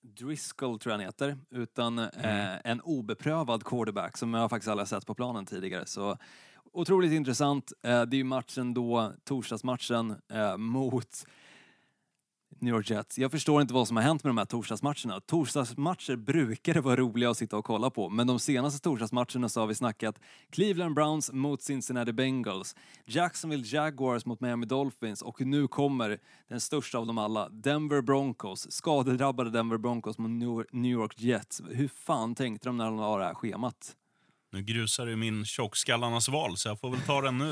Driscoll 0.03 0.79
tror 0.79 0.93
jag 0.93 0.99
han 0.99 1.07
heter, 1.07 1.39
utan 1.51 1.99
eh, 1.99 2.57
en 2.65 2.81
obeprövad 2.81 3.65
quarterback 3.65 4.19
som 4.19 4.35
jag 4.35 4.51
faktiskt 4.51 4.71
aldrig 4.71 4.89
sett 4.89 5.07
på 5.07 5.15
planen 5.15 5.47
tidigare. 5.47 5.87
Så 5.87 6.17
otroligt 6.73 7.13
intressant. 7.13 7.73
Eh, 7.83 8.03
det 8.03 8.17
är 8.17 8.19
ju 8.19 8.25
matchen 8.25 8.75
då, 8.75 9.13
torsdagsmatchen 9.25 10.15
eh, 10.33 10.57
mot 10.57 11.27
New 12.61 12.75
York 12.75 12.91
Jets. 12.91 13.19
Jag 13.19 13.31
förstår 13.31 13.63
inte 13.63 13.75
vad 13.75 13.89
som 13.89 13.97
har 13.97 14.05
hänt 14.05 14.25
med 14.25 14.31
de 14.31 14.39
här 14.39 14.45
torsdagsmatcherna. 14.45 15.21
Torsdagsmatcher 15.21 16.17
brukar 16.17 16.75
det 16.75 16.81
vara 16.81 16.97
roliga 16.97 17.31
att 17.31 17.37
sitta 17.37 17.57
och 17.57 17.65
kolla 17.65 17.91
på, 17.91 18.09
men 18.09 18.27
de 18.27 18.39
senaste 18.39 18.81
torsdagsmatcherna 18.81 19.49
så 19.49 19.61
har 19.61 19.67
vi 19.67 19.75
snackat 19.75 20.19
Cleveland 20.51 20.95
Browns 20.95 21.33
mot 21.33 21.63
Cincinnati 21.63 22.13
Bengals, 22.13 22.77
Jacksonville 23.07 23.67
Jaguars 23.67 24.25
mot 24.27 24.41
Miami 24.41 24.67
Dolphins 24.67 25.23
och 25.23 25.41
nu 25.41 25.69
kommer 25.69 26.19
den 26.49 26.61
största 26.61 26.99
av 26.99 27.07
dem 27.07 27.19
alla, 27.19 27.49
Denver 27.49 28.01
Broncos, 28.03 28.73
skadedrabbade 28.73 29.51
Denver 29.51 29.79
Broncos 29.79 30.19
mot 30.19 30.31
New- 30.73 30.91
York 30.93 31.15
Jets. 31.21 31.63
Hur 31.71 31.89
fan 31.89 32.35
tänkte 32.35 32.69
de 32.69 32.77
när 32.77 32.85
de 32.85 32.97
la 32.97 33.19
det 33.19 33.25
här 33.25 33.35
schemat? 33.35 33.97
Nu 34.53 34.63
grusar 34.63 35.07
du 35.07 35.17
min 35.17 35.45
tjockskallarnas 35.45 36.29
val, 36.29 36.57
så 36.57 36.69
jag 36.69 36.81
får 36.81 36.91
väl 36.91 37.01
ta 37.01 37.21
den 37.21 37.39
nu. 37.39 37.51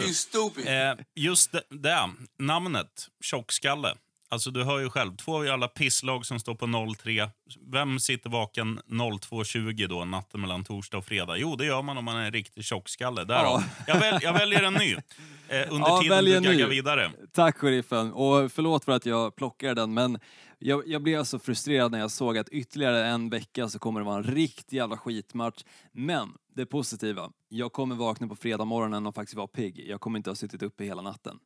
Eh, 0.66 1.04
just 1.14 1.52
det, 1.52 1.62
det, 1.70 2.10
namnet, 2.38 3.06
tjockskalle. 3.20 3.94
Alltså 4.30 4.50
du 4.50 4.64
hör 4.64 4.78
ju 4.78 4.90
själv, 4.90 5.16
två 5.16 5.44
jävla 5.44 5.68
pisslag 5.68 6.26
som 6.26 6.38
står 6.40 6.54
på 6.54 6.66
0-3. 6.66 7.30
Vem 7.72 8.00
sitter 8.00 8.30
vaken 8.30 8.80
02.20 8.88 9.86
då, 9.88 10.04
natten 10.04 10.40
mellan 10.40 10.64
torsdag 10.64 10.98
och 10.98 11.04
fredag? 11.04 11.36
Jo, 11.36 11.56
det 11.56 11.66
gör 11.66 11.82
man 11.82 11.98
om 11.98 12.04
man 12.04 12.16
är 12.16 12.24
en 12.24 12.32
riktig 12.32 12.64
tjockskalle. 12.64 13.24
Därav. 13.24 13.44
Ja. 13.44 13.84
Jag, 13.86 14.00
väl, 14.00 14.18
jag 14.22 14.32
väljer 14.32 14.62
en 14.62 14.74
ny. 14.74 14.92
Eh, 14.92 15.66
under 15.70 15.88
Ja, 15.88 16.00
tiden 16.02 16.24
du 16.24 16.36
en 16.36 16.42
ny. 16.42 16.48
gaggar 16.48 16.68
vidare. 16.68 17.10
Tack 17.32 17.56
sheriffen, 17.58 18.12
och 18.12 18.52
förlåt 18.52 18.84
för 18.84 18.92
att 18.92 19.06
jag 19.06 19.36
plockar 19.36 19.74
den 19.74 19.94
men 19.94 20.18
jag, 20.58 20.82
jag 20.88 21.02
blev 21.02 21.24
så 21.24 21.38
frustrerad 21.38 21.92
när 21.92 21.98
jag 21.98 22.10
såg 22.10 22.38
att 22.38 22.48
ytterligare 22.48 23.06
en 23.06 23.30
vecka 23.30 23.68
så 23.68 23.78
kommer 23.78 24.00
det 24.00 24.06
vara 24.06 24.16
en 24.16 24.24
riktig 24.24 24.76
jävla 24.76 24.96
skitmatch. 24.96 25.62
Men 25.92 26.28
det 26.56 26.66
positiva, 26.66 27.30
jag 27.48 27.72
kommer 27.72 27.94
vakna 27.96 28.28
på 28.28 28.36
fredag 28.36 28.64
morgonen 28.64 29.06
och 29.06 29.14
faktiskt 29.14 29.36
vara 29.36 29.46
pigg. 29.46 29.84
Jag 29.88 30.00
kommer 30.00 30.16
inte 30.16 30.30
ha 30.30 30.34
suttit 30.34 30.62
uppe 30.62 30.84
hela 30.84 31.02
natten. 31.02 31.38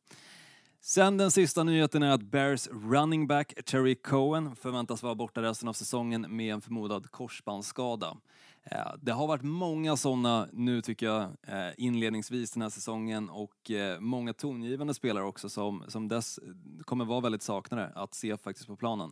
Sen 0.85 1.17
den 1.17 1.31
sista 1.31 1.63
nyheten 1.63 2.03
är 2.03 2.11
att 2.11 2.23
Bears 2.23 2.67
running 2.67 3.27
back 3.27 3.53
Terry 3.65 3.95
Cohen 3.95 4.55
förväntas 4.55 5.03
vara 5.03 5.15
borta 5.15 5.41
resten 5.41 5.69
av 5.69 5.73
säsongen 5.73 6.25
med 6.29 6.53
en 6.53 6.61
förmodad 6.61 7.11
korsbandsskada. 7.11 8.17
Eh, 8.63 8.93
det 9.01 9.11
har 9.11 9.27
varit 9.27 9.41
många 9.41 9.97
sådana 9.97 10.47
nu 10.53 10.81
tycker 10.81 11.05
jag 11.05 11.21
eh, 11.23 11.73
inledningsvis 11.77 12.51
den 12.51 12.61
här 12.61 12.69
säsongen 12.69 13.29
och 13.29 13.71
eh, 13.71 13.99
många 13.99 14.33
tongivande 14.33 14.93
spelare 14.93 15.23
också 15.23 15.49
som, 15.49 15.83
som 15.87 16.07
dess 16.07 16.39
kommer 16.85 17.05
vara 17.05 17.21
väldigt 17.21 17.43
saknade 17.43 17.91
att 17.95 18.13
se 18.13 18.37
faktiskt 18.37 18.67
på 18.67 18.75
planen. 18.75 19.11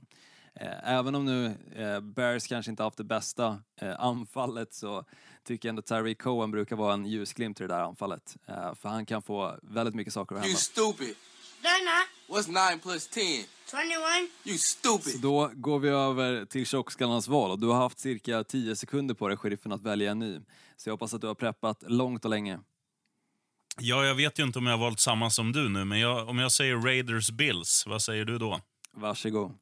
Även 0.84 1.16
om 1.16 1.26
nu 1.26 1.56
Bears 2.02 2.48
kanske 2.48 2.72
inte 2.72 2.84
haft 2.84 2.98
det 2.98 3.04
bästa 3.04 3.60
anfallet 3.98 4.74
så 4.74 5.04
tycker 5.44 5.68
jag 5.68 5.72
ändå 5.72 5.82
Terry 5.82 6.16
Cohen 6.16 6.52
brukar 6.52 6.76
vara 6.76 6.94
en 6.94 7.06
ljusglimt 7.06 7.62
i 7.62 7.64
det 7.64 7.68
där 7.68 7.80
anfallet. 7.80 8.38
För 8.76 8.90
han 8.90 9.06
kan 9.06 9.22
få 9.22 9.56
väldigt 9.64 9.96
mycket 9.96 10.14
saker 10.14 10.36
att 10.36 10.46
You 10.46 10.56
stupid. 10.56 11.16
They're 11.62 11.86
not. 11.86 12.08
What's 12.46 12.72
9 12.72 12.80
plus 12.80 13.08
10? 13.08 13.46
21. 13.72 14.30
You 14.44 14.58
Så 14.58 14.98
stupid. 14.98 15.22
då 15.22 15.52
går 15.54 15.80
vi 15.80 15.90
över 15.90 16.46
till 16.46 16.66
tjockskallarnas 16.66 17.28
val 17.28 17.52
och 17.52 17.60
du 17.60 17.68
har 17.68 17.76
haft 17.76 18.00
cirka 18.00 18.44
10 18.44 18.76
sekunder 18.76 19.16
på 19.16 19.28
dig, 19.28 19.38
sheriffen, 19.38 19.72
att 19.72 19.82
välja 19.82 20.12
en 20.12 20.20
ny. 20.20 20.40
Så 20.78 20.90
jag 20.90 20.94
hoppas 20.94 21.14
att 21.14 21.22
du 21.22 21.28
har 21.28 21.36
preppat 21.36 21.84
långt 21.88 22.26
och 22.26 22.32
länge. 22.32 22.60
Ja, 23.80 24.06
jag 24.06 24.16
vet 24.16 24.40
ju 24.40 24.44
inte 24.44 24.60
om 24.60 24.66
jag 24.66 24.74
har 24.74 24.80
valt 24.86 25.00
samma 25.00 25.30
som 25.30 25.52
du 25.52 25.70
nu, 25.70 25.86
men 25.86 26.00
jag, 26.00 26.30
om 26.30 26.38
jag 26.40 26.52
säger 26.52 26.76
Raiders 26.76 27.32
Bills, 27.32 27.84
vad 27.88 28.02
säger 28.02 28.26
du 28.26 28.38
då? 28.38 28.62
Varsågod. 28.94 29.58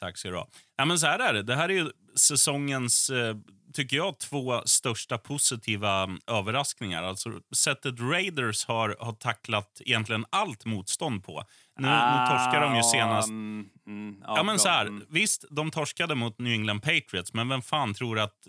Tack 0.00 0.18
ska 0.18 0.28
du 0.30 0.36
ha. 0.36 0.48
Ja, 0.76 0.84
men 0.84 0.98
så 0.98 1.06
här 1.06 1.18
är 1.18 1.32
det. 1.34 1.42
Det 1.42 1.54
här 1.56 1.68
är 1.68 1.72
ju 1.74 1.90
säsongens, 2.16 3.10
eh, 3.10 3.36
tycker 3.74 3.96
jag, 3.96 4.18
två 4.18 4.62
största 4.66 5.18
positiva 5.18 6.02
mm, 6.02 6.20
överraskningar. 6.26 7.02
Alltså 7.02 7.30
sättet 7.56 8.00
Raiders 8.00 8.64
har, 8.66 8.96
har 9.00 9.12
tacklat 9.12 9.80
egentligen 9.84 10.24
allt 10.30 10.64
motstånd 10.64 11.24
på. 11.24 11.44
Nu, 11.78 11.86
nu 11.88 12.26
torskar 12.28 12.60
de 12.60 12.76
ju 12.76 12.82
senast. 12.82 13.28
Mm, 13.28 13.68
mm, 13.86 14.16
Ja, 14.26 14.34
men 14.36 14.46
bra. 14.46 14.58
så 14.58 14.68
här, 14.68 14.86
Mm. 14.86 15.04
visst, 15.08 15.44
de 15.50 15.70
torskade 15.70 16.14
mot 16.14 16.38
New 16.38 16.52
England 16.52 16.80
Patriots, 16.80 17.32
men 17.32 17.48
vem 17.48 17.62
fan 17.62 17.94
tror 17.94 18.18
att, 18.18 18.48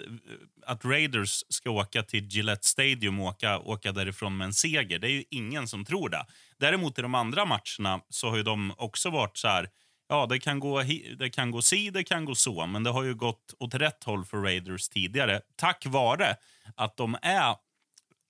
att 0.65 0.85
Raiders 0.85 1.43
ska 1.49 1.69
åka 1.69 2.03
till 2.03 2.25
Gillette 2.27 2.67
Stadium 2.67 3.19
och 3.19 3.27
åka, 3.27 3.59
åka 3.59 3.91
därifrån 3.91 4.37
med 4.37 4.45
en 4.45 4.53
seger? 4.53 4.99
Det 4.99 5.07
är 5.07 5.11
ju 5.11 5.23
ingen 5.29 5.67
som 5.67 5.85
tror 5.85 6.09
det. 6.09 6.25
Däremot 6.59 6.99
i 6.99 7.01
de 7.01 7.15
andra 7.15 7.45
matcherna 7.45 7.99
så 8.09 8.29
har 8.29 8.37
ju 8.37 8.43
de 8.43 8.73
också 8.77 9.09
varit 9.09 9.37
så 9.37 9.47
här, 9.47 9.69
ja, 10.09 10.25
det 10.25 10.39
kan 10.39 10.59
gå, 10.59 10.81
det 11.19 11.29
kan 11.29 11.51
gå 11.51 11.61
si, 11.61 11.89
det 11.89 12.03
kan 12.03 12.25
gå 12.25 12.35
så, 12.35 12.65
men 12.65 12.83
det 12.83 12.89
har 12.89 13.03
ju 13.03 13.15
gått 13.15 13.53
åt 13.59 13.73
rätt 13.75 14.03
håll 14.03 14.25
för 14.25 14.37
Raiders 14.37 14.89
tidigare, 14.89 15.41
tack 15.55 15.85
vare 15.85 16.35
att 16.75 16.97
de 16.97 17.17
är 17.21 17.55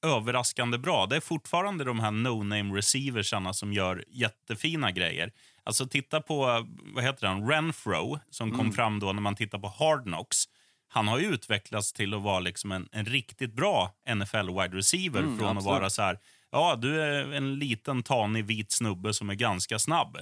överraskande 0.05 0.77
bra. 0.77 1.05
Det 1.05 1.15
är 1.15 1.19
fortfarande 1.21 1.83
de 1.83 1.99
här 1.99 2.11
no-name 2.11 2.75
receiversarna 2.75 3.53
som 3.53 3.73
gör 3.73 4.03
jättefina 4.07 4.91
grejer. 4.91 5.31
Alltså 5.63 5.87
titta 5.87 6.21
på, 6.21 6.65
vad 6.95 7.03
heter 7.03 7.27
han, 7.27 7.49
Renfro 7.49 8.19
som 8.29 8.51
kom 8.51 8.71
fram 8.71 8.99
då 8.99 9.13
när 9.13 9.21
man 9.21 9.35
tittar 9.35 9.59
på 9.59 9.67
Hard 9.67 10.03
Knocks. 10.03 10.43
han 10.87 11.07
har 11.07 11.19
ju 11.19 11.25
utvecklats 11.25 11.93
till 11.93 12.13
att 12.13 12.21
vara 12.21 12.39
liksom 12.39 12.71
en, 12.71 12.89
en 12.91 13.05
riktigt 13.05 13.53
bra 13.53 13.91
NFL 14.15 14.47
wide 14.61 14.77
receiver 14.77 15.19
Mm, 15.19 15.37
från 15.37 15.47
att 15.47 15.57
absolut. 15.57 15.79
vara 15.79 15.89
så 15.89 16.01
här, 16.01 16.19
ja 16.51 16.75
du 16.75 17.01
är 17.01 17.33
en 17.33 17.59
liten 17.59 18.03
tanig 18.03 18.45
vit 18.45 18.71
snubbe 18.71 19.13
som 19.13 19.29
är 19.29 19.35
ganska 19.35 19.79
snabb. 19.79 20.17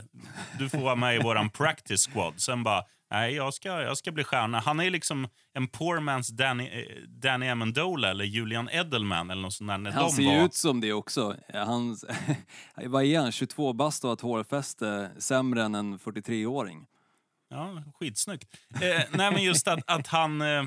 Du 0.59 0.69
får 0.69 0.77
vara 0.77 0.95
med 0.95 1.15
i 1.15 1.19
våran 1.19 1.49
practice 1.59 2.07
squad. 2.07 2.33
Sen 2.41 2.63
bara, 2.63 2.83
nej 3.11 3.33
jag 3.33 3.53
ska, 3.53 3.69
jag 3.69 3.97
ska 3.97 4.11
bli 4.11 4.23
stjärna. 4.23 4.59
Han 4.59 4.79
är 4.79 4.89
liksom 4.89 5.27
en 5.53 5.67
poor 5.67 5.97
man's 5.97 6.31
Danny, 6.31 6.67
eh, 6.67 7.07
Danny 7.07 7.49
Amendola 7.49 8.09
eller 8.09 8.25
Julian 8.25 8.69
Edelman 8.69 9.29
eller 9.29 9.41
något 9.41 9.53
sånt 9.53 9.69
där. 9.69 9.77
När 9.77 9.91
Han 9.91 10.03
de 10.03 10.11
ser 10.11 10.25
var, 10.25 10.33
ju 10.33 10.45
ut 10.45 10.53
som 10.53 10.81
det 10.81 10.93
också. 10.93 11.35
Han, 11.53 11.97
vad 12.85 13.03
är 13.03 13.19
han, 13.19 13.31
22 13.31 13.73
bast 13.73 14.03
och 14.03 14.07
har 14.09 14.13
ett 14.13 14.21
hårfäste 14.21 15.11
sämre 15.17 15.63
än 15.63 15.75
en 15.75 15.99
43-åring. 15.99 16.85
Ja, 17.49 17.83
skitsnyggt. 17.99 18.47
Eh, 18.75 19.01
nej, 19.11 19.31
men 19.31 19.43
just 19.43 19.67
att, 19.67 19.79
att 19.87 20.07
han... 20.07 20.41
Eh, 20.41 20.63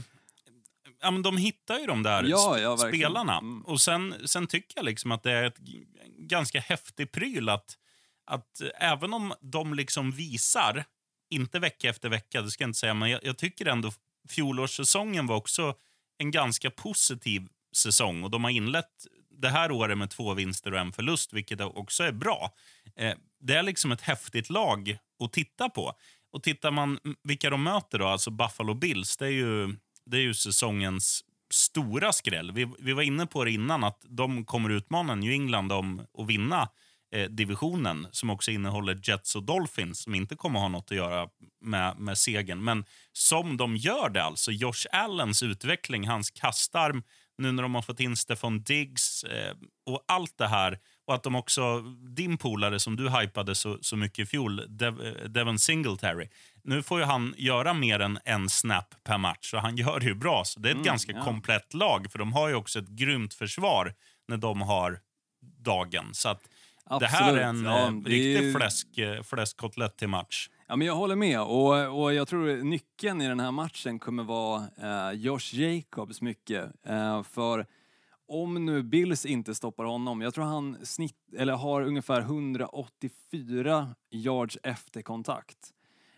ja, 1.06 1.10
men 1.10 1.22
de 1.22 1.36
hittar 1.36 1.78
ju 1.78 1.86
de 1.86 2.02
där 2.02 2.24
Ja, 2.24 2.58
ja, 2.58 2.76
spelarna. 2.76 3.38
Mm. 3.38 3.62
Och 3.62 3.80
sen, 3.80 4.14
sen 4.24 4.46
tycker 4.46 4.78
jag 4.78 4.84
liksom 4.84 5.12
att 5.12 5.22
det 5.22 5.32
är 5.32 5.44
ett 5.44 5.58
ganska 6.18 6.60
häftig 6.60 7.12
pryl 7.12 7.48
att, 7.48 7.76
att 8.26 8.60
även 8.80 9.12
om 9.12 9.34
de 9.40 9.74
liksom 9.74 10.10
visar, 10.10 10.84
inte 11.30 11.58
vecka 11.58 11.88
efter 11.88 12.08
vecka, 12.08 12.42
det 12.42 12.50
ska 12.50 12.62
jag 12.62 12.68
inte 12.68 12.78
säga, 12.78 12.94
men 12.94 13.10
jag, 13.10 13.20
jag 13.24 13.38
tycker 13.38 13.66
ändå 13.66 13.92
fjolårssäsongen 14.28 15.26
var 15.26 15.36
också 15.36 15.74
en 16.18 16.30
ganska 16.30 16.70
positiv 16.70 17.48
säsong 17.76 18.24
och 18.24 18.30
de 18.30 18.44
har 18.44 18.50
inlett 18.50 19.06
det 19.30 19.48
här 19.48 19.70
året 19.70 19.98
med 19.98 20.10
två 20.10 20.34
vinster 20.34 20.72
och 20.72 20.78
en 20.78 20.92
förlust, 20.92 21.32
vilket 21.32 21.60
också 21.60 22.02
är 22.02 22.12
bra. 22.12 22.54
Eh, 22.96 23.14
det 23.40 23.54
är 23.54 23.62
liksom 23.62 23.92
ett 23.92 24.00
häftigt 24.00 24.50
lag 24.50 24.98
att 25.24 25.32
titta 25.32 25.68
på. 25.68 25.92
Och 26.32 26.42
tittar 26.42 26.70
man 26.70 26.98
vilka 27.22 27.50
de 27.50 27.62
möter 27.62 27.98
då, 27.98 28.06
alltså 28.06 28.30
Buffalo 28.30 28.74
Bills, 28.74 29.16
det 29.16 29.26
är 29.26 29.30
ju, 29.30 29.76
det 30.06 30.16
är 30.16 30.20
ju 30.20 30.34
säsongens 30.34 31.24
stora 31.50 32.12
skräll. 32.12 32.52
Vi, 32.52 32.68
vi 32.78 32.92
var 32.92 33.02
inne 33.02 33.26
på 33.26 33.44
det 33.44 33.50
innan, 33.50 33.84
att 33.84 34.04
de 34.08 34.44
kommer 34.44 34.70
utmana 34.70 35.14
New 35.14 35.32
England 35.32 35.72
om 35.72 36.06
att 36.18 36.26
vinna 36.26 36.68
eh, 37.14 37.30
divisionen 37.30 38.06
som 38.10 38.30
också 38.30 38.50
innehåller 38.50 39.00
Jets 39.02 39.36
och 39.36 39.42
Dolphins 39.42 39.98
som 39.98 40.14
inte 40.14 40.36
kommer 40.36 40.60
ha 40.60 40.68
något 40.68 40.90
att 40.90 40.96
göra 40.96 41.28
med, 41.60 41.98
med 41.98 42.18
segern. 42.18 42.64
Men 42.64 42.84
som 43.12 43.56
de 43.56 43.76
gör 43.76 44.08
det 44.08 44.22
alltså, 44.22 44.52
Josh 44.52 44.86
Allens 44.92 45.42
utveckling, 45.42 46.08
hans 46.08 46.30
kastarm, 46.30 47.02
nu 47.38 47.52
när 47.52 47.62
de 47.62 47.74
har 47.74 47.82
fått 47.82 48.00
in 48.00 48.16
Stefan 48.16 48.62
Diggs 48.62 49.24
eh, 49.24 49.56
och 49.86 50.04
allt 50.08 50.38
det 50.38 50.48
här. 50.48 50.78
Och 51.06 51.14
att 51.14 51.22
de 51.22 51.34
också, 51.34 51.80
din 52.16 52.38
polare 52.38 52.80
som 52.80 52.96
du 52.96 53.10
hypade 53.10 53.54
så, 53.54 53.78
så 53.80 53.96
mycket 53.96 54.18
i 54.18 54.26
fjol, 54.26 54.62
Dev, 54.68 55.00
eh, 55.00 55.28
Devon 55.28 55.58
Singletary. 55.58 56.28
Nu 56.66 56.82
får 56.82 56.98
ju 56.98 57.04
han 57.04 57.34
göra 57.36 57.74
mer 57.74 58.00
än 58.00 58.18
en 58.24 58.48
snap 58.48 58.94
per 59.04 59.18
match 59.18 59.54
och 59.54 59.60
han 59.60 59.76
gör 59.76 60.00
det 60.00 60.06
ju 60.06 60.14
bra. 60.14 60.42
Så 60.44 60.60
det 60.60 60.70
är 60.70 60.74
ett 60.74 60.84
ganska 60.84 61.12
ja. 61.12 61.24
komplett 61.24 61.74
lag 61.74 62.12
för 62.12 62.18
de 62.18 62.32
har 62.32 62.48
ju 62.48 62.54
också 62.54 62.78
ett 62.78 62.88
grymt 62.88 63.34
försvar 63.34 63.94
när 64.28 64.36
de 64.36 64.60
har 64.62 65.00
dagen. 65.40 66.04
Så 66.12 66.28
att 66.28 66.42
det 67.00 67.06
här 67.06 67.22
Absolut. 67.22 67.42
är 67.42 67.48
en 67.48 67.64
Ja, 67.64 67.86
eh, 67.86 67.92
riktig 67.92 68.56
fläsk, 68.56 68.98
eh, 68.98 69.22
fläskkotlett 69.22 69.96
till 69.96 70.08
match. 70.08 70.48
Ja, 70.66 70.76
men 70.76 70.86
jag 70.86 70.94
håller 70.94 71.16
med 71.16 71.40
och, 71.40 72.02
och 72.02 72.14
jag 72.14 72.28
tror 72.28 72.64
nyckeln 72.64 73.22
i 73.22 73.28
den 73.28 73.40
här 73.40 73.50
matchen 73.50 73.98
kommer 73.98 74.24
vara 74.24 74.64
eh, 74.82 75.12
Josh 75.12 75.54
Jacobs 75.54 76.20
mycket. 76.20 76.64
Eh, 76.86 77.22
för 77.22 77.66
om 78.28 78.66
nu 78.66 78.82
Bills 78.82 79.26
inte 79.26 79.54
stoppar 79.54 79.84
honom, 79.84 80.20
jag 80.20 80.34
tror 80.34 80.44
han 80.44 80.76
snitt, 80.86 81.16
eller 81.36 81.52
har 81.52 81.82
ungefär 81.82 82.20
184 82.20 83.94
yards 84.10 84.58
efter 84.62 85.02
kontakt. 85.02 85.72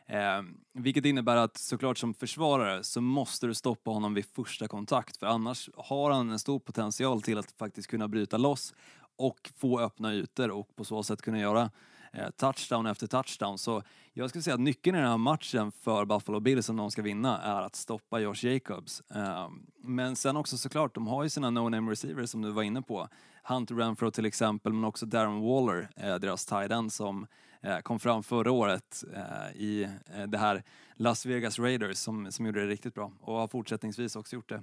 Eh, 0.09 0.43
vilket 0.75 1.05
innebär 1.05 1.37
att 1.37 1.57
såklart 1.57 1.99
som 1.99 2.15
försvarare 2.15 2.85
så 2.85 3.01
måste 3.01 3.47
du 3.47 3.55
stoppa 3.55 3.91
honom 3.91 4.15
vid 4.15 4.25
första 4.25 4.69
kontakt 4.69 5.17
för 5.17 5.27
annars 5.27 5.71
har 5.77 6.11
han 6.11 6.31
en 6.31 6.39
stor 6.39 6.59
potential 6.59 7.23
till 7.23 7.39
att 7.39 7.53
faktiskt 7.53 7.91
kunna 7.91 8.09
bryta 8.09 8.37
loss 8.37 8.75
och 9.17 9.51
få 9.57 9.81
öppna 9.81 10.15
ytor 10.15 10.51
och 10.51 10.77
på 10.77 10.85
så 10.85 11.03
sätt 11.03 11.23
kunna 11.23 11.39
göra 11.39 11.71
eh, 12.13 12.31
touchdown 12.37 12.87
efter 12.87 13.07
touchdown. 13.07 13.59
Så 13.59 13.83
jag 14.13 14.29
skulle 14.29 14.43
säga 14.43 14.55
att 14.55 14.61
nyckeln 14.61 14.97
i 14.97 15.01
den 15.01 15.11
här 15.11 15.17
matchen 15.17 15.73
för 15.73 16.05
Buffalo 16.05 16.41
Bills 16.41 16.69
om 16.69 16.77
de 16.77 16.91
ska 16.91 17.03
vinna 17.03 17.39
är 17.39 17.63
att 17.63 17.77
stoppa 17.77 18.21
Josh 18.21 18.45
Jacobs. 18.45 19.01
Eh, 19.01 19.49
men 19.83 20.17
sen 20.17 20.37
också 20.37 20.57
såklart, 20.59 20.95
de 20.95 21.07
har 21.07 21.23
ju 21.23 21.29
sina 21.29 21.51
no-name 21.51 21.91
receivers 21.91 22.31
som 22.31 22.43
du 22.43 22.51
var 22.51 22.63
inne 22.63 22.83
på. 22.83 23.09
Hunter 23.45 23.75
Renfro 23.75 24.11
till 24.11 24.27
exempel, 24.27 24.73
men 24.73 24.85
också 24.85 25.07
Darren 25.07 25.41
Waller, 25.41 25.91
eh, 25.97 26.15
deras 26.15 26.47
tight 26.47 26.71
end 26.71 26.93
som 26.93 27.27
Eh, 27.61 27.79
kom 27.79 27.99
fram 27.99 28.23
förra 28.23 28.53
året 28.53 29.05
eh, 29.15 29.61
i 29.61 29.83
eh, 30.15 30.27
det 30.27 30.39
här 30.39 30.63
Las 30.95 31.27
Vegas 31.27 31.59
Raiders 31.59 31.97
som, 31.97 32.33
som 32.33 32.47
gjorde 32.47 32.61
det 32.61 32.67
riktigt 32.67 32.95
bra 32.95 33.13
och 33.21 33.35
har 33.35 33.49
fortsättningsvis 33.49 34.17
också 34.17 34.37
gjort 34.37 34.49
det. 34.49 34.63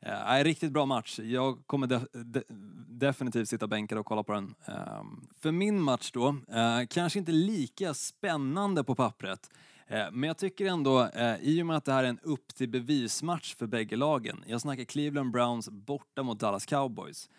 Eh, 0.00 0.44
riktigt 0.44 0.72
bra 0.72 0.86
match. 0.86 1.18
Jag 1.18 1.66
kommer 1.66 1.86
de 1.86 2.06
de 2.12 2.42
definitivt 2.88 3.48
sitta 3.48 3.66
bänkad 3.66 3.98
och 3.98 4.06
kolla 4.06 4.22
på 4.22 4.32
den. 4.32 4.54
Eh, 4.66 5.02
för 5.40 5.52
min 5.52 5.82
match 5.82 6.10
då, 6.12 6.28
eh, 6.28 6.86
kanske 6.90 7.18
inte 7.18 7.32
lika 7.32 7.94
spännande 7.94 8.84
på 8.84 8.94
pappret. 8.94 9.50
Men 9.88 10.22
jag 10.22 10.38
tycker 10.38 10.66
ändå, 10.66 11.08
i 11.40 11.62
och 11.62 11.66
med 11.66 11.76
att 11.76 11.84
det 11.84 11.92
här 11.92 12.04
är 12.04 12.08
en 12.08 12.18
upp 12.22 12.54
till 12.54 12.68
bevismatch 12.68 13.54
för 13.54 13.66
bägge 13.66 13.96
lagen. 13.96 14.44
Jag 14.46 14.60
snackar 14.60 14.84
Cleveland 14.84 15.30
Browns 15.30 15.68
borta 15.68 16.22
mot 16.22 16.40
Dallas 16.40 16.66
Cowboys. 16.66 17.30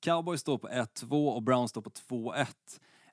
Cowboys 0.00 0.40
står 0.40 0.58
på 0.58 0.68
1-2 0.68 1.28
och 1.28 1.42
Browns 1.42 1.70
står 1.70 1.82
på 1.82 1.90
2-1. 1.90 2.46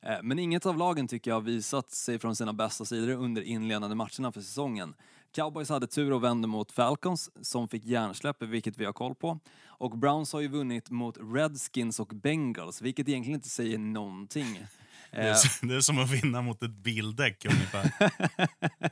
Eh, 0.01 0.17
Men 0.23 0.39
inget 0.39 0.65
av 0.65 0.77
lagen 0.77 1.07
tycker 1.07 1.31
jag 1.31 1.35
har 1.35 1.41
visat 1.41 1.91
sig 1.91 2.19
från 2.19 2.35
sina 2.35 2.53
bästa 2.53 2.85
sidor 2.85 3.09
under 3.15 3.41
inledande 3.41 3.95
matcherna 3.95 4.31
för 4.31 4.41
säsongen. 4.41 4.93
Cowboys 5.31 5.69
hade 5.69 5.87
tur 5.87 6.13
och 6.13 6.23
vände 6.23 6.47
mot 6.47 6.71
Falcons 6.71 7.29
som 7.41 7.67
fick 7.67 7.85
hjärnsläpp, 7.85 8.41
vilket 8.43 8.77
vi 8.77 8.85
har 8.85 8.93
koll 8.93 9.15
på. 9.15 9.39
Och 9.67 9.97
Browns 9.97 10.33
har 10.33 10.39
ju 10.39 10.47
vunnit 10.47 10.89
mot 10.89 11.17
Redskins 11.33 11.99
och 11.99 12.07
Bengals, 12.07 12.81
vilket 12.81 13.09
egentligen 13.09 13.35
inte 13.35 13.49
säger 13.49 13.77
någonting. 13.77 14.59
Det 15.11 15.17
är, 15.17 15.31
Eh, 15.31 15.35
det 15.61 15.75
är 15.75 15.81
som 15.81 15.99
att 15.99 16.11
vinna 16.11 16.41
mot 16.41 16.63
ett 16.63 16.71
bildäck 16.71 17.45
ungefär. 17.45 17.91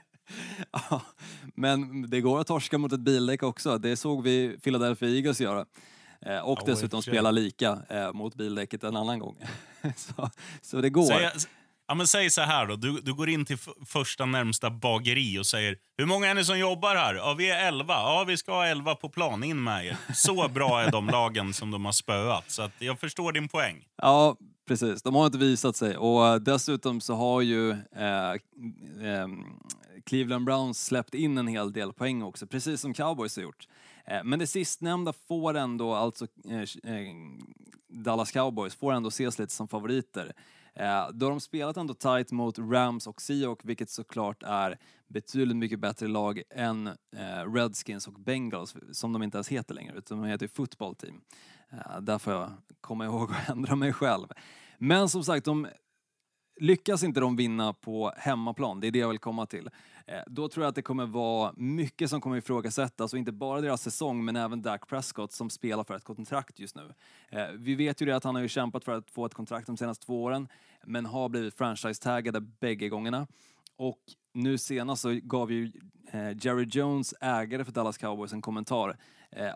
Ja, 0.71 1.01
men 1.55 2.09
det 2.09 2.21
går 2.21 2.39
att 2.41 2.47
torska 2.47 2.77
mot 2.77 2.93
ett 2.93 2.99
bildäck 2.99 3.43
också. 3.43 3.77
Det 3.77 3.97
såg 3.97 4.23
vi 4.23 4.57
Philadelphia 4.63 5.09
Eagles 5.09 5.41
göra. 5.41 5.65
Eh, 6.21 6.39
och 6.39 6.59
dessutom 6.65 7.01
spela 7.01 7.31
lika 7.31 7.79
eh, 7.89 8.13
mot 8.13 8.35
bildäcket 8.35 8.83
en 8.83 8.95
annan 8.95 9.19
gång. 9.19 9.35
så, 9.97 10.29
så 10.61 10.81
det 10.81 10.89
går. 10.89 11.05
Säg, 11.05 11.29
ja, 11.87 11.95
men 11.95 12.07
säg 12.07 12.29
så 12.29 12.41
här 12.41 12.65
då. 12.65 12.75
Du, 12.75 13.01
du 13.01 13.13
går 13.13 13.29
in 13.29 13.45
till 13.45 13.57
första 13.85 14.25
närmsta 14.25 14.69
bageri 14.69 15.39
och 15.39 15.45
säger 15.45 15.77
Hur 15.97 16.05
många 16.05 16.27
är 16.27 16.33
ni 16.33 16.45
som 16.45 16.59
jobbar 16.59 16.95
här? 16.95 17.15
Ja, 17.15 17.33
vi 17.33 17.49
är 17.49 17.67
elva. 17.67 17.93
Ja, 17.93 18.23
vi 18.27 18.37
ska 18.37 18.51
ha 18.51 18.65
elva 18.65 18.95
på 18.95 19.09
plan. 19.09 19.43
In 19.43 19.63
med 19.63 19.85
er. 19.85 19.97
Så 20.13 20.47
bra 20.47 20.81
är 20.81 20.91
de 20.91 21.07
lagen 21.07 21.53
som 21.53 21.71
de 21.71 21.85
har 21.85 21.91
spöat. 21.91 22.51
Så 22.51 22.61
att 22.61 22.73
jag 22.79 22.99
förstår 22.99 23.31
din 23.31 23.47
poäng. 23.47 23.85
Ja, 24.01 24.37
precis. 24.67 25.01
De 25.01 25.15
har 25.15 25.25
inte 25.25 25.37
visat 25.37 25.75
sig. 25.75 25.97
Och 25.97 26.27
eh, 26.27 26.35
dessutom 26.35 27.01
så 27.01 27.15
har 27.15 27.41
ju 27.41 27.71
eh, 27.71 28.31
eh, 29.01 29.27
Cleveland 30.05 30.45
Browns 30.45 30.85
släppt 30.85 31.13
in 31.13 31.37
en 31.37 31.47
hel 31.47 31.73
del 31.73 31.93
poäng 31.93 32.23
också, 32.23 32.47
precis 32.47 32.81
som 32.81 32.93
Cowboys 32.93 33.35
har 33.35 33.43
gjort. 33.43 33.67
Eh, 34.07 34.23
men 34.23 34.39
det 34.39 34.47
sistnämnda 34.47 35.13
får 35.27 35.53
ändå, 35.53 35.93
alltså 35.93 36.27
eh, 36.49 36.91
eh, 36.93 37.15
Dallas 37.87 38.31
Cowboys, 38.31 38.75
får 38.75 38.93
ändå 38.93 39.07
ses 39.07 39.39
lite 39.39 39.53
som 39.53 39.67
favoriter. 39.67 40.33
Eh, 40.73 41.09
då 41.13 41.25
har 41.25 41.31
de 41.31 41.39
spelat 41.39 41.77
ändå 41.77 41.93
tight 41.93 42.31
mot 42.31 42.59
Rams 42.59 43.07
och 43.07 43.21
Seahawks, 43.21 43.65
vilket 43.65 43.89
såklart 43.89 44.43
är 44.43 44.79
betydligt 45.07 45.57
mycket 45.57 45.79
bättre 45.79 46.07
lag 46.07 46.41
än 46.49 46.87
eh, 46.87 47.53
Redskins 47.53 48.07
och 48.07 48.13
Bengals, 48.13 48.75
som 48.91 49.13
de 49.13 49.23
inte 49.23 49.37
ens 49.37 49.47
heter 49.47 49.73
längre, 49.73 49.97
utan 49.97 50.21
de 50.21 50.27
heter 50.27 50.45
ju 50.45 50.49
Football 50.49 50.95
Team. 50.95 51.21
Eh, 51.71 52.01
där 52.01 52.17
får 52.17 52.33
jag 52.33 52.51
komma 52.81 53.05
ihåg 53.05 53.31
att 53.31 53.49
ändra 53.55 53.75
mig 53.75 53.93
själv. 53.93 54.27
Men 54.77 55.09
som 55.09 55.23
sagt, 55.23 55.45
de 55.45 55.67
lyckas 56.61 57.03
inte 57.03 57.19
de 57.19 57.35
vinna 57.35 57.73
på 57.73 58.13
hemmaplan, 58.17 58.79
det 58.79 58.87
är 58.87 58.91
det 58.91 58.99
jag 58.99 59.09
vill 59.09 59.19
komma 59.19 59.45
till. 59.45 59.69
Eh, 60.07 60.21
då 60.27 60.49
tror 60.49 60.63
jag 60.63 60.69
att 60.69 60.75
det 60.75 60.81
kommer 60.81 61.05
vara 61.05 61.53
mycket 61.57 62.09
som 62.09 62.21
kommer 62.21 62.37
ifrågasättas 62.37 63.13
och 63.13 63.19
inte 63.19 63.31
bara 63.31 63.61
deras 63.61 63.81
säsong 63.81 64.25
men 64.25 64.35
även 64.35 64.61
Dak 64.61 64.87
Prescott 64.87 65.33
som 65.33 65.49
spelar 65.49 65.83
för 65.83 65.95
ett 65.95 66.03
kontrakt 66.03 66.59
just 66.59 66.75
nu. 66.75 66.93
Eh, 67.29 67.47
vi 67.57 67.75
vet 67.75 68.01
ju 68.01 68.05
det 68.05 68.15
att 68.15 68.23
han 68.23 68.35
har 68.35 68.41
ju 68.41 68.47
kämpat 68.47 68.83
för 68.83 68.91
att 68.91 69.11
få 69.11 69.25
ett 69.25 69.33
kontrakt 69.33 69.67
de 69.67 69.77
senaste 69.77 70.05
två 70.05 70.23
åren 70.23 70.47
men 70.83 71.05
har 71.05 71.29
blivit 71.29 71.57
franchise-taggade 71.57 72.39
bägge 72.39 72.89
gångerna. 72.89 73.27
Och 73.77 73.99
nu 74.33 74.57
senast 74.57 75.01
så 75.01 75.19
gav 75.23 75.51
ju 75.51 75.71
eh, 76.11 76.37
Jerry 76.45 76.67
Jones, 76.71 77.13
ägare 77.21 77.65
för 77.65 77.71
Dallas 77.71 77.97
Cowboys, 77.97 78.33
en 78.33 78.41
kommentar 78.41 78.97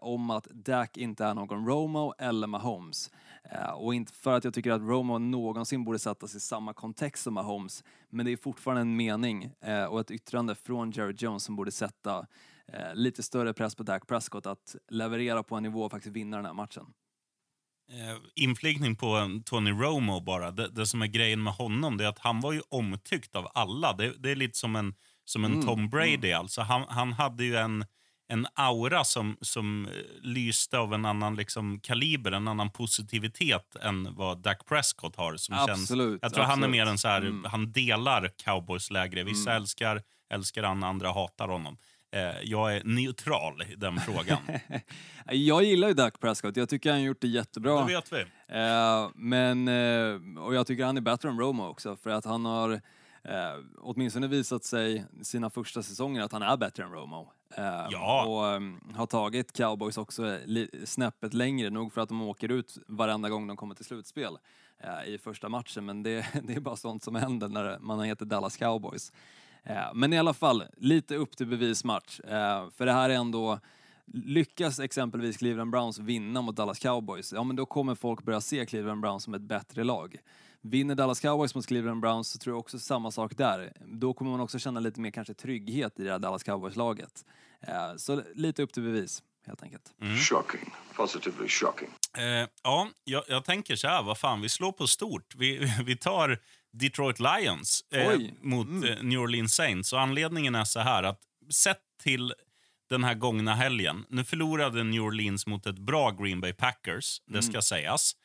om 0.02 0.30
att 0.30 0.44
Dak 0.46 0.98
inte 0.98 1.26
är 1.26 1.34
någon 1.34 1.68
Romo 1.68 2.14
eller 2.18 2.48
Mahomes. 2.48 3.12
Eh, 3.52 3.70
och 3.70 3.96
inte 3.96 4.14
för 4.14 4.34
att 4.34 4.44
jag 4.44 4.54
tycker 4.54 4.72
att 4.72 4.82
Romo 4.82 5.18
någonsin 5.18 5.84
borde 5.84 6.00
sättas 6.00 6.36
i 6.36 6.40
samma 6.40 6.74
kontext 6.74 7.24
som 7.24 7.34
Mahomes, 7.34 7.84
men 8.10 8.26
det 8.26 8.32
är 8.32 8.38
fortfarande 8.38 8.82
en 8.82 8.96
mening 8.96 9.52
eh, 9.62 9.84
och 9.84 10.00
ett 10.00 10.12
yttrande 10.12 10.56
från 10.56 10.92
Jerry 10.92 11.14
Jones 11.18 11.44
som 11.44 11.56
borde 11.56 11.72
sätta 11.72 12.26
eh, 12.74 12.94
lite 12.96 13.24
större 13.24 13.54
press 13.54 13.76
på 13.76 13.84
Dak 13.84 14.08
Prescott 14.08 14.46
att 14.46 14.76
leverera 14.90 15.44
på 15.44 15.56
en 15.56 15.64
nivå 15.64 15.84
och 15.84 15.92
faktiskt 15.92 16.16
vinna 16.16 16.38
den 16.38 16.46
här 16.46 16.54
matchen. 16.54 16.86
Inflikning 18.36 18.96
på 18.96 19.42
Tony 19.46 19.72
Romo 19.72 20.20
bara. 20.20 20.52
Det, 20.52 20.70
det 20.70 20.86
som 20.86 21.02
är 21.02 21.08
grejen 21.08 21.44
med 21.44 21.54
honom 21.54 21.98
det 21.98 22.04
är 22.04 22.08
att 22.08 22.20
han 22.20 22.40
var 22.40 22.54
ju 22.54 22.62
omtyckt 22.70 23.36
av 23.36 23.48
alla. 23.54 23.94
Det, 23.94 24.14
det 24.18 24.32
är 24.32 24.36
lite 24.36 24.58
som 24.58 24.76
en, 24.76 24.94
som 25.26 25.46
en 25.46 25.54
Mm, 25.54 25.66
Tom 25.66 25.90
Brady. 25.90 26.32
Alltså 26.32 26.62
han, 26.62 26.86
han 26.90 27.14
hade 27.14 27.44
ju 27.44 27.56
en, 27.56 27.86
en 28.32 28.48
aura 28.54 29.04
som, 29.04 29.38
som 29.42 29.86
eh, 29.86 29.92
lyste 30.22 30.78
av 30.78 30.94
en 30.94 31.06
annan 31.06 31.36
liksom, 31.36 31.80
kaliber, 31.80 32.32
en 32.32 32.48
annan 32.48 32.70
positivitet 32.70 33.76
än 33.82 34.16
vad 34.16 34.38
Dak 34.38 34.66
Prescott 34.66 35.16
har. 35.16 35.36
Som 35.38 35.56
Känns, 35.56 35.70
Absolut, 35.70 36.20
jag 36.22 36.34
tror 36.34 36.44
han 36.44 36.52
är 36.64 36.68
absolut. 36.68 36.72
mer 36.72 36.86
en 36.86 36.98
så 36.98 37.08
här, 37.08 37.22
Mm. 37.22 37.46
han 37.52 37.72
delar 37.72 38.32
cowboys 38.44 38.92
lägre. 38.92 39.24
Vissa 39.24 39.54
älskar, 39.56 40.02
älskar 40.34 40.64
han, 40.64 40.84
andra 40.84 41.12
hatar 41.12 41.48
honom. 41.48 41.78
Eh, 42.12 42.42
jag 42.44 42.76
är 42.76 42.84
neutral 42.84 43.62
i 43.62 43.76
den 43.76 44.00
frågan. 44.00 44.38
Jag 45.32 45.64
gillar 45.64 45.88
ju 45.88 45.94
Dak 45.94 46.20
Prescott, 46.20 46.56
jag 46.56 46.70
tycker 46.70 46.92
han 46.92 47.04
gjort 47.04 47.22
det 47.22 47.28
jättebra. 47.28 47.86
Det 47.86 47.94
vet 47.94 48.14
vi. 48.14 48.20
Eh, 48.56 49.10
men, 49.16 49.68
eh, 49.68 50.44
och 50.44 50.56
jag 50.56 50.68
tycker 50.68 50.86
han 50.86 50.98
är 50.98 51.02
bättre 51.02 51.30
än 51.30 51.40
Romo 51.40 51.68
också 51.68 51.96
för 51.96 52.10
att 52.10 52.26
han 52.26 52.46
har 52.46 52.72
eh, 53.24 53.64
åtminstone 53.78 54.28
visat 54.28 54.64
sig 54.64 55.06
sina 55.22 55.50
första 55.50 55.84
säsonger 55.84 56.22
att 56.22 56.32
han 56.32 56.42
är 56.42 56.58
bättre 56.58 56.84
än 56.84 56.92
Romo. 56.92 57.32
Eh, 57.56 57.88
Ja. 57.90 58.26
Och 58.26 58.48
eh, 58.48 58.62
har 58.96 59.06
tagit 59.06 59.54
cowboys 59.54 59.98
också 59.98 60.38
snäppet 60.86 61.34
längre, 61.34 61.70
nog 61.70 61.94
för 61.94 62.02
att 62.02 62.10
de 62.10 62.22
åker 62.22 62.52
ut 62.52 62.78
varenda 62.88 63.30
gång 63.30 63.48
de 63.48 63.58
kommer 63.58 63.76
till 63.76 63.86
slutspel 63.86 64.38
eh, 64.80 65.14
i 65.14 65.18
första 65.18 65.50
matchen. 65.50 65.86
Men 65.86 66.04
det, 66.04 66.26
det 66.44 66.54
är 66.54 66.60
bara 66.60 66.76
sånt 66.76 67.04
som 67.04 67.16
händer 67.16 67.48
när 67.50 67.80
man 67.80 68.04
heter 68.04 68.26
Dallas 68.26 68.58
Cowboys. 68.58 69.12
Eh, 69.64 69.94
men 69.94 70.14
i 70.14 70.20
alla 70.20 70.34
fall, 70.34 70.64
lite 70.78 71.16
upp 71.16 71.38
till 71.38 71.48
bevismatch. 71.48 72.20
Eh, 72.20 72.70
för 72.70 72.86
det 72.86 72.94
här 72.94 73.10
är 73.10 73.14
ändå 73.16 73.60
Lyckas 74.14 74.80
exempelvis 74.80 75.38
Cleveland 75.38 75.72
Browns 75.72 76.00
vinna 76.00 76.42
mot 76.42 76.56
Dallas 76.56 76.80
Cowboys, 76.80 77.34
ja 77.34 77.44
men 77.44 77.56
då 77.56 77.66
kommer 77.66 77.96
folk 77.96 78.24
börja 78.24 78.42
se 78.42 78.66
Cleveland 78.66 79.02
Browns 79.02 79.24
som 79.24 79.34
ett 79.34 79.42
bättre 79.42 79.84
lag. 79.84 80.18
Vinner 80.62 80.96
Dallas 80.96 81.20
Cowboys 81.20 81.56
mot 81.56 81.68
Cleveland 81.68 82.02
Browns 82.02 82.32
så 82.32 82.40
tror 82.40 82.54
jag 82.54 82.60
också 82.60 82.80
samma 82.80 83.12
sak 83.12 83.38
där. 83.38 83.74
Då 83.86 84.14
kommer 84.14 84.32
man 84.32 84.40
också 84.40 84.60
känna 84.60 84.80
lite 84.80 85.00
mer 85.02 85.12
kanske 85.12 85.34
trygghet 85.34 86.00
i 86.00 86.04
det 86.04 86.12
här 86.12 86.20
Dallas 86.20 86.44
Cowboys-laget. 86.44 87.26
Eh, 87.62 87.96
Så 87.98 88.24
lite 88.36 88.64
upp 88.64 88.74
till 88.74 88.84
bevis, 88.84 89.24
helt 89.48 89.64
enkelt. 89.64 89.94
Shocking. 90.30 90.74
Positively 90.96 91.48
shocking. 91.48 91.90
Eh, 92.18 92.48
ja, 92.64 92.90
jag, 93.04 93.24
jag 93.28 93.46
tänker 93.46 93.76
så 93.76 93.88
här, 93.88 94.04
vad 94.04 94.18
fan, 94.18 94.42
vi 94.42 94.50
slår 94.50 94.72
på 94.72 94.88
stort. 94.88 95.36
Vi, 95.38 95.74
vi 95.86 95.98
tar 95.98 96.38
Detroit 96.72 97.20
Lions 97.20 97.84
eh, 97.92 98.20
mot 98.42 98.68
eh, 98.68 99.04
New 99.04 99.20
Orleans 99.20 99.56
Saints. 99.56 99.94
Och 99.94 100.02
anledningen 100.02 100.56
är 100.56 100.64
så 100.64 100.80
här 100.80 101.04
att 101.04 101.20
sett 101.50 101.82
till 102.04 102.34
den 102.90 103.04
här 103.04 103.14
gångna 103.14 103.56
helgen. 103.56 104.06
Nu 104.10 104.24
förlorade 104.24 104.84
New 104.84 105.02
Orleans 105.02 105.48
mot 105.48 105.66
ett 105.66 105.80
bra 105.80 106.12
Green 106.12 106.42
Bay 106.42 106.54
Packers, 106.54 107.22
det 107.26 107.42
ska 107.42 107.62
sägas. 107.62 108.16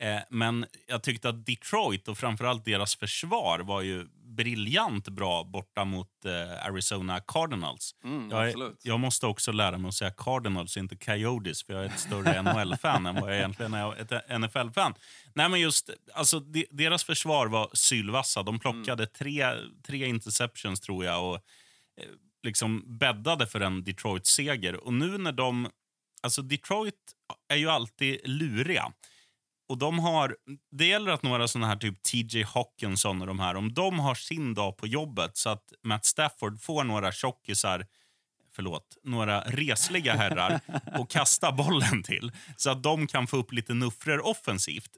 Eh, 0.00 0.20
men 0.30 0.66
jag 0.86 1.02
tyckte 1.02 1.28
att 1.28 1.46
Detroit 1.46 2.08
och 2.08 2.18
framförallt 2.18 2.64
deras 2.64 2.96
försvar 2.96 3.58
var 3.58 3.82
ju 3.82 4.06
briljant 4.36 5.08
bra 5.08 5.44
borta 5.44 5.84
mot 5.84 6.24
eh, 6.24 6.66
Arizona 6.66 7.20
Cardinals. 7.20 7.94
Mm, 8.04 8.30
jag, 8.30 8.50
är, 8.50 8.72
jag 8.82 9.00
måste 9.00 9.26
också 9.26 9.52
lära 9.52 9.78
mig 9.78 9.88
att 9.88 9.94
säga 9.94 10.10
Cardinals, 10.10 10.76
inte 10.76 10.96
Coyotes, 10.96 11.64
för 11.64 11.74
jag 11.74 11.82
är 11.82 11.86
ett 11.86 12.00
större 12.00 12.42
NHL-fan 12.64 13.06
än 13.06 13.14
vad 13.14 13.30
jag 13.30 13.38
egentligen 13.38 13.74
är 13.74 14.12
ett 14.12 14.40
NFL-fan. 14.40 14.94
Nej, 15.34 15.48
men 15.48 15.60
just, 15.60 15.90
alltså, 16.14 16.40
de, 16.40 16.66
deras 16.70 17.04
försvar 17.04 17.46
var 17.46 17.70
sylvassa. 17.72 18.42
De 18.42 18.58
plockade 18.58 19.06
tre, 19.06 19.46
tre 19.86 20.06
interceptions, 20.06 20.80
tror 20.80 21.04
jag, 21.04 21.28
och 21.30 21.34
eh, 21.34 22.08
liksom 22.42 22.98
bäddade 22.98 23.46
för 23.46 23.60
en 23.60 23.84
Detroit-seger. 23.84 24.76
Och 24.76 24.94
nu 24.94 25.18
när 25.18 25.32
de... 25.32 25.68
Alltså, 26.22 26.42
Detroit 26.42 26.94
är 27.48 27.56
ju 27.56 27.70
alltid 27.70 28.20
luriga. 28.24 28.92
Och 29.68 29.78
de 29.78 29.98
har, 29.98 30.36
det 30.70 30.86
gäller 30.86 31.12
att 31.12 31.22
några 31.22 31.48
såna 31.48 31.66
här 31.66 31.76
typ 31.76 32.02
TJ 32.02 32.42
Hawkinson 32.42 33.20
och 33.20 33.26
de 33.26 33.40
här, 33.40 33.54
om 33.54 33.74
de 33.74 33.98
har 33.98 34.14
sin 34.14 34.54
dag 34.54 34.76
på 34.76 34.86
jobbet 34.86 35.36
så 35.36 35.50
att 35.50 35.72
Matt 35.82 36.04
Stafford 36.04 36.60
får 36.60 36.84
några 36.84 37.12
tjockisar, 37.12 37.86
förlåt, 38.52 38.96
några 39.04 39.40
resliga 39.40 40.14
herrar 40.14 40.60
och 40.98 41.10
kasta 41.10 41.52
bollen 41.52 42.02
till 42.02 42.32
så 42.56 42.70
att 42.70 42.82
de 42.82 43.06
kan 43.06 43.26
få 43.26 43.36
upp 43.36 43.52
lite 43.52 43.74
nuffror 43.74 44.26
offensivt. 44.26 44.90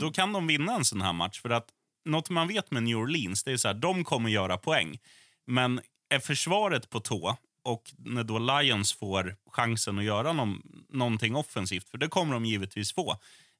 Då 0.00 0.10
kan 0.10 0.32
de 0.32 0.46
vinna 0.46 0.74
en 0.74 0.84
sån 0.84 1.00
här 1.00 1.12
match. 1.12 1.40
För 1.40 1.50
att 1.50 1.66
något 2.04 2.30
man 2.30 2.48
vet 2.48 2.70
med 2.70 2.82
New 2.82 2.96
Orleans, 2.96 3.44
det 3.44 3.52
är 3.52 3.56
så 3.56 3.68
här, 3.68 3.74
de 3.74 4.04
kommer 4.04 4.30
göra 4.30 4.58
poäng. 4.58 4.98
Men 5.46 5.80
är 6.14 6.18
försvaret 6.18 6.90
på 6.90 7.00
tå 7.00 7.36
och 7.64 7.94
när 7.98 8.24
då 8.24 8.38
Lions 8.38 8.92
får 8.92 9.36
chansen 9.50 9.98
att 9.98 10.04
göra 10.04 10.32
någon, 10.32 10.62
någonting 10.88 11.36
offensivt, 11.36 11.88
för 11.88 11.98
det 11.98 12.08
kommer 12.08 12.34
de 12.34 12.44
givetvis 12.44 12.92
få 12.92 13.16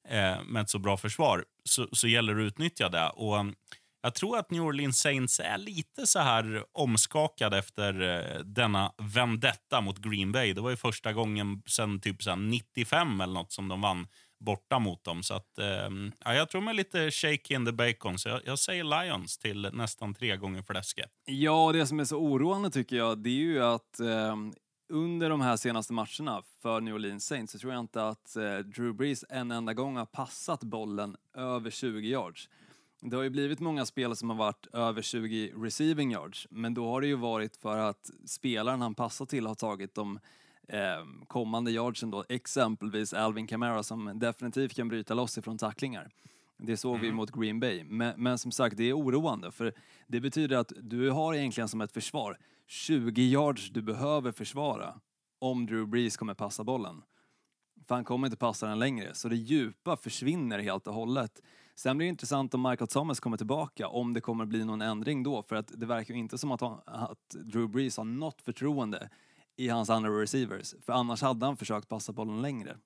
eh, 0.09 0.45
med 0.45 0.63
ett 0.63 0.71
så 0.71 0.79
bra 0.79 0.97
försvar, 0.97 1.45
så, 1.65 1.89
så 1.93 2.09
gäller 2.09 2.35
det 2.35 2.43
att 2.43 2.47
utnyttja 2.47 2.89
det. 2.89 3.09
Och 3.09 3.37
um, 3.39 3.55
jag 4.03 4.15
tror 4.15 4.39
att 4.39 4.51
New 4.51 4.63
Orleans 4.63 4.99
Saints 4.99 5.41
är 5.41 5.59
lite 5.59 6.07
så 6.07 6.19
här 6.19 6.65
omskakade 6.73 7.59
efter 7.59 8.01
eh, 8.01 8.41
denna 8.41 8.93
vendetta 9.15 9.81
mot 9.81 9.99
Green 9.99 10.33
Bay. 10.33 10.53
Det 10.53 10.61
var 10.61 10.71
ju 10.71 10.77
första 10.77 11.13
gången 11.13 11.63
sen 11.67 12.01
typ 12.01 12.23
så 12.23 12.37
95 12.37 13.21
eller 13.21 13.35
något 13.35 13.53
som 13.53 13.69
de 13.69 13.81
vann 13.81 14.07
borta 14.41 14.79
mot 14.79 15.05
dem. 15.05 15.23
Så 15.23 15.35
att, 15.35 15.59
eh, 15.59 15.91
ja, 16.25 16.35
jag 16.35 16.49
tror 16.49 16.61
mig 16.61 16.75
lite 16.75 17.11
shaky 17.11 17.55
in 17.55 17.67
the 17.67 17.73
bacon, 17.73 18.19
så 18.19 18.29
jag, 18.29 18.41
jag 18.45 18.59
säger 18.59 18.85
Lions 18.85 19.39
till 19.39 19.71
nästan 19.73 20.15
tre 20.15 20.37
gånger 20.37 20.63
fläsket. 20.63 21.11
Ja, 21.25 21.73
det 21.73 21.87
som 21.87 22.01
är 22.01 22.05
så 22.05 22.17
oroande 22.17 22.71
tycker 22.71 22.97
jag, 22.97 23.19
det 23.19 23.31
är 23.31 23.33
ju 23.33 23.65
att 23.65 24.01
eh, 24.01 24.37
under 24.89 25.31
de 25.31 25.41
här 25.41 25.57
senaste 25.57 25.93
matcherna 25.93 26.43
för 26.63 26.81
New 26.81 26.95
Orleans 26.95 27.27
Saints 27.27 27.53
så 27.53 27.59
tror 27.59 27.73
jag 27.73 27.81
inte 27.81 28.09
att 28.09 28.37
eh, 28.37 28.59
Drew 28.59 28.95
Brees 28.95 29.25
en 29.29 29.51
enda 29.51 29.75
gång 29.75 29.97
har 29.97 30.07
passat 30.07 30.63
bollen 30.63 31.17
över 31.35 31.71
20 31.71 32.09
yards. 32.09 32.49
Det 33.01 33.17
har 33.17 33.23
ju 33.23 33.31
blivit 33.31 33.61
många 33.61 33.87
spel 33.87 34.17
som 34.17 34.31
har 34.31 34.37
varit 34.37 34.67
över 34.73 35.03
20 35.03 35.53
receiving 35.57 36.13
yards, 36.13 36.47
men 36.51 36.75
då 36.75 36.89
har 36.89 37.01
det 37.01 37.07
ju 37.07 37.17
varit 37.17 37.57
för 37.57 37.79
att 37.79 38.11
spelaren 38.27 38.81
han 38.81 38.95
passar 38.95 39.27
till 39.27 39.47
har 39.47 39.55
tagit 39.55 39.95
de 39.95 40.19
eh, 40.69 40.81
kommande 41.27 41.71
yardsen 41.71 42.11
då, 42.11 42.25
exempelvis 42.29 43.13
Alvin 43.13 43.47
Kamara 43.47 43.83
som 43.83 44.19
definitivt 44.19 44.75
kan 44.75 44.89
bryta 44.89 45.15
loss 45.15 45.39
ifrån 45.39 45.59
tacklingar. 45.59 46.11
Det 46.57 46.77
såg 46.77 46.99
vi 47.01 47.13
mot 47.13 47.31
Green 47.31 47.61
Bay. 47.61 47.85
Men, 47.85 48.15
men 48.17 48.39
som 48.39 48.53
sagt, 48.53 48.77
det 48.77 48.85
är 48.85 48.99
oroande 48.99 49.53
för 49.53 49.73
det 50.07 50.21
betyder 50.21 50.57
att 50.57 50.73
du 50.81 51.11
har 51.11 51.35
egentligen 51.35 51.69
som 51.69 51.81
ett 51.81 51.93
försvar 51.93 52.39
20 52.67 53.23
yards 53.23 53.71
du 53.71 53.83
behöver 53.83 54.33
försvara 54.33 55.01
om 55.39 55.67
Drew 55.67 55.89
Brees 55.89 56.17
kommer 56.17 56.35
passa 56.35 56.65
bollen. 56.65 57.03
För 57.87 57.95
han 57.95 58.05
kommer 58.05 58.27
inte 58.27 58.37
passa 58.37 58.67
den 58.67 58.79
längre, 58.79 59.15
så 59.15 59.29
det 59.29 59.37
djupa 59.37 59.97
försvinner 59.97 60.59
helt 60.59 60.87
och 60.87 60.95
hållet. 60.95 61.41
Sen 61.77 61.97
blir 61.97 62.07
det 62.07 62.09
intressant 62.09 62.55
om 62.55 62.63
Michael 62.63 62.89
Thomas 62.89 63.21
kommer 63.21 63.37
tillbaka, 63.37 63.89
om 63.89 64.13
det 64.13 64.21
kommer 64.21 64.45
bli 64.47 64.65
någon 64.65 64.83
ändring 64.83 65.23
då, 65.23 65.43
för 65.43 65.57
att 65.57 65.71
det 65.75 65.87
verkar 65.87 66.15
inte 66.15 66.39
som 66.39 66.53
att, 66.53 66.61
han, 66.61 66.81
att 66.87 67.29
Drew 67.29 67.69
Brees 67.69 67.97
har 67.97 68.05
något 68.05 68.43
förtroende 68.43 69.09
i 69.57 69.69
hans 69.69 69.91
andra 69.91 70.11
receivers, 70.11 70.75
för 70.87 70.93
annars 70.93 71.23
hade 71.23 71.47
han 71.47 71.57
försökt 71.57 71.89
passa 71.89 72.13
bollen 72.13 72.43
längre. 72.43 72.77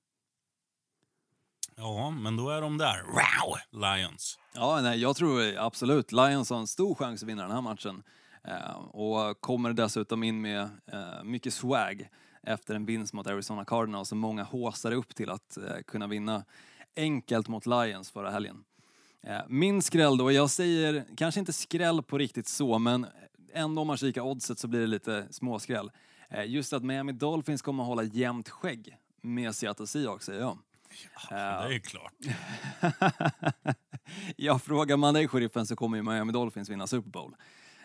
Ja, 1.76 2.10
men 2.10 2.36
då 2.36 2.50
är 2.50 2.60
de 2.60 2.78
där. 2.78 3.02
Wow! 3.02 3.82
Lions. 3.82 4.38
Ja, 4.54 4.80
nej, 4.82 4.98
jag 4.98 5.16
tror 5.16 5.56
absolut 5.58 6.12
Lions 6.12 6.50
har 6.50 6.58
en 6.58 6.66
stor 6.66 6.94
chans 6.94 7.22
att 7.22 7.28
vinna 7.28 7.42
den 7.42 7.50
här 7.50 7.60
matchen. 7.60 8.02
Eh, 8.50 8.76
och 8.76 9.40
kommer 9.40 9.72
dessutom 9.72 10.22
in 10.22 10.40
med 10.40 10.68
eh, 10.92 11.24
mycket 11.24 11.54
swag 11.54 12.08
efter 12.42 12.74
en 12.74 12.86
vinst 12.86 13.12
mot 13.12 13.26
Arizona 13.26 13.64
Cardinals 13.64 14.08
som 14.08 14.18
många 14.18 14.42
håsade 14.42 14.96
upp 14.96 15.14
till 15.14 15.30
att 15.30 15.56
eh, 15.56 15.76
kunna 15.86 16.06
vinna 16.06 16.44
enkelt 16.96 17.48
mot 17.48 17.66
Lions 17.66 18.10
förra 18.10 18.30
helgen. 18.30 18.64
Min 19.48 19.82
skräll 19.82 20.16
då, 20.16 20.32
jag 20.32 20.50
säger 20.50 21.04
kanske 21.16 21.40
inte 21.40 21.52
skräll 21.52 22.02
på 22.02 22.18
riktigt 22.18 22.48
så, 22.48 22.78
men 22.78 23.06
ändå 23.52 23.80
om 23.80 23.86
man 23.86 23.96
kikar 23.96 24.22
oddset 24.22 24.58
så 24.58 24.68
blir 24.68 24.80
det 24.80 24.86
lite 24.86 25.26
småskräll. 25.30 25.90
Just 26.46 26.72
att 26.72 26.84
Miami 26.84 27.12
Dolphins 27.12 27.62
kommer 27.62 27.82
att 27.82 27.86
hålla 27.86 28.02
jämnt 28.02 28.48
skägg 28.48 28.96
med 29.22 29.54
Seattle 29.54 29.86
Seahawks 29.86 30.26
säger 30.26 30.40
jag. 30.40 30.58
Det 31.28 31.34
är 31.34 31.70
ju 31.70 31.80
klart. 31.80 32.12
ja, 34.36 34.58
frågar 34.58 34.96
man 34.96 35.14
dig, 35.14 35.28
sheriffen, 35.28 35.66
så 35.66 35.76
kommer 35.76 35.96
ju 35.96 36.02
Miami 36.02 36.32
Dolphins 36.32 36.68
vinna 36.68 36.86
Super 36.86 37.10
Bowl. 37.10 37.34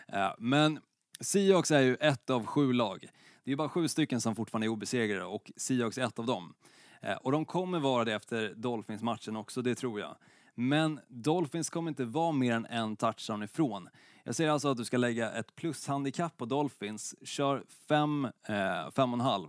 Eh, 0.08 0.32
men 0.38 0.80
Seahawks 1.20 1.70
är 1.70 1.80
ju 1.80 1.94
ett 1.94 2.30
av 2.30 2.46
sju 2.46 2.72
lag. 2.72 3.00
Det 3.00 3.48
är 3.48 3.52
ju 3.52 3.56
bara 3.56 3.68
sju 3.68 3.88
stycken 3.88 4.20
som 4.20 4.34
fortfarande 4.34 4.66
är 4.66 4.68
obesegrade 4.68 5.24
och 5.24 5.52
Seahawks 5.56 5.98
är 5.98 6.02
ett 6.02 6.18
av 6.18 6.26
dem. 6.26 6.54
Eh, 7.00 7.16
och 7.16 7.32
de 7.32 7.44
kommer 7.44 7.78
vara 7.78 8.04
det 8.04 8.14
efter 8.14 8.54
Dolphins-matchen 8.54 9.36
också, 9.36 9.62
det 9.62 9.74
tror 9.74 10.00
jag. 10.00 10.16
Men 10.54 11.00
Dolphins 11.08 11.70
kommer 11.70 11.88
inte 11.88 12.04
vara 12.04 12.32
mer 12.32 12.54
än 12.54 12.66
en 12.66 12.96
touchdown 12.96 13.42
ifrån. 13.42 13.88
Jag 14.24 14.34
säger 14.34 14.50
alltså 14.50 14.68
att 14.68 14.76
du 14.76 14.84
ska 14.84 14.96
lägga 14.96 15.32
ett 15.32 15.56
plushandikapp 15.56 16.36
på 16.36 16.44
Dolphins. 16.44 17.14
Kör 17.26 17.64
fem, 17.88 18.24
eh, 18.48 18.90
fem 18.90 19.12
och 19.12 19.18
en 19.18 19.20
halv. 19.20 19.48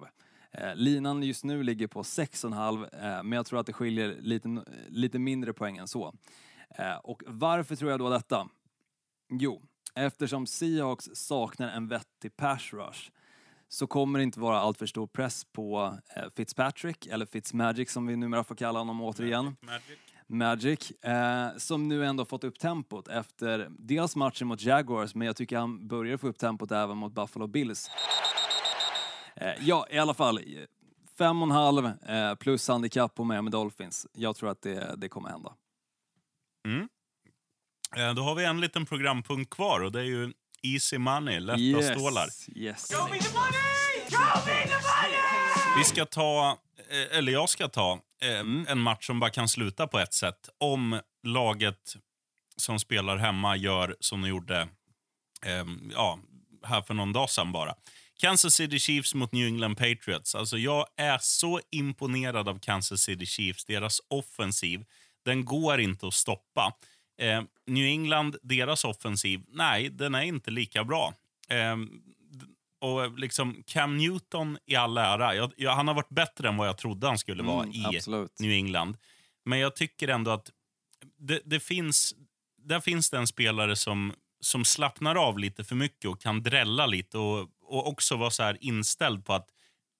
Eh, 0.51 0.75
linan 0.75 1.23
just 1.23 1.43
nu 1.43 1.63
ligger 1.63 1.87
på 1.87 2.03
6,5 2.03 2.83
eh, 2.83 3.23
men 3.23 3.31
jag 3.31 3.45
tror 3.45 3.59
att 3.59 3.65
det 3.65 3.73
skiljer 3.73 4.15
lite, 4.19 4.63
lite 4.87 5.19
mindre 5.19 5.53
poäng 5.53 5.77
än 5.77 5.87
så. 5.87 6.13
Eh, 6.69 6.95
och 6.95 7.23
varför 7.27 7.75
tror 7.75 7.91
jag 7.91 7.99
då 7.99 8.09
detta? 8.09 8.47
Jo, 9.29 9.61
eftersom 9.95 10.47
Seahawks 10.47 11.09
saknar 11.13 11.69
en 11.69 11.87
vettig 11.87 12.37
pass 12.37 12.73
rush 12.73 13.11
så 13.67 13.87
kommer 13.87 14.19
det 14.19 14.23
inte 14.23 14.39
vara 14.39 14.59
alltför 14.59 14.85
stor 14.85 15.07
press 15.07 15.45
på 15.45 15.97
eh, 16.15 16.23
Fitzpatrick, 16.35 17.07
eller 17.07 17.25
Fitzmagic 17.25 17.91
som 17.91 18.07
vi 18.07 18.15
numera 18.15 18.43
får 18.43 18.55
kalla 18.55 18.79
honom 18.79 19.01
återigen. 19.01 19.57
Magic. 19.61 19.99
Magic, 20.27 20.91
eh, 20.91 21.57
som 21.57 21.87
nu 21.87 22.05
ändå 22.05 22.25
fått 22.25 22.43
upp 22.43 22.59
tempot 22.59 23.07
efter 23.07 23.67
dels 23.69 24.15
matchen 24.15 24.47
mot 24.47 24.61
Jaguars, 24.61 25.15
men 25.15 25.27
jag 25.27 25.35
tycker 25.35 25.57
han 25.57 25.87
börjar 25.87 26.17
få 26.17 26.27
upp 26.27 26.37
tempot 26.37 26.71
även 26.71 26.97
mot 26.97 27.13
Buffalo 27.13 27.47
Bills. 27.47 27.89
Eh, 29.35 29.53
ja, 29.59 29.87
i 29.89 29.97
alla 29.97 30.13
fall. 30.13 30.39
Fem 31.17 31.41
och 31.41 31.47
en 31.47 31.51
halv 31.51 31.85
eh, 31.85 32.35
plus 32.35 32.67
handikapp 32.67 33.15
på 33.15 33.23
Miami 33.23 33.49
Dolphins. 33.49 34.07
Jag 34.13 34.35
tror 34.35 34.49
att 34.49 34.61
det, 34.61 34.95
det 34.97 35.09
kommer 35.09 35.29
hända. 35.29 35.53
Eh, 36.67 36.85
Då 38.15 38.21
har 38.21 38.35
vi 38.35 38.45
en 38.45 38.61
liten 38.61 38.85
programpunkt 38.85 39.53
kvar 39.53 39.79
och 39.79 39.91
det 39.91 39.99
är 39.99 40.03
ju 40.03 40.33
Easy 40.63 40.97
Money, 40.97 41.39
lätta 41.39 41.95
stålar. 41.95 42.27
yes. 42.55 42.91
Vi 45.77 45.83
ska 45.83 46.05
ta, 46.05 46.57
eh, 46.89 47.17
eller 47.17 47.31
jag 47.31 47.49
ska 47.49 47.67
ta, 47.67 47.99
eh, 48.21 48.39
en 48.67 48.79
match 48.79 49.07
som 49.07 49.19
bara 49.19 49.29
kan 49.29 49.49
sluta 49.49 49.87
på 49.87 49.99
ett 49.99 50.13
sätt. 50.13 50.49
Om 50.57 50.99
laget 51.23 51.95
som 52.57 52.79
spelar 52.79 53.17
hemma 53.17 53.55
gör 53.55 53.95
som 53.99 54.21
de 54.21 54.27
gjorde 54.27 54.61
eh, 55.45 55.65
ja, 55.93 56.19
här 56.63 56.81
för 56.81 56.93
någon 56.93 57.13
dag 57.13 57.29
sedan 57.29 57.51
bara. 57.51 57.75
Kansas 58.19 58.53
City 58.53 58.79
Chiefs 58.79 59.13
mot 59.13 59.31
New 59.31 59.47
England 59.47 59.75
Patriots. 59.75 60.35
Alltså 60.35 60.57
jag 60.57 60.85
är 60.97 61.17
så 61.21 61.59
imponerad 61.71 62.49
av 62.49 62.59
Kansas 62.59 63.01
City 63.01 63.25
Chiefs. 63.25 63.65
Deras 63.65 64.01
offensiv, 64.07 64.85
den 65.25 65.45
går 65.45 65.79
inte 65.79 66.07
att 66.07 66.13
stoppa. 66.13 66.73
Eh, 67.17 67.43
New 67.67 67.85
England, 67.85 68.35
deras 68.41 68.83
offensiv, 68.85 69.41
nej, 69.47 69.89
den 69.89 70.15
är 70.15 70.21
inte 70.21 70.51
lika 70.51 70.83
bra. 70.83 71.13
Eh, 71.49 71.75
och 72.81 73.19
liksom 73.19 73.63
Cam 73.67 73.97
Newton 73.97 74.57
i 74.65 74.75
all 74.75 74.97
ära, 74.97 75.35
jag, 75.35 75.51
jag, 75.57 75.75
han 75.75 75.87
har 75.87 75.95
varit 75.95 76.09
bättre 76.09 76.47
än 76.47 76.57
vad 76.57 76.67
jag 76.67 76.77
trodde 76.77 77.07
han 77.07 77.17
skulle 77.17 77.43
vara 77.43 77.63
Mm, 77.63 77.75
i 77.75 77.97
absolut. 77.97 78.39
New 78.39 78.51
England. 78.51 78.97
Men 79.45 79.59
jag 79.59 79.75
tycker 79.75 80.07
ändå 80.07 80.31
att 80.31 80.51
det, 81.17 81.41
det 81.45 81.59
finns, 81.59 82.15
där 82.57 82.79
finns 82.79 83.09
det 83.09 83.17
en 83.17 83.27
spelare 83.27 83.75
som, 83.75 84.13
som 84.39 84.65
slappnar 84.65 85.15
av 85.15 85.39
lite 85.39 85.63
för 85.63 85.75
mycket 85.75 86.09
och 86.09 86.21
kan 86.21 86.43
drälla 86.43 86.85
lite 86.85 87.17
och, 87.17 87.49
och 87.61 87.87
också 87.87 88.15
vara 88.15 88.29
så 88.29 88.43
här 88.43 88.57
inställd 88.61 89.25
på 89.25 89.33
att 89.33 89.49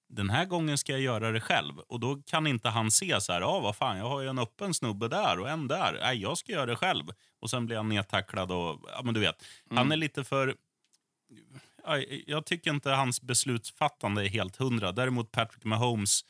den 0.08 0.30
här 0.30 0.44
gången 0.44 0.78
ska 0.78 0.92
jag 0.92 1.00
göra 1.00 1.32
det 1.32 1.40
själv. 1.40 1.78
Och 1.78 2.00
då 2.00 2.16
kan 2.26 2.46
inte 2.46 2.68
han 2.68 2.90
se 2.90 3.20
så 3.20 3.32
här, 3.32 3.40
ja 3.40 3.60
vad 3.60 3.76
fan, 3.76 3.98
jag 3.98 4.08
har 4.08 4.20
ju 4.20 4.28
en 4.28 4.38
öppen 4.38 4.74
snubbe 4.74 5.08
där 5.08 5.40
och 5.40 5.48
en 5.48 5.68
där. 5.68 5.98
Nej, 6.02 6.18
jag 6.22 6.38
ska 6.38 6.52
göra 6.52 6.66
det 6.66 6.76
själv. 6.76 7.04
Och 7.40 7.50
sen 7.50 7.66
blir 7.66 7.76
han 7.76 7.88
nedtacklad 7.88 8.52
och, 8.52 8.80
ja 8.92 9.02
men 9.04 9.14
du 9.14 9.20
vet. 9.20 9.44
Han 9.70 9.92
är 9.92 9.96
lite 9.96 10.24
för 10.24 10.54
ja, 11.84 11.98
jag 12.26 12.46
tycker 12.46 12.70
inte 12.70 12.90
hans 12.90 13.22
beslutsfattande 13.22 14.24
är 14.24 14.28
helt 14.28 14.56
hundra. 14.56 14.92
Däremot 14.92 15.30
Patrick 15.32 15.64
Mahomes 15.64 16.24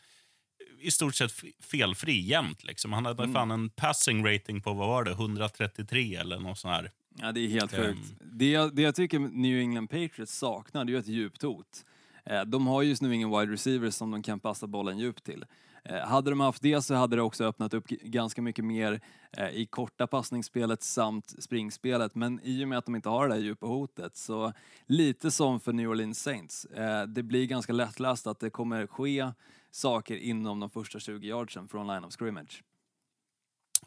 i 0.81 0.91
stort 0.91 1.15
sett 1.15 1.33
felfri 1.61 2.21
jämt. 2.21 2.65
Liksom. 2.65 2.93
Han 2.93 3.05
hade 3.07 3.33
fan 3.33 3.51
en 3.51 3.71
passing 3.71 4.27
rating 4.27 4.61
på 4.61 4.73
vad 4.73 4.89
var 4.89 5.05
det, 5.05 5.11
133 5.11 6.15
eller 6.17 6.39
något 6.39 6.59
sånt 6.59 6.75
här. 6.75 6.91
Ja, 7.19 7.33
det 7.33 7.41
är 7.41 7.49
helt 7.49 7.73
Ehm. 7.73 7.85
sjukt. 7.85 8.15
Det, 8.21 8.51
jag- 8.51 8.77
det 8.77 8.83
jag 8.83 8.95
tycker 8.95 9.19
New 9.19 9.59
England 9.61 9.89
Patriots 9.89 10.39
saknar, 10.39 10.85
det 10.85 10.93
är 10.95 10.99
ett 10.99 11.07
djupt 11.07 11.43
hot. 11.43 11.85
Eh, 12.27 12.43
de 12.43 12.67
har 12.67 12.83
just 12.83 13.03
nu 13.03 13.15
ingen 13.15 13.31
wide 13.31 13.53
receiver 13.53 13.91
som 13.91 14.11
de 14.11 14.23
kan 14.23 14.41
passa 14.41 14.67
bollen 14.67 14.99
djupt 14.99 15.25
till. 15.25 15.45
Eh, 15.85 16.09
hade 16.09 16.31
de 16.31 16.41
haft 16.41 16.63
det 16.63 16.83
så 16.83 16.95
hade 16.95 17.17
det 17.17 17.23
också 17.23 17.45
öppnat 17.45 17.75
upp 17.75 17.87
ganska 17.89 18.43
mycket 18.43 18.65
mer 18.65 19.01
eh, 19.33 19.49
i 19.49 19.67
korta 19.67 20.07
passningsspelet 20.07 20.83
samt 20.83 21.43
springspelet. 21.43 22.15
Men 22.15 22.41
i 22.43 22.65
och 22.65 22.69
med 22.69 22.79
att 22.79 22.85
de 22.85 22.97
inte 22.97 23.09
har 23.09 23.29
det 23.29 23.35
där 23.35 23.43
djupa 23.43 23.67
hotet 23.67 24.17
så 24.17 24.53
lite 24.87 25.31
som 25.31 25.61
för 25.61 25.73
New 25.73 25.91
Orleans 25.91 26.23
Saints. 26.23 26.67
Det 27.09 27.23
blir 27.23 27.47
ganska 27.47 27.73
lättläst 27.73 28.27
att 28.27 28.41
det 28.41 28.51
kommer 28.51 28.87
ske 28.87 29.33
saker 29.71 30.17
inom 30.17 30.61
de 30.61 30.71
första 30.71 31.01
20 31.01 31.29
yardsen 31.29 31.69
från 31.69 31.87
line 31.87 32.05
of 32.05 32.13
scrimmage. 32.13 32.63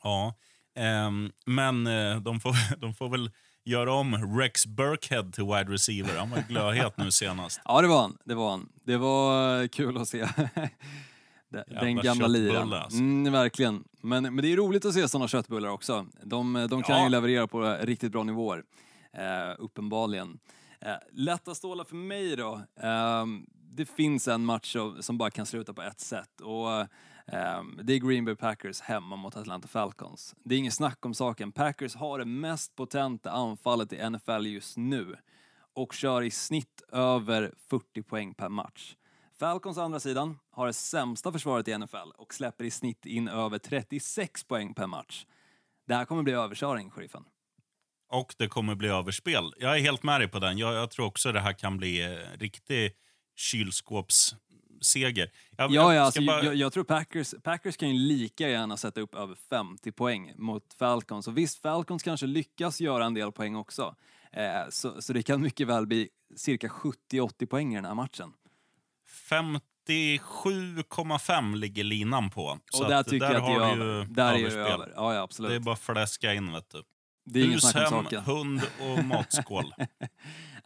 Ja, 0.04 0.34
ehm, 0.75 1.32
men 1.45 1.84
de, 2.23 2.39
får, 2.39 2.78
de 2.82 2.93
får 2.93 3.10
väl 3.10 3.32
göra 3.70 3.94
om 3.94 4.38
Rex 4.40 4.66
Burkhead 4.66 5.24
till 5.32 5.44
wide 5.44 5.64
receiver. 5.74 6.18
Han 6.18 6.30
var 6.30 6.44
glödhet 6.48 6.98
nu 6.98 7.12
senast. 7.12 7.62
Ja, 7.66 7.82
det 7.82 7.88
var 7.88 8.02
han. 8.02 8.18
Det 8.24 8.36
var 8.36 8.50
han. 8.52 8.70
Det 8.84 8.98
var 8.98 9.62
eh, 9.62 9.68
kul 9.68 9.98
att 9.98 10.08
se. 10.08 10.28
Den- 11.50 11.64
Jävla 11.68 12.02
gamla 12.02 12.28
liran. 12.28 12.74
alltså. 12.74 12.98
Mm, 13.00 13.34
verkligen. 13.34 13.84
Men, 14.02 14.24
men 14.24 14.38
det 14.38 14.54
är 14.54 14.58
roligt 14.58 14.86
att 14.86 14.94
se 14.94 15.08
sådana 15.08 15.28
köttbullar 15.28 15.70
också. 15.70 16.06
De, 16.24 16.68
de 16.70 16.84
kan 16.84 16.98
Ja. 16.98 17.04
ju 17.04 17.10
leverera 17.10 17.48
på 17.48 17.78
riktigt 17.82 18.12
bra 18.12 18.24
nivåer. 18.24 18.64
Eh, 19.14 19.56
uppenbarligen. 19.58 20.40
Eh, 20.82 20.94
lätta 21.12 21.56
stålar 21.56 21.84
för 21.84 21.96
mig 21.96 22.36
då. 22.36 22.62
Ehm, 22.82 23.46
det 23.72 23.86
finns 23.86 24.28
en 24.28 24.46
match 24.46 24.72
som- 24.74 25.04
som 25.04 25.18
bara 25.18 25.32
kan 25.32 25.46
sluta 25.46 25.74
på 25.74 25.82
ett 25.82 26.00
sätt. 26.00 26.42
Och 26.42 26.68
Um, 27.32 27.80
Det 27.84 27.94
är 27.94 28.00
Green 28.00 28.26
Bay 28.26 28.36
Packers 28.36 28.82
hemma 28.82 29.15
mot 29.15 29.38
Atlanta 29.38 29.68
Falcons. 29.68 30.36
Det 30.44 30.56
är 30.56 30.60
ingen 30.60 30.72
snack 30.72 31.06
om 31.06 31.13
saken. 31.13 31.52
Packers 31.52 31.96
har 31.96 32.20
det 32.20 32.26
mest 32.26 32.76
potenta 32.76 33.32
anfallet 33.32 33.94
i 33.94 34.10
NFL 34.10 34.46
just 34.46 34.78
nu 34.78 35.15
och 35.76 35.94
kör 35.94 36.22
i 36.22 36.32
snitt 36.32 36.82
över 36.92 37.54
40 37.70 38.04
poäng 38.04 38.34
per 38.34 38.50
match. 38.50 38.96
Falcons 39.39 39.78
å 39.78 39.82
andra 39.82 40.00
sidan 40.00 40.39
har 40.52 40.68
det 40.68 40.74
sämsta 40.74 41.32
försvaret 41.32 41.68
i 41.68 41.78
NFL 41.78 42.12
och 42.18 42.34
släpper 42.34 42.65
i 42.65 42.72
snitt 42.72 43.06
in 43.06 43.28
över 43.28 43.58
36 43.58 44.44
poäng 44.44 44.74
per 44.74 44.88
match. 44.88 45.26
Det 45.88 45.96
här 45.96 46.06
kommer 46.06 46.24
bli 46.24 46.34
överkörning, 46.34 46.92
sheriffen. 46.92 47.24
Och 48.10 48.36
det 48.38 48.48
kommer 48.48 48.76
bli 48.76 48.88
överspel. 48.88 49.54
Jag 49.58 49.78
är 49.78 49.82
helt 49.82 50.04
med 50.04 50.22
dig 50.22 50.28
på 50.28 50.39
den. 50.39 50.58
Jag, 50.58 50.74
jag 50.74 50.92
tror 50.92 51.06
också 51.06 51.32
det 51.32 51.39
här 51.39 51.54
kan 51.54 51.78
bli 51.78 52.04
eh, 52.04 52.38
riktig 52.39 52.92
kylskåpsseger. 54.82 55.32
Jag, 55.58 55.72
Ja, 55.72 55.94
ja 55.94 56.02
alltså, 56.02 56.22
bara- 56.22 56.44
jag, 56.44 56.56
jag 56.56 56.74
tror 56.74 56.84
Packers, 56.84 57.34
Packers 57.44 57.78
kan 57.78 57.89
ju 57.89 58.00
lika 58.00 58.50
gärna 58.50 58.78
sätta 58.78 59.02
upp 59.02 59.15
över 59.15 59.36
50 59.50 59.92
poäng 59.92 60.34
mot 60.38 60.63
Falcons. 60.80 61.28
Och 61.28 61.38
visst, 61.38 61.62
Falcons 61.62 62.04
kanske 62.04 62.26
lyckas 62.26 62.82
göra 62.82 63.06
en 63.06 63.13
del 63.13 63.32
poäng 63.32 63.56
också. 63.56 63.96
Eh, 64.34 64.70
så, 64.70 65.02
så 65.02 65.13
det 65.13 65.24
kan 65.24 65.42
mycket 65.42 65.68
väl 65.68 65.88
bli 65.88 66.10
cirka 66.36 66.68
70-80 66.68 67.46
poäng 67.46 67.74
i 67.74 67.76
den 67.76 67.86
här 67.86 67.96
matchen. 67.96 68.34
57,5 69.30 71.56
ligger 71.56 71.84
linan 71.84 72.30
på. 72.30 72.60
Så 72.72 72.84
och 72.84 72.89
där 72.89 73.04
tycker 73.04 73.26
jag 73.26 73.36
att 73.36 73.46
det 73.46 73.52
är 73.54 73.72
över. 73.72 74.00
ju 74.02 74.06
Där 74.06 74.30
är 74.30 74.34
det 74.34 74.39
överspel. 74.39 74.62
över. 74.74 74.94
Ja, 74.96 75.13
ja, 75.15 75.22
absolut. 75.22 75.52
Det 75.52 75.56
är 75.56 75.60
bara 75.60 75.74
att 75.74 75.80
fläska 75.80 76.34
in, 76.34 76.52
vet 76.54 76.70
du. 76.72 76.84
Det 77.26 77.42
är 77.42 77.46
Hus, 77.46 77.74
hem, 77.74 78.06
hund 78.26 78.62
och 78.80 79.04
matskål. 79.06 79.74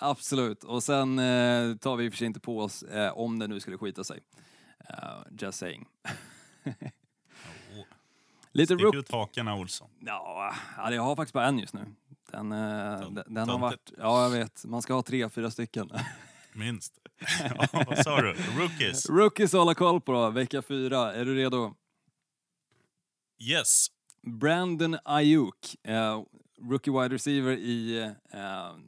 Absolut. 0.03 0.63
Och 0.63 0.83
sen 0.83 1.19
eh, 1.19 1.75
tar 1.75 1.95
vi 1.95 2.05
i 2.05 2.09
och 2.09 2.13
för 2.13 2.17
sig 2.17 2.27
inte 2.27 2.39
på 2.39 2.59
oss 2.59 2.83
eh, 2.83 3.17
om 3.17 3.39
det 3.39 3.47
nu 3.47 3.59
skulle 3.59 3.77
skita 3.77 4.03
sig. 4.03 4.19
Uh, 4.89 5.23
just 5.39 5.57
saying. 5.57 5.85
Lite 8.51 8.75
Stick 8.75 8.95
ut 8.95 9.11
hakorna, 9.11 9.55
Olsson. 9.55 9.89
Ja, 9.99 10.53
ja, 10.77 10.93
jag 10.93 11.01
har 11.01 11.15
faktiskt 11.15 11.33
bara 11.33 11.47
en 11.47 11.59
just 11.59 11.73
nu. 11.73 11.85
Den, 12.31 12.51
eh, 12.51 12.57
Tönt- 12.57 13.15
den, 13.15 13.33
den 13.33 13.49
har 13.49 13.59
varit... 13.59 13.91
Ja, 13.97 14.23
jag 14.23 14.29
vet. 14.29 14.65
Man 14.65 14.81
ska 14.81 14.93
ha 14.93 15.01
tre, 15.01 15.29
fyra 15.29 15.51
stycken. 15.51 15.89
Minst. 16.53 16.93
ja, 17.39 17.83
vad 17.87 17.97
sa 17.97 18.21
du? 18.21 18.35
Rookies? 18.57 19.09
Rookies 19.09 19.53
att 19.53 19.59
hålla 19.59 19.73
koll 19.73 20.01
på 20.01 20.11
då, 20.11 20.29
vecka 20.29 20.61
fyra. 20.61 21.13
Är 21.13 21.25
du 21.25 21.35
redo? 21.35 21.73
Yes. 23.39 23.87
Brandon 24.21 24.97
Ayuk, 25.05 25.75
eh, 25.83 26.23
rookie 26.69 26.91
wide 26.91 27.15
receiver 27.15 27.51
i 27.51 28.03
eh, 28.31 28.39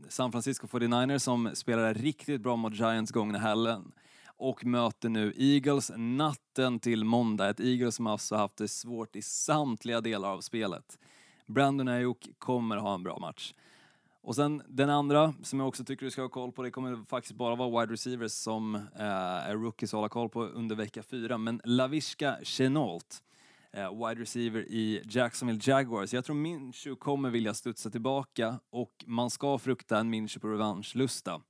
San 0.10 0.32
Francisco 0.32 0.68
49ers 0.68 1.18
som 1.18 1.50
spelade 1.54 1.94
riktigt 1.94 2.42
bra 2.42 2.56
mot 2.56 2.74
Giants 2.74 3.12
gångna 3.12 3.40
helgen 3.40 3.92
och 4.38 4.66
möter 4.66 5.10
nu 5.10 5.34
Eagles 5.38 5.92
natten 5.96 6.80
till 6.80 7.04
måndag. 7.04 7.50
Ett 7.50 7.60
Eagles 7.60 7.96
som 7.96 8.08
alltså 8.08 8.36
haft 8.36 8.58
det 8.58 8.68
svårt 8.68 9.16
i 9.16 9.22
samtliga 9.22 10.02
delar 10.02 10.30
av 10.30 10.42
spelet. 10.42 11.00
Brandon 11.46 11.88
Ayuk 11.88 12.30
kommer 12.38 12.78
ha 12.78 12.94
en 12.94 13.04
bra 13.04 13.20
match. 13.20 13.54
Och 14.22 14.36
sen 14.36 14.62
den 14.68 14.90
andra 14.90 15.34
som 15.44 15.60
jag 15.60 15.68
också 15.68 15.84
tycker 15.84 16.06
du 16.06 16.12
ska 16.12 16.22
ha 16.22 16.30
koll 16.30 16.52
på, 16.52 16.64
det 16.64 16.72
kommer 16.72 17.06
faktiskt 17.10 17.36
bara 17.36 17.56
vara 17.56 17.82
wide 17.82 17.94
receivers 17.94 18.32
som 18.32 18.76
eh, 18.76 19.50
är 19.50 19.56
rookies 19.56 19.94
att 19.94 19.98
hålla 19.98 20.10
koll 20.10 20.30
på 20.30 20.44
under 20.44 20.76
vecka 20.76 21.04
fyra. 21.04 21.38
Men 21.38 21.62
Lavishka 21.64 22.38
Chenault, 22.44 23.24
wide 23.80 24.22
receiver 24.22 24.62
i 24.70 25.02
Jacksonville 25.06 25.60
Jaguars. 25.64 26.14
Jag 26.14 26.26
tror 26.26 26.36
Minshew 26.36 26.96
kommer 27.00 27.30
vilja 27.30 27.54
studsa 27.54 27.90
tillbaka 27.90 28.60
och 28.70 28.92
man 29.06 29.30
ska 29.30 29.58
frukta 29.58 30.00
en 30.00 30.10
Minshew 30.10 30.40
på 30.42 30.48
revanschlusta. 30.48 31.42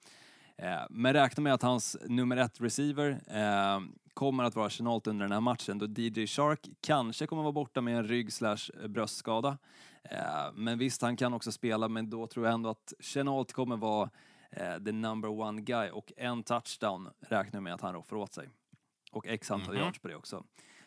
Eh, 0.58 0.82
men 0.90 1.14
räkna 1.14 1.44
med 1.44 1.54
att 1.54 1.62
hans 1.62 1.98
nummer 2.08 2.38
ett 2.38 2.62
receiver 2.62 3.10
eh, 3.28 3.80
kommer 4.14 4.44
att 4.44 4.56
vara 4.56 4.70
Chenault 4.70 5.08
under 5.08 5.26
den 5.26 5.32
här 5.32 5.42
matchen 5.42 5.78
då 5.78 5.86
DJ 6.02 6.28
Shark 6.28 6.70
kanske 6.82 7.28
kommer 7.28 7.42
vara 7.44 7.52
borta 7.54 7.82
med 7.82 7.98
en 7.98 8.08
rygg 8.08 8.34
slash 8.34 8.88
bröstskada. 8.88 9.58
Eh, 10.04 10.18
men 10.54 10.78
visst, 10.78 11.02
han 11.02 11.18
kan 11.18 11.34
också 11.34 11.52
spela, 11.52 11.88
men 11.88 12.10
då 12.10 12.28
tror 12.28 12.46
jag 12.46 12.54
ändå 12.54 12.70
att 12.70 12.94
Chenault 13.00 13.54
kommer 13.54 13.78
vara 13.78 14.10
eh, 14.52 14.78
the 14.86 14.92
number 14.92 15.30
one 15.30 15.62
guy 15.62 15.90
och 15.90 16.12
en 16.18 16.44
touchdown 16.44 17.10
räknar 17.20 17.58
jag 17.58 17.64
med 17.64 17.74
att 17.74 17.82
han 17.82 17.94
roffar 17.94 18.16
åt 18.16 18.34
sig. 18.34 18.50
Och 19.12 19.28
x 19.28 19.52
antal 19.52 19.74
Mhm. 19.76 19.84
yards 19.84 20.00
på 20.00 20.08
det 20.08 20.16
också. 20.16 20.44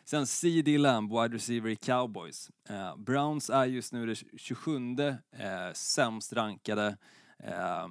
Sen 0.09 0.27
CD 0.27 0.77
Lamb, 0.77 1.11
wide 1.11 1.35
receiver 1.35 1.69
i 1.69 1.75
Cowboys. 1.75 2.51
Eh, 2.69 2.97
Browns 2.97 3.49
är 3.49 3.65
just 3.65 3.93
nu 3.93 4.05
det 4.05 4.15
27 4.37 4.99
eh, 4.99 5.73
sämst 5.73 6.33
rankade 6.33 6.97
eh, 7.43 7.87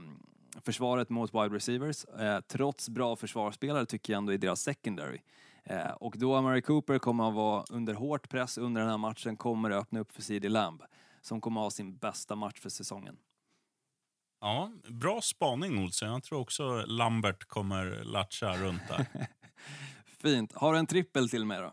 försvaret 0.60 1.10
mot 1.10 1.34
wide 1.34 1.56
receivers. 1.56 2.04
Eh, 2.04 2.40
trots 2.40 2.88
bra 2.88 3.16
försvarsspelare 3.16 3.86
tycker 3.86 4.12
jag 4.12 4.18
ändå 4.18 4.32
i 4.32 4.36
deras 4.36 4.60
secondary. 4.60 5.20
Eh, 5.64 5.90
och 5.90 6.14
då 6.18 6.34
Amari 6.34 6.62
Cooper 6.62 6.98
kommer 6.98 7.28
att 7.28 7.34
vara 7.34 7.64
under 7.70 7.94
hårt 7.94 8.28
press 8.28 8.58
under 8.58 8.80
den 8.80 8.90
här 8.90 8.98
matchen 8.98 9.36
kommer 9.36 9.70
det 9.70 9.76
öppna 9.76 10.00
upp 10.00 10.12
för 10.12 10.22
CD 10.22 10.48
Lamb 10.48 10.82
som 11.20 11.40
kommer 11.40 11.60
att 11.60 11.64
ha 11.64 11.70
sin 11.70 11.96
bästa 11.96 12.36
match 12.36 12.60
för 12.60 12.70
säsongen. 12.70 13.16
Ja, 14.40 14.72
bra 14.88 15.20
spaning, 15.20 15.84
Olsson. 15.84 16.08
Jag 16.08 16.22
tror 16.22 16.40
också 16.40 16.84
Lambert 16.86 17.44
kommer 17.44 18.04
latcha 18.04 18.56
runt 18.56 18.82
där. 18.88 19.06
Fint. 20.22 20.52
Har 20.52 20.72
du 20.72 20.78
en 20.78 20.86
trippel 20.86 21.28
till 21.28 21.44
mig 21.44 21.60
då? 21.60 21.72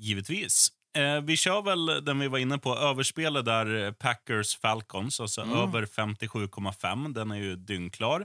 Givetvis. 0.00 0.72
Eh, 0.96 1.20
vi 1.20 1.36
kör 1.36 1.62
väl 1.62 2.04
den 2.04 2.18
vi 2.18 2.28
var 2.28 2.38
inne 2.38 2.58
på, 2.58 2.76
överspelet 2.76 3.44
där 3.44 3.84
eh, 3.84 3.92
Packers 3.92 4.56
Falcons, 4.56 5.20
alltså 5.20 5.40
över 5.40 5.86
57,5. 5.86 7.14
Den 7.14 7.30
är 7.30 7.36
ju 7.36 7.56
dyngklar. 7.56 8.24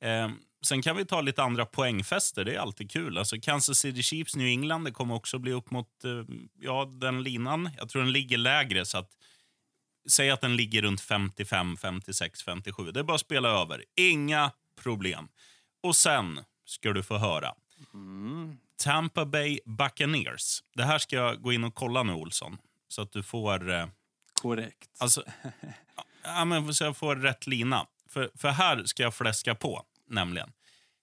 Eh, 0.00 0.30
sen 0.64 0.82
kan 0.82 0.96
vi 0.96 1.04
ta 1.04 1.20
lite 1.20 1.42
andra 1.42 1.66
poängfester, 1.66 2.44
det 2.44 2.54
är 2.54 2.58
alltid 2.58 2.90
kul. 2.90 3.18
Alltså 3.18 3.36
Kansas 3.42 3.78
City 3.78 4.02
Chiefs 4.02 4.36
New 4.36 4.46
England, 4.46 4.84
det 4.84 4.90
kommer 4.90 5.14
också 5.14 5.38
bli 5.38 5.52
upp 5.52 5.70
mot 5.70 6.04
eh, 6.04 6.10
ja, 6.60 6.84
den 7.00 7.22
linan. 7.22 7.70
Jag 7.78 7.88
tror 7.88 8.02
den 8.02 8.12
ligger 8.12 8.38
lägre, 8.38 8.84
så 8.84 8.98
att 8.98 9.10
säg 10.08 10.30
att 10.30 10.40
den 10.40 10.56
ligger 10.56 10.82
runt 10.82 11.00
55, 11.00 11.76
56, 11.76 12.42
57. 12.42 12.90
Det 12.90 13.00
är 13.00 13.04
bara 13.04 13.14
att 13.14 13.20
spela 13.20 13.48
över. 13.48 13.84
Inga 13.96 14.50
problem. 14.82 15.28
Och 15.82 15.96
sen 15.96 16.40
ska 16.64 16.92
du 16.92 17.02
få 17.02 17.18
höra. 17.18 17.54
Tampa 18.82 19.26
Bay 19.26 19.60
Buccaneers. 19.64 20.62
Det 20.74 20.84
här 20.84 20.98
ska 20.98 21.16
jag 21.16 21.42
gå 21.42 21.52
in 21.52 21.64
och 21.64 21.74
kolla 21.74 22.02
nu, 22.02 22.12
Olsson. 22.12 22.58
Så 22.88 23.02
att 23.02 23.12
du 23.12 23.22
får... 23.22 23.70
Eh, 23.70 23.86
Korrekt. 24.42 24.90
alltså, 24.98 25.22
ja, 26.24 26.44
men 26.44 26.74
så 26.74 26.84
jag 26.84 26.96
får 26.96 27.16
rätt 27.16 27.46
lina. 27.46 27.86
För, 28.08 28.30
för 28.34 28.48
här 28.48 28.84
ska 28.84 29.02
jag 29.02 29.14
fläska 29.14 29.54
på, 29.54 29.82
nämligen. 30.08 30.52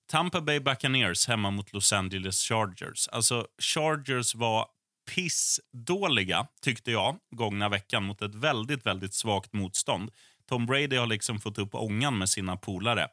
Tampa 0.08 0.42
Bay 0.42 0.60
Buccaneers 0.60 1.28
hemma 1.28 1.52
mot 1.52 1.74
Los 1.74 1.94
Angeles 1.94 2.44
Chargers. 2.44 3.08
Alltså, 3.08 3.48
Chargers 3.60 4.36
var 4.36 4.68
pissdåliga, 5.10 6.48
tyckte 6.62 6.92
jag, 6.92 7.18
gångna 7.32 7.70
veckan 7.70 8.04
mot 8.04 8.22
ett 8.22 8.36
väldigt, 8.36 8.86
väldigt 8.86 9.14
svagt 9.14 9.54
motstånd. 9.54 10.12
Tom 10.50 10.66
Brady 10.66 10.96
har 10.96 11.08
liksom 11.08 11.40
fått 11.40 11.58
upp 11.58 11.76
ångan 11.76 12.18
med 12.18 12.30
sina 12.30 12.58
polare. 12.58 13.08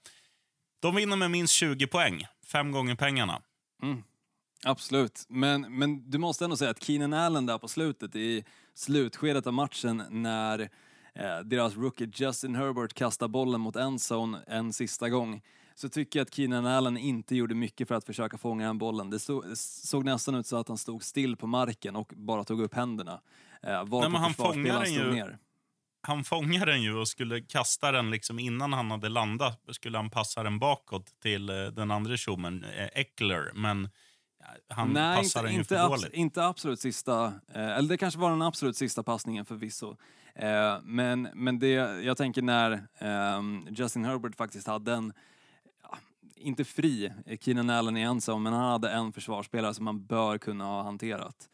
De 0.80 0.94
vinner 0.94 1.16
med 1.16 1.30
minst 1.30 1.54
20 1.54 1.86
poäng, 1.86 2.26
fem 2.46 2.72
gånger 2.72 2.94
pengarna. 2.94 3.42
Absolut, 4.64 5.24
men, 5.28 5.78
men 5.78 6.10
du 6.10 6.18
måste 6.18 6.44
ändå 6.44 6.56
säga 6.56 6.70
att 6.70 6.82
Keenan 6.82 7.12
Allen 7.12 7.46
där 7.46 7.58
på 7.58 7.68
slutet 7.68 8.16
i 8.16 8.44
slutskedet 8.74 9.46
av 9.46 9.52
matchen 9.52 10.02
när 10.10 10.60
eh, 11.14 11.38
deras 11.44 11.76
rookie 11.76 12.10
Justin 12.14 12.54
Herbert 12.54 12.94
kastar 12.94 13.28
bollen 13.28 13.60
mot 13.60 13.76
endzone 13.76 14.44
en 14.46 14.72
sista 14.72 15.08
gång 15.08 15.42
så 15.74 15.88
tycker 15.88 16.18
jag 16.18 16.24
att 16.24 16.34
Keenan 16.34 16.66
Allen 16.66 16.96
inte 16.96 17.36
gjorde 17.36 17.54
mycket 17.54 17.88
för 17.88 17.94
att 17.94 18.04
försöka 18.04 18.38
fånga 18.38 18.66
den 18.66 18.78
bollen. 18.78 19.10
Det 19.10 19.18
så, 19.18 19.44
såg 19.56 20.04
nästan 20.04 20.34
ut 20.34 20.46
så 20.46 20.56
att 20.56 20.68
han 20.68 20.78
stod 20.78 21.02
still 21.02 21.36
på 21.36 21.46
marken 21.46 21.96
och 21.96 22.12
bara 22.16 22.44
tog 22.44 22.60
upp 22.60 22.74
händerna. 22.74 23.20
Eh, 23.62 23.70
varpå 23.84 24.08
men 24.08 24.20
han 24.20 24.34
fångar 24.34 24.84
den 24.84 24.92
ju- 24.92 25.12
ner. 25.12 25.38
Han 26.00 26.24
fångar 26.24 26.66
den 26.66 26.82
ju 26.82 26.94
och 26.94 27.08
skulle 27.08 27.40
kasta 27.40 27.92
den 27.92 28.10
liksom 28.10 28.38
innan 28.38 28.72
han 28.72 28.90
hade 28.90 29.08
landat. 29.08 29.60
skulle 29.70 29.98
han 29.98 30.10
passa 30.10 30.42
den 30.42 30.58
bakåt 30.58 31.20
till 31.22 31.50
eh, 31.50 31.66
den 31.66 31.90
andra 31.90 32.16
tjommen, 32.16 32.64
eh, 32.64 32.88
Eckler. 32.94 33.52
Men 33.54 33.88
han 34.68 34.92
Nej, 34.92 35.16
passar 35.16 35.40
inte, 35.40 35.46
den 35.46 35.52
ju 35.52 35.58
inte, 35.58 35.76
för 35.76 35.88
dåligt. 35.88 36.12
inte 36.12 36.44
absolut 36.46 36.80
sista, 36.80 37.24
eh, 37.54 37.76
eller 37.76 37.88
det 37.88 37.96
kanske 37.96 38.20
var 38.20 38.30
den 38.30 38.42
absolut 38.42 38.76
sista 38.76 39.02
passningen 39.02 39.44
förvisso. 39.44 39.96
Eh, 40.34 40.78
men, 40.82 41.28
men 41.34 41.58
det, 41.58 41.70
jag 42.02 42.16
tänker 42.16 42.42
när 42.42 42.86
ehm, 42.98 43.66
Justin 43.70 44.04
Herbert 44.04 44.36
faktiskt 44.36 44.66
hade 44.66 44.92
en, 44.92 45.12
inte 46.36 46.64
fri, 46.64 47.12
Keenan 47.40 47.70
Allen 47.70 47.96
i 47.96 48.00
ensam, 48.02 48.42
men 48.42 48.52
han 48.52 48.70
hade 48.70 48.90
en 48.90 49.12
försvarsspelare 49.12 49.74
som 49.74 49.84
man 49.84 50.06
bör 50.06 50.38
kunna 50.38 50.64
ha 50.64 50.82
hanterat. 50.82 51.48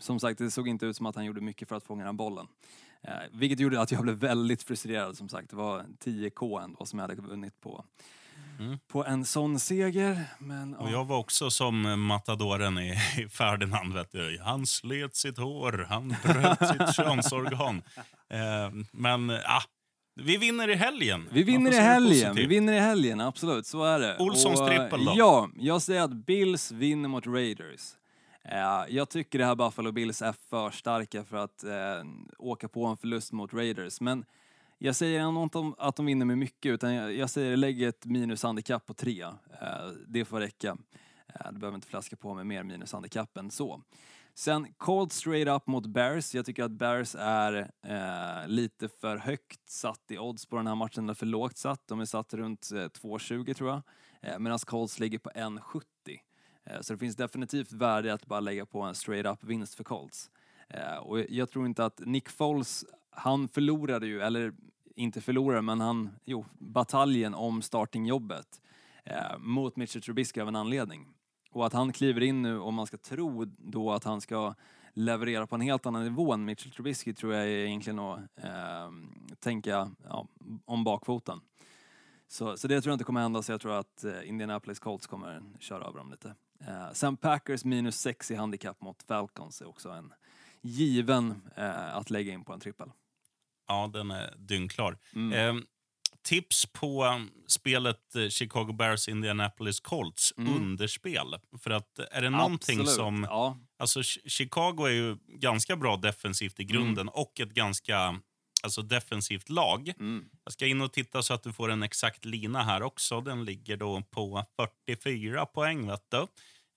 Som 0.00 0.20
sagt, 0.20 0.38
det 0.38 0.50
såg 0.50 0.68
inte 0.68 0.86
ut 0.86 0.96
som 0.96 1.06
att 1.06 1.16
han 1.16 1.24
gjorde 1.24 1.40
mycket 1.40 1.68
för 1.68 1.76
att 1.76 1.84
fånga 1.84 2.04
den 2.04 2.16
bollen. 2.16 2.46
Eh, 3.02 3.12
vilket 3.32 3.60
gjorde 3.60 3.80
att 3.80 3.92
jag 3.92 4.02
blev 4.02 4.16
väldigt 4.16 4.62
frustrerad 4.62 5.16
som 5.16 5.28
sagt. 5.28 5.50
Det 5.50 5.56
var 5.56 5.84
10K 6.04 6.62
ändå 6.62 6.86
som 6.86 6.98
jag 6.98 7.08
hade 7.08 7.22
vunnit 7.22 7.60
på, 7.60 7.84
på 8.88 9.04
en 9.04 9.24
sån 9.24 9.58
seger. 9.58 10.24
Men, 10.38 10.74
Och 10.74 10.88
ja. 10.88 10.92
jag 10.92 11.04
var 11.04 11.18
också 11.18 11.50
som 11.50 11.86
eh, 11.86 11.96
matadoren 11.96 12.78
i, 12.78 12.94
Ferdinand. 13.30 13.94
Vet 13.94 14.12
du. 14.12 14.40
Han 14.44 14.66
slet 14.66 15.16
sitt 15.16 15.38
hår, 15.38 15.86
han 15.88 16.14
bröt 16.24 16.68
sitt 16.68 16.94
könsorgan. 16.96 17.82
Eh, 18.30 18.70
men 18.92 19.30
ah, 19.30 19.62
vi 20.20 20.36
vinner 20.36 20.68
i 20.68 20.74
helgen. 20.74 21.28
Vi 21.32 21.42
vinner 21.42 21.72
i 21.72 21.74
helgen, 21.74 22.34
vi 22.34 22.46
vinner 22.46 22.72
i 22.72 22.80
helgen, 22.80 23.20
absolut, 23.20 23.66
så 23.66 23.84
är 23.84 23.98
det. 24.00 24.16
Olssons 24.18 24.60
trippel 24.60 25.04
då? 25.04 25.12
Ja, 25.16 25.48
jag 25.56 25.82
säger 25.82 26.02
att 26.02 26.26
Bills 26.26 26.72
vinner 26.72 27.08
mot 27.08 27.26
Raiders. 27.26 27.94
Eh, 28.50 28.84
jag 28.88 29.08
tycker 29.08 29.38
det 29.38 29.44
här 29.44 29.54
Buffalo 29.54 29.92
Bills 29.92 30.22
är 30.22 30.32
för 30.32 30.70
starka 30.70 31.24
för 31.24 31.36
att 31.36 31.64
eh, 31.64 32.04
åka 32.38 32.68
på 32.68 32.86
en 32.86 32.96
förlust 32.96 33.32
mot 33.32 33.54
Raiders, 33.54 34.00
men 34.00 34.24
jag 34.78 34.96
säger 34.96 35.20
ändå 35.20 35.42
inte 35.42 35.72
att 35.78 35.96
de 35.96 36.06
vinner 36.06 36.26
med 36.26 36.38
mycket, 36.38 36.70
utan 36.70 36.94
jag, 36.94 37.14
jag 37.14 37.30
säger 37.30 37.56
lägg 37.56 37.82
ett 37.82 38.04
minushandikapp 38.04 38.86
på 38.86 38.94
tre. 38.94 39.22
Eh, 39.22 39.88
det 40.06 40.24
får 40.24 40.40
räcka. 40.40 40.76
Eh, 41.34 41.52
du 41.52 41.58
behöver 41.58 41.74
inte 41.74 41.88
flaska 41.88 42.16
på 42.16 42.34
med 42.34 42.46
mer 42.46 42.62
minushandikapp 42.62 43.36
än 43.36 43.50
så. 43.50 43.82
Sen 44.34 44.66
Cold 44.76 45.12
straight 45.12 45.48
up 45.48 45.66
mot 45.66 45.86
Bears. 45.86 46.34
Jag 46.34 46.46
tycker 46.46 46.64
att 46.64 46.70
Bears 46.70 47.14
är 47.18 47.70
eh, 47.86 48.48
lite 48.48 48.88
för 48.88 49.16
högt 49.16 49.70
satt 49.70 50.10
i 50.10 50.18
odds 50.18 50.46
på 50.46 50.56
den 50.56 50.66
här 50.66 50.74
matchen, 50.74 51.04
eller 51.04 51.14
för 51.14 51.26
lågt 51.26 51.56
satt. 51.56 51.88
De 51.88 52.00
är 52.00 52.04
satt 52.04 52.34
runt 52.34 52.70
eh, 52.72 52.76
2,20 52.76 53.54
tror 53.54 53.70
jag, 53.70 53.82
eh, 54.22 54.38
medan 54.38 54.58
Colts 54.58 54.98
ligger 54.98 55.18
på 55.18 55.30
1,70. 55.30 55.82
Eh, 56.68 56.80
så 56.80 56.92
det 56.92 56.98
finns 56.98 57.16
definitivt 57.16 57.72
värde 57.72 58.14
att 58.14 58.26
bara 58.26 58.40
lägga 58.40 58.66
på 58.66 58.82
en 58.82 58.94
straight 58.94 59.26
up 59.26 59.44
vinst 59.44 59.74
för 59.74 59.84
Colts. 59.84 60.30
Eh, 60.68 60.96
och 60.96 61.20
jag 61.28 61.50
tror 61.50 61.66
inte 61.66 61.84
att 61.84 62.00
Nick 62.06 62.28
Foles, 62.28 62.84
han 63.10 63.48
förlorade 63.48 64.06
ju, 64.06 64.20
eller 64.20 64.52
inte 64.96 65.20
förlorade, 65.20 65.62
men 65.62 65.80
han, 65.80 66.10
jo, 66.24 66.44
bataljen 66.58 67.34
om 67.34 67.62
startingjobbet 67.62 68.60
eh, 69.04 69.38
mot 69.38 69.76
Mitchell 69.76 70.02
Trubisky 70.02 70.40
av 70.40 70.48
en 70.48 70.56
anledning. 70.56 71.06
Och 71.50 71.66
att 71.66 71.72
han 71.72 71.92
kliver 71.92 72.20
in 72.20 72.42
nu, 72.42 72.58
om 72.58 72.74
man 72.74 72.86
ska 72.86 72.96
tro 72.96 73.44
då 73.44 73.92
att 73.92 74.04
han 74.04 74.20
ska 74.20 74.54
leverera 74.92 75.46
på 75.46 75.54
en 75.54 75.60
helt 75.60 75.86
annan 75.86 76.04
nivå 76.04 76.32
än 76.32 76.44
Mitchell 76.44 76.72
Trubisky 76.72 77.14
tror 77.14 77.34
jag 77.34 77.42
är 77.42 77.48
egentligen 77.48 77.98
att 77.98 78.18
eh, 78.36 78.90
tänka 79.40 79.90
ja, 80.04 80.28
om 80.64 80.84
bakfoten. 80.84 81.40
Så, 82.26 82.56
så 82.56 82.68
det 82.68 82.80
tror 82.80 82.90
jag 82.90 82.94
inte 82.94 83.04
kommer 83.04 83.20
hända, 83.20 83.42
så 83.42 83.52
jag 83.52 83.60
tror 83.60 83.78
att 83.78 84.04
Indianapolis 84.24 84.78
Colts 84.78 85.06
kommer 85.06 85.42
köra 85.58 85.84
över 85.84 85.98
dem 85.98 86.10
lite. 86.10 86.34
Eh, 86.66 86.92
sen 86.92 87.16
Packers 87.16 87.64
minus 87.64 87.96
6 88.00 88.30
i 88.30 88.34
handikapp 88.34 88.80
mot 88.80 89.02
Falcons 89.02 89.60
är 89.60 89.68
också 89.68 89.88
en 89.90 90.12
given 90.62 91.42
eh, 91.56 91.96
att 91.96 92.10
lägga 92.10 92.32
in 92.32 92.44
på 92.44 92.52
en 92.52 92.60
trippel. 92.60 92.90
Ja, 93.68 93.90
den 93.92 94.10
är 94.10 94.34
dyngklar. 94.38 94.98
Mm. 95.14 95.56
Eh, 95.58 95.62
tips 96.22 96.66
på 96.66 97.04
um, 97.04 97.30
spelet 97.46 98.14
eh, 98.16 98.28
Chicago 98.28 98.72
Bears 98.72 99.08
Indianapolis 99.08 99.80
Colts, 99.80 100.32
underspel. 100.36 101.26
För 101.58 101.70
att 101.70 101.98
eh, 101.98 102.04
är 102.10 102.22
det 102.22 102.30
någonting 102.30 102.74
Mm. 102.74 102.82
Absolut, 102.86 102.96
som... 102.96 103.26
Ja, 103.30 103.58
Alltså, 103.80 104.00
Ch- 104.00 104.28
Chicago 104.28 104.84
är 104.86 104.90
ju 104.92 105.16
ganska 105.26 105.76
bra 105.76 105.96
defensivt 105.96 106.60
i 106.60 106.64
grunden 106.64 107.08
och 107.08 107.40
ett 107.40 107.50
ganska 107.54 108.20
alltså, 108.62 108.82
defensivt 108.82 109.48
lag. 109.48 109.88
mm. 109.88 110.24
Jag 110.44 110.52
ska 110.52 110.66
in 110.66 110.80
och 110.80 110.92
titta 110.92 111.22
så 111.22 111.34
att 111.34 111.42
du 111.42 111.52
får 111.52 111.70
en 111.70 111.82
exakt 111.82 112.24
lina 112.24 112.62
här 112.62 112.82
också. 112.82 113.20
Den 113.20 113.44
ligger 113.44 113.76
då 113.76 114.02
på 114.10 114.44
44 114.86 115.46
poäng. 115.46 115.86
Vet 115.86 116.04
du. 116.10 116.26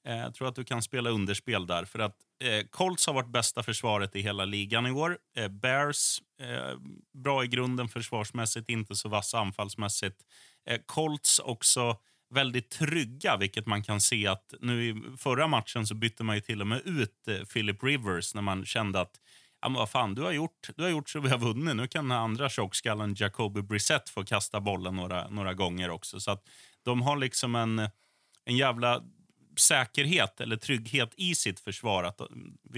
Eh, 0.08 0.18
jag 0.18 0.34
tror 0.34 0.48
att 0.48 0.56
du 0.56 0.64
kan 0.64 0.82
spela 0.82 1.10
underspel 1.10 1.68
där. 1.68 1.86
För 1.86 2.00
att 2.00 2.16
eh, 2.44 2.66
Colts 2.70 3.08
har 3.08 3.14
varit 3.14 3.32
bästa 3.32 3.64
försvaret 3.64 4.16
i 4.16 4.22
hela 4.22 4.46
ligan 4.46 4.88
i 4.88 4.92
år. 4.92 5.18
Eh, 5.38 5.48
Bears, 5.48 6.22
eh, 6.42 6.80
bra 7.14 7.44
i 7.44 7.48
grunden 7.48 7.90
försvarsmässigt, 7.90 8.70
inte 8.70 8.96
så 8.96 9.10
vassa 9.10 9.40
anfallsmässigt. 9.40 10.26
Eh, 10.70 10.80
Colts 10.86 11.40
också 11.40 11.98
väldigt 12.34 12.70
trygga, 12.70 13.38
vilket 13.38 13.66
man 13.66 13.84
kan 13.84 14.02
se 14.02 14.28
att 14.28 14.54
nu 14.60 14.90
i 14.90 15.18
förra 15.18 15.48
matchen 15.48 15.88
så 15.88 15.96
bytte 15.96 16.24
man 16.24 16.36
ju 16.36 16.42
till 16.42 16.62
och 16.62 16.68
med 16.68 16.82
ut 16.86 17.28
eh, 17.28 17.46
Philip 17.46 17.84
Rivers 17.84 18.36
när 18.36 18.42
man 18.42 18.66
kände 18.66 19.02
att 19.02 19.20
ja, 19.62 19.70
men 19.70 19.80
vad 19.80 19.89
fan, 19.89 20.16
du 20.16 20.22
har, 20.22 20.32
gjort, 20.32 20.70
du 20.76 20.84
har 20.84 20.89
gjort 20.89 21.09
så 21.09 21.20
vi 21.20 21.30
har 21.30 21.38
vunnit. 21.38 21.76
Nu 21.76 21.88
kan 21.88 22.09
den 22.09 22.18
andra 22.18 22.49
tjockskallen 22.49 23.16
Jacoby 23.18 23.62
Brissett 23.62 24.09
få 24.09 24.24
kasta 24.24 24.62
bollen 24.62 24.95
några, 24.95 25.28
några 25.30 25.53
gånger 25.53 25.89
också. 25.89 26.20
Så 26.20 26.32
att 26.32 26.43
de 26.84 27.01
har 27.01 27.18
liksom 27.18 27.55
en, 27.55 27.80
en 28.45 28.57
jävla 28.57 29.01
säkerhet 29.59 30.41
eller 30.41 30.55
trygghet 30.55 31.14
i 31.18 31.36
sitt 31.36 31.59
försvar. 31.59 32.03
Att 32.03 32.22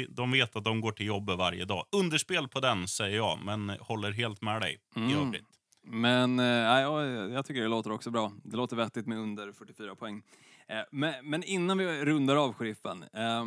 de, 0.09 0.31
vet 0.31 0.55
att 0.55 0.63
de 0.63 0.81
går 0.81 0.91
till 0.91 1.05
jobbet 1.05 1.37
varje 1.37 1.65
dag. 1.65 1.85
Underspel 1.91 2.47
på 2.47 2.59
den, 2.59 2.87
säger 2.87 3.17
jag, 3.17 3.39
men 3.45 3.69
håller 3.69 4.11
helt 4.11 4.41
med 4.41 4.61
dig 4.61 4.79
i 4.95 5.13
övrigt. 5.13 5.45
Men 5.85 6.39
eh, 6.39 6.45
ja, 6.45 6.81
jag, 6.81 7.31
jag 7.31 7.45
tycker 7.45 7.61
det 7.61 7.67
låter 7.67 7.91
också 7.91 8.11
bra. 8.11 8.31
Det 8.43 8.57
låter 8.57 8.75
vettigt 8.75 9.07
med 9.07 9.17
under 9.17 9.51
44 9.51 9.95
poäng. 9.95 10.21
Eh, 10.67 10.77
men, 10.91 11.13
men 11.23 11.43
innan 11.43 11.77
vi 11.77 12.05
rundar 12.05 12.35
av, 12.35 12.53
sheriffen. 12.53 13.03
Eh, 13.13 13.45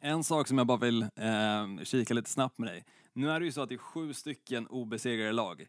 en 0.00 0.24
sak 0.24 0.48
som 0.48 0.58
jag 0.58 0.66
bara 0.66 0.78
vill 0.78 1.02
eh, 1.02 1.84
kika 1.84 2.14
lite 2.14 2.30
snabbt 2.30 2.58
med 2.58 2.68
dig. 2.68 2.84
Nu 3.12 3.30
är 3.30 3.40
det 3.40 3.46
ju 3.46 3.52
så 3.52 3.62
att 3.62 3.68
det 3.68 3.74
är 3.74 3.78
sju 3.78 4.12
stycken 4.14 4.66
obesegrade 4.66 5.32
lag. 5.32 5.66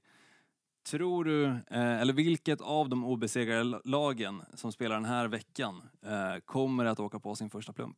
Tror 0.90 1.24
du, 1.26 1.46
eh, 1.46 2.02
eller 2.02 2.14
vilket 2.14 2.62
av 2.62 2.90
de 2.90 3.06
obesegrade 3.06 3.64
la- 3.64 3.82
lagen 3.84 4.42
som 4.54 4.72
spelar 4.72 4.96
den 4.96 5.06
här 5.06 5.28
veckan 5.28 5.82
eh, 6.06 6.40
kommer 6.46 6.86
att 6.86 7.00
åka 7.00 7.20
på 7.20 7.36
sin 7.36 7.50
första 7.50 7.74
plump? 7.74 7.98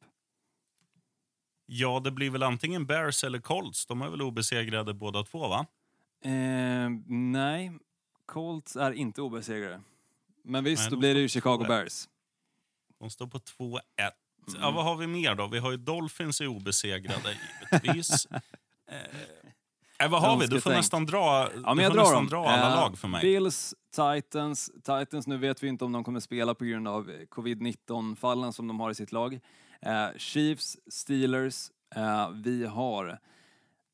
Ja, 1.65 1.99
det 2.03 2.11
blir 2.11 2.29
väl 2.29 2.43
antingen 2.43 2.85
Bears 2.85 3.23
eller 3.23 3.39
Colts. 3.39 3.85
De 3.85 4.01
är 4.01 4.09
väl 4.09 4.21
obesegrade 4.21 4.93
båda 4.93 5.23
två, 5.23 5.47
va? 5.47 5.65
Eh, 6.23 6.89
nej, 7.07 7.71
Colts 8.25 8.75
är 8.75 8.91
inte 8.91 9.21
obesegrade. 9.21 9.81
Men 10.43 10.63
visst, 10.63 10.81
Nej, 10.83 10.91
då 10.91 10.97
blir 10.97 11.13
det 11.15 11.21
ju 11.21 11.27
Chicago 11.29 11.65
Bears. 11.67 12.09
De 12.99 13.09
står 13.09 13.27
på 13.27 13.37
2-1. 13.39 13.79
Ja, 14.61 14.71
vad 14.71 14.83
har 14.85 14.95
vi 14.95 15.07
mer 15.07 15.35
då? 15.35 15.47
Vi 15.47 15.59
har 15.59 15.71
ju 15.71 15.77
Dolphins 15.77 16.41
är 16.41 16.47
obesegrade, 16.47 17.37
givetvis. 17.71 18.25
eh, 18.91 18.97
eh, 20.05 20.09
vad 20.09 20.21
har 20.21 20.37
vi? 20.37 20.47
Du 20.47 20.61
får 20.61 20.69
nästan 20.69 21.05
dra, 21.05 21.49
Ja, 21.63 21.73
men 21.73 21.83
jag 21.83 21.93
drar 21.93 22.01
nästan 22.01 22.27
dra 22.27 22.49
alla 22.49 22.69
Eh, 22.69 22.75
lag 22.75 22.97
för 22.97 23.07
mig. 23.07 23.21
Bills, 23.21 23.75
Titans. 23.95 24.71
Titans, 24.75 25.27
nu 25.27 25.37
vet 25.37 25.63
vi 25.63 25.67
inte 25.67 25.85
om 25.85 25.91
de 25.91 26.03
kommer 26.03 26.19
spela 26.19 26.55
på 26.55 26.65
grund 26.65 26.87
av 26.87 27.09
eh, 27.09 27.15
covid-19-fallen 27.29 28.53
som 28.53 28.67
de 28.67 28.79
har 28.79 28.91
i 28.91 28.95
sitt 28.95 29.11
lag. 29.11 29.39
Eh, 29.81 30.07
Chiefs, 30.17 30.77
Steelers. 30.91 31.71
Eh, 31.95 32.29
vi 32.29 32.65
har 32.65 33.19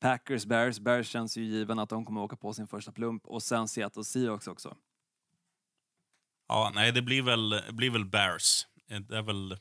Packers, 0.00 0.46
Bears. 0.46 0.78
Bears 0.78 1.08
känns 1.08 1.36
ju 1.36 1.44
given 1.44 1.78
att 1.78 1.88
de 1.88 2.04
kommer 2.04 2.20
åka 2.20 2.36
på 2.36 2.52
sin 2.52 2.66
första 2.66 2.92
plump. 2.92 3.26
Och 3.26 3.42
sen 3.42 3.68
Seattle 3.68 4.04
Seahawks 4.04 4.46
också. 4.48 4.76
Ja, 6.48 6.72
nej, 6.74 6.92
det 6.92 7.02
blir 7.02 7.22
väl, 7.22 7.62
blir 7.70 7.90
väl 7.90 8.04
Bears. 8.04 8.66
Det 8.86 9.16
är 9.16 9.22
väl, 9.22 9.56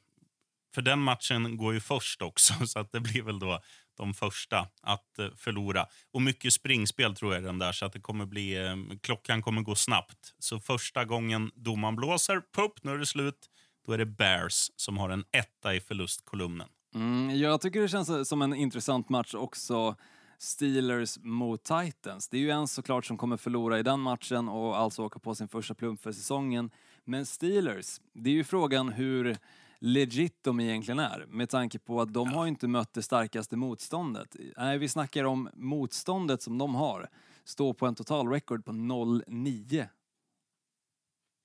för 0.75 0.81
den 0.81 0.99
matchen 0.99 1.57
går 1.57 1.73
ju 1.73 1.79
först 1.79 2.21
också, 2.21 2.53
så 2.67 2.79
att 2.79 2.91
det 2.91 2.99
blir 2.99 3.23
väl 3.23 3.39
då 3.39 3.59
de 3.97 4.13
första 4.13 4.67
att 4.81 5.19
eh, 5.19 5.27
förlora. 5.37 5.85
Och 6.11 6.21
mycket 6.21 6.53
springspel 6.53 7.15
tror 7.15 7.33
jag 7.33 7.43
den 7.43 7.59
där, 7.59 7.71
så 7.71 7.85
att 7.85 7.93
det 7.93 7.99
kommer 7.99 8.25
bli, 8.25 8.65
eh, 8.65 8.75
klockan 9.01 9.41
kommer 9.41 9.61
gå 9.61 9.75
snabbt. 9.75 10.33
Så 10.39 10.59
första 10.59 11.05
gången 11.05 11.51
domaren 11.55 11.95
blåser, 11.95 12.41
pupp, 12.55 12.83
nu 12.83 12.91
är 12.91 12.97
det 12.97 13.05
slut, 13.05 13.49
då 13.85 13.93
är 13.93 13.97
det 13.97 14.05
Bears 14.05 14.71
som 14.75 14.97
har 14.97 15.09
en 15.09 15.23
etta 15.31 15.75
i 15.75 15.79
förlustkolumnen. 15.79 16.67
Mm, 16.95 17.37
jag 17.37 17.61
tycker 17.61 17.81
det 17.81 17.87
känns 17.87 18.29
som 18.29 18.41
en 18.41 18.53
intressant 18.53 19.09
match 19.09 19.33
också. 19.33 19.95
Steelers 20.37 21.17
mot 21.21 21.63
Titans. 21.63 22.29
Det 22.29 22.37
är 22.37 22.41
ju 22.41 22.49
en 22.49 22.67
såklart 22.67 23.05
som 23.05 23.17
kommer 23.17 23.37
förlora 23.37 23.79
i 23.79 23.83
den 23.83 23.99
matchen 23.99 24.49
och 24.49 24.77
alltså 24.77 25.03
åka 25.03 25.19
på 25.19 25.35
sin 25.35 25.47
första 25.47 25.73
plump 25.73 26.01
för 26.01 26.11
säsongen. 26.11 26.71
Men 27.05 27.25
Steelers, 27.25 28.01
det 28.13 28.29
är 28.29 28.33
ju 28.33 28.43
frågan 28.43 28.89
hur 28.89 29.37
legit 29.79 30.43
de 30.43 30.59
egentligen 30.59 30.99
är 30.99 31.25
med 31.29 31.49
tanke 31.49 31.79
på 31.79 32.01
att 32.01 32.13
de 32.13 32.27
har 32.27 32.45
ju 32.45 32.49
inte 32.49 32.67
mött 32.67 32.93
det 32.93 33.01
starkaste 33.01 33.55
motståndet. 33.55 34.35
Nej, 34.57 34.77
vi 34.77 34.87
snackar 34.89 35.23
om 35.23 35.49
motståndet 35.53 36.41
som 36.41 36.57
de 36.57 36.75
har. 36.75 37.09
Står 37.43 37.73
på 37.73 37.85
en 37.85 37.95
totalrecord 37.95 38.65
på 38.65 38.71
0-9. 38.71 39.87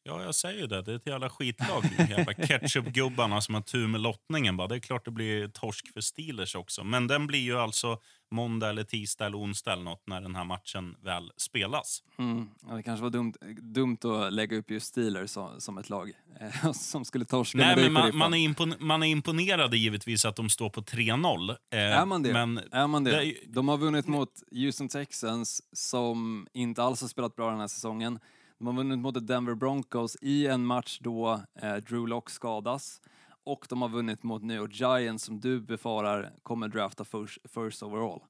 Ja, 0.02 0.22
jag 0.22 0.34
säger 0.34 0.60
ju 0.60 0.66
det. 0.66 0.82
Det 0.82 0.92
är 0.92 0.96
ett 0.96 1.06
jävla 1.06 1.30
skitlag. 1.30 1.84
Jävla 2.10 2.34
ketchupgubbarna 2.34 3.40
som 3.40 3.54
har 3.54 3.62
tur 3.62 3.86
med 3.86 4.00
lottningen. 4.00 4.56
Bara. 4.56 4.68
Det 4.68 4.74
är 4.74 4.80
klart 4.80 5.04
det 5.04 5.10
blir 5.10 5.48
torsk 5.48 5.92
för 5.92 6.00
Steelers 6.00 6.54
också. 6.54 6.84
Men 6.84 7.06
den 7.06 7.26
blir 7.26 7.38
ju 7.38 7.58
alltså 7.58 7.98
måndag, 8.30 8.68
eller 8.68 8.84
tisdag 8.84 9.26
eller 9.26 9.38
onsdag 9.38 9.72
eller 9.72 9.82
något 9.82 10.02
när 10.06 10.20
den 10.20 10.36
här 10.36 10.44
matchen 10.44 10.96
väl 11.02 11.32
spelas. 11.36 12.02
Mm. 12.18 12.48
Ja, 12.68 12.74
det 12.74 12.82
kanske 12.82 13.02
var 13.02 13.10
dumt, 13.10 13.34
dumt 13.62 13.98
att 14.04 14.32
lägga 14.32 14.56
upp 14.56 14.70
just 14.70 14.86
Steelers 14.86 15.30
som, 15.30 15.60
som 15.60 15.78
ett 15.78 15.90
lag 15.90 16.12
eh, 16.40 16.72
som 16.72 17.04
skulle 17.04 17.24
torska 17.24 17.58
Nej, 17.58 17.76
men 17.76 17.92
man, 17.92 18.16
man, 18.16 18.34
är 18.34 18.38
impon, 18.38 18.74
man 18.78 19.02
är 19.02 19.06
imponerad 19.06 19.74
givetvis 19.74 20.24
att 20.24 20.36
de 20.36 20.50
står 20.50 20.70
på 20.70 20.80
3-0. 20.80 21.50
Eh, 21.50 21.78
Är 21.78 22.06
man 22.06 22.22
det? 22.22 22.32
Men 22.32 22.60
är 22.72 22.86
man 22.86 23.04
det? 23.04 23.10
det 23.10 23.34
De 23.46 23.68
har 23.68 23.78
vunnit 23.78 24.06
mot 24.06 24.32
Houston 24.50 24.88
Texans 24.88 25.62
som 25.72 26.46
inte 26.52 26.82
alls 26.82 27.00
har 27.00 27.08
spelat 27.08 27.36
bra 27.36 27.50
den 27.50 27.60
här 27.60 27.68
säsongen. 27.68 28.18
De 28.60 28.66
har 28.66 28.74
vunnit 28.74 28.98
mot 28.98 29.26
Denver 29.26 29.54
Broncos 29.54 30.16
i 30.22 30.46
en 30.46 30.66
match 30.66 30.98
då 31.00 31.42
eh, 31.62 31.74
Drew 31.76 32.08
Lock 32.08 32.30
skadas. 32.30 33.00
Och 33.44 33.66
de 33.68 33.82
har 33.82 33.88
vunnit 33.88 34.22
mot 34.22 34.42
New 34.42 34.56
York 34.56 34.72
Giants 34.74 35.24
som 35.24 35.40
du 35.40 35.60
befarar 35.60 36.32
kommer 36.42 36.68
drafta 36.68 37.04
first, 37.04 37.38
first 37.54 37.82
overall. 37.82 38.20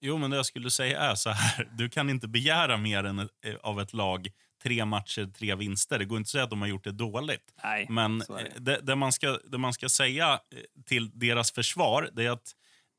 Jo, 0.00 0.18
men 0.18 0.30
det 0.30 0.36
jag 0.36 0.46
skulle 0.46 0.70
säga 0.70 1.00
är 1.00 1.14
så 1.14 1.30
här. 1.30 1.68
Du 1.78 1.88
kan 1.88 2.10
inte 2.10 2.28
begära 2.28 2.76
mer 2.76 3.04
än, 3.04 3.18
eh, 3.18 3.26
av 3.62 3.80
ett 3.80 3.92
lag 3.92 4.28
tre 4.62 4.84
matcher, 4.84 5.26
tre 5.38 5.54
vinster. 5.54 5.98
Det 5.98 6.04
går 6.04 6.18
inte 6.18 6.26
att 6.26 6.30
säga 6.30 6.44
att 6.44 6.50
de 6.50 6.60
har 6.60 6.68
gjort 6.68 6.84
det 6.84 6.92
dåligt. 6.92 7.54
Nej, 7.62 7.86
Men 7.90 8.18
det. 8.18 8.24
eh, 8.40 8.60
det, 8.60 8.80
det, 8.82 8.96
man 8.96 9.12
ska, 9.12 9.38
det 9.44 9.58
man 9.58 9.72
ska 9.72 9.88
säga 9.88 10.32
eh, 10.32 10.38
till 10.86 11.10
deras 11.18 11.52
försvar 11.52 12.10
det 12.12 12.26
är 12.26 12.30
att 12.30 12.54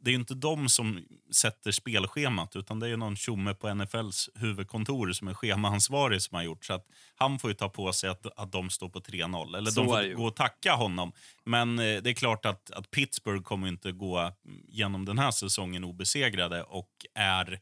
det 0.06 0.12
är 0.12 0.16
inte 0.16 0.34
de 0.34 0.70
som 0.70 1.06
sätter 1.32 1.72
spelschemat 1.72 2.56
utan 2.56 2.80
det 2.80 2.86
är 2.86 2.90
ju 2.90 2.98
någon 2.98 3.16
tjomme 3.16 3.54
på 3.54 3.74
NFLs 3.74 4.30
huvudkontor 4.36 5.12
som 5.12 5.28
är 5.28 5.34
schemaansvarig 5.34 6.22
som 6.22 6.36
har 6.36 6.44
gjort. 6.44 6.66
Så 6.66 6.74
att 6.74 6.86
han 7.16 7.40
får 7.40 7.50
ju 7.50 7.54
ta 7.54 7.70
på 7.70 7.94
sig 7.94 8.10
att, 8.10 8.40
att 8.40 8.52
de 8.52 8.70
står 8.70 8.90
på 8.90 9.00
3-0. 9.00 9.58
Eller 9.58 9.72
Så 9.72 9.82
de 9.82 9.88
får 9.88 10.16
gå 10.16 10.26
och 10.26 10.36
tacka 10.36 10.74
honom. 10.74 11.12
Men 11.44 11.80
eh, 11.80 12.02
det 12.02 12.10
är 12.10 12.14
klart 12.14 12.46
att, 12.46 12.72
att 12.72 12.92
Pittsburgh 12.92 13.44
kommer 13.44 13.68
inte 13.68 13.92
gå 13.92 14.32
genom 14.68 15.06
den 15.06 15.20
här 15.20 15.32
säsongen 15.32 15.84
obesegrade 15.84 16.64
och 16.64 16.90
är 17.16 17.60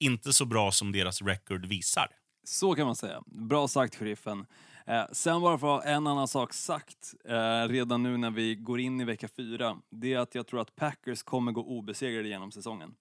inte 0.00 0.32
så 0.32 0.44
bra 0.44 0.72
som 0.72 0.92
deras 0.92 1.22
record 1.22 1.66
visar. 1.66 2.06
Så 2.44 2.74
kan 2.74 2.86
man 2.86 2.96
säga. 2.96 3.22
Bra 3.26 3.68
sagt, 3.68 3.94
sheriffen. 3.94 4.46
Eh, 4.86 5.04
sen 5.12 5.40
bara 5.40 5.58
för 5.58 5.78
att 5.78 5.84
ha 5.84 5.90
en 5.92 6.06
annan 6.06 6.28
sak 6.28 6.52
sagt 6.52 7.14
eh, 7.24 7.68
redan 7.68 8.02
nu 8.02 8.16
när 8.16 8.30
vi 8.30 8.54
går 8.54 8.80
in 8.80 9.00
i 9.00 9.04
vecka 9.04 9.28
fyra. 9.28 9.78
Det 9.90 10.14
är 10.14 10.18
att 10.18 10.34
jag 10.34 10.46
tror 10.46 10.60
att 10.60 10.76
Packers 10.76 11.22
kommer 11.22 11.52
gå 11.52 11.64
obesegrade 11.64 12.28
genom 12.28 12.52
säsongen. 12.52 12.94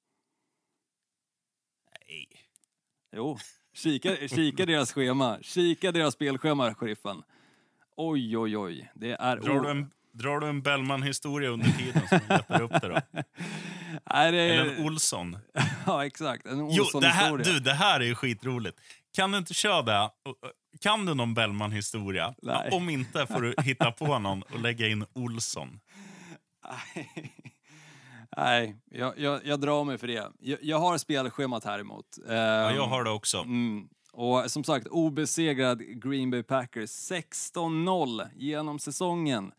Nej. 2.08 2.28
Jo, 3.16 3.38
kika, 3.74 4.28
kika 4.28 4.66
deras 4.66 4.94
schema. 4.94 5.38
Kika 5.42 5.92
deras 5.92 6.14
spelschema, 6.14 6.74
sheriffen. 6.76 7.24
Oj, 7.98 8.38
oj, 8.38 8.58
oj. 8.58 8.92
Det 8.96 9.12
är... 9.12 9.38
Drar 9.38 9.62
du 9.62 9.70
en, 9.70 9.92
drar 10.12 10.40
du 10.40 10.48
en 10.48 10.62
Bellman-historia 10.62 11.50
under 11.50 11.66
tiden 11.66 12.02
vi 12.12 12.18
letar 12.34 12.62
upp 12.62 12.72
det 12.82 12.88
då? 12.88 13.02
Nej, 14.14 14.32
det 14.32 14.40
Eller 14.40 14.76
en 14.76 14.86
Olsson? 14.86 15.38
Ja, 15.86 16.06
exakt. 16.06 16.46
En 16.46 16.58
det 16.58 16.64
här, 16.64 16.80
Olsson-historia. 16.82 17.46
du, 17.46 17.60
det 17.60 17.74
här 17.74 18.00
är 18.00 18.06
ju 18.06 18.16
skitroligt. 18.16 18.80
Kan 19.14 19.32
du 19.32 19.38
inte 19.38 19.54
köra 19.54 19.82
det? 19.82 20.10
Kan 20.82 21.06
du 21.06 21.14
någon 21.14 21.34
Bellman-historia? 21.34 22.36
Om 22.72 22.90
inte 22.90 23.28
får 23.28 23.42
du 23.42 23.56
hitta 23.64 23.92
på 23.92 24.20
någon 24.20 24.44
och 24.44 24.60
lägga 24.60 24.88
in 24.88 25.06
Olsson. 25.14 25.80
Nej, 28.38 28.76
jag, 28.92 29.20
jag, 29.20 29.46
jag 29.46 29.60
drar 29.60 29.84
mig 29.84 29.98
för 29.98 30.08
det. 30.08 30.32
Jag, 30.40 30.60
jag 30.62 30.80
har 30.80 30.98
spelschemat 30.98 31.64
här 31.66 31.80
emot. 31.80 32.06
Ja, 32.28 32.34
Ehm, 32.34 32.76
jag 32.76 32.88
har 32.88 33.04
det 33.04 33.10
också. 33.10 33.38
Mm. 33.38 33.88
Och 34.14 34.52
som 34.52 34.64
sagt, 34.64 34.88
obesegrad 34.88 35.82
Green 36.02 36.32
Bay 36.32 36.44
Packers. 36.44 37.12
16-0 37.12 38.28
genom 38.36 38.80
säsongen. 38.80 39.52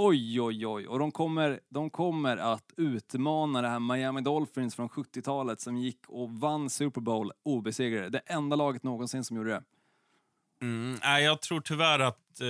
Oj, 0.00 0.40
oj, 0.40 0.66
oj. 0.66 0.86
Och 0.86 0.98
de 0.98 1.12
kommer, 1.12 1.60
de 1.68 1.90
kommer 1.90 2.36
att 2.36 2.72
utmana 2.76 3.62
det 3.62 3.68
här 3.68 3.78
Miami 3.80 4.20
Dolphins 4.20 4.74
från 4.76 4.88
70-talet 4.88 5.60
som 5.60 5.76
gick 5.76 6.00
och 6.08 6.30
vann 6.30 6.70
Super 6.70 7.00
Bowl 7.00 7.32
obesegrade. 7.42 8.08
Det 8.08 8.18
enda 8.18 8.56
laget 8.56 8.82
någonsin 8.82 9.24
som 9.24 9.36
gjorde 9.36 9.50
det. 9.50 9.62
Mm, 10.62 10.98
nej, 11.02 11.24
jag 11.24 11.42
tror 11.42 11.60
tyvärr 11.60 11.98
att 11.98 12.40
eh, 12.40 12.46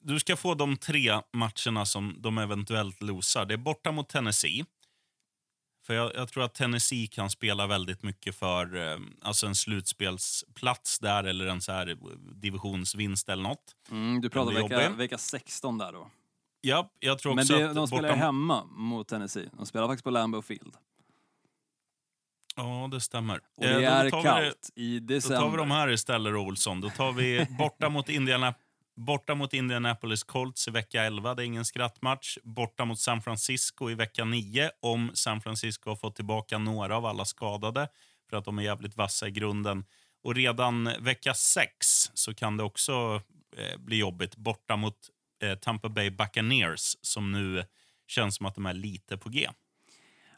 du 0.00 0.20
ska 0.20 0.36
få 0.36 0.54
de 0.54 0.76
tre 0.76 1.20
matcherna 1.32 1.86
som 1.86 2.16
de 2.18 2.38
eventuellt 2.38 3.02
losar. 3.02 3.44
Det 3.44 3.54
är 3.54 3.58
borta 3.58 3.92
mot 3.92 4.08
Tennessee. 4.08 4.64
För 5.86 5.94
jag, 5.94 6.14
jag 6.14 6.28
tror 6.28 6.44
att 6.44 6.54
Tennessee 6.54 7.06
kan 7.06 7.30
spela 7.30 7.66
väldigt 7.66 8.02
mycket 8.02 8.36
för 8.36 8.76
eh, 8.76 8.98
alltså 9.22 9.46
en 9.46 9.54
slutspelsplats 9.54 10.98
där 10.98 11.24
eller 11.24 11.46
en 11.46 11.60
så 11.60 11.72
här 11.72 11.86
eh, 11.88 11.96
divisionsvinst 12.18 13.28
eller 13.28 13.42
något. 13.42 13.76
Mm, 13.90 14.20
du 14.20 14.30
pratar 14.30 14.52
vecka, 14.52 14.90
vecka 14.90 15.18
16 15.18 15.78
där 15.78 15.92
då. 15.92 16.10
Ja, 16.66 16.90
jag 17.00 17.18
tror 17.18 17.34
Men 17.34 17.42
också 17.42 17.58
det, 17.58 17.68
att 17.68 17.74
de 17.74 17.86
spelar 17.88 18.02
borta- 18.08 18.14
hemma 18.18 18.64
mot 18.64 19.08
Tennessee. 19.08 19.48
De 19.52 19.66
spelar 19.66 19.86
faktiskt 19.88 20.04
på 20.04 20.10
Lambeau 20.10 20.42
Field. 20.42 20.76
Ja, 22.56 22.88
det 22.92 23.00
stämmer. 23.00 23.40
Och 23.56 23.64
Eh, 23.64 23.70
det 23.78 24.10
då 24.10 24.16
är 24.18 24.22
kallt 24.22 24.70
i 24.74 24.98
Då 25.00 25.14
december. 25.14 25.38
tar 25.38 25.50
vi 25.50 25.56
de 25.56 25.70
här 25.70 25.88
istället, 25.90 26.34
Olsson. 26.34 26.80
Då 26.80 26.90
tar 26.90 27.12
vi 27.12 27.46
borta 27.58 27.88
mot, 27.88 28.08
Indiana, 28.08 28.54
borta 28.96 29.34
mot 29.34 29.54
Indianapolis 29.54 30.22
Colts 30.24 30.68
i 30.68 30.70
vecka 30.70 31.02
11. 31.02 31.34
Det 31.34 31.42
är 31.42 31.46
ingen 31.46 31.64
skrattmatch. 31.64 32.38
Borta 32.42 32.84
mot 32.84 32.98
San 33.00 33.22
Francisco 33.22 33.90
i 33.90 33.94
vecka 33.94 34.24
9. 34.24 34.70
Om 34.80 35.10
San 35.14 35.40
Francisco 35.40 35.90
har 35.90 35.96
fått 35.96 36.16
tillbaka 36.16 36.58
några 36.58 36.96
av 36.96 37.06
alla 37.06 37.24
skadade 37.24 37.88
för 38.30 38.36
att 38.36 38.44
de 38.44 38.58
är 38.58 38.62
jävligt 38.62 38.96
vassa 38.96 39.28
i 39.28 39.30
grunden. 39.30 39.84
Och 40.22 40.34
redan 40.34 40.90
vecka 41.00 41.34
6 41.34 42.10
så 42.14 42.34
kan 42.34 42.56
det 42.56 42.62
också 42.64 43.20
eh, 43.56 43.78
bli 43.78 43.96
jobbigt. 43.96 44.36
Borta 44.36 44.76
mot 44.76 44.94
eh, 44.94 44.98
Tampa 45.60 45.88
Bay 45.88 46.10
Buccaneers 46.10 46.96
som 47.00 47.32
nu 47.32 47.64
känns 48.06 48.36
som 48.36 48.46
att 48.46 48.54
de 48.54 48.66
är 48.66 48.74
lite 48.74 49.16
på 49.16 49.28
G. 49.28 49.48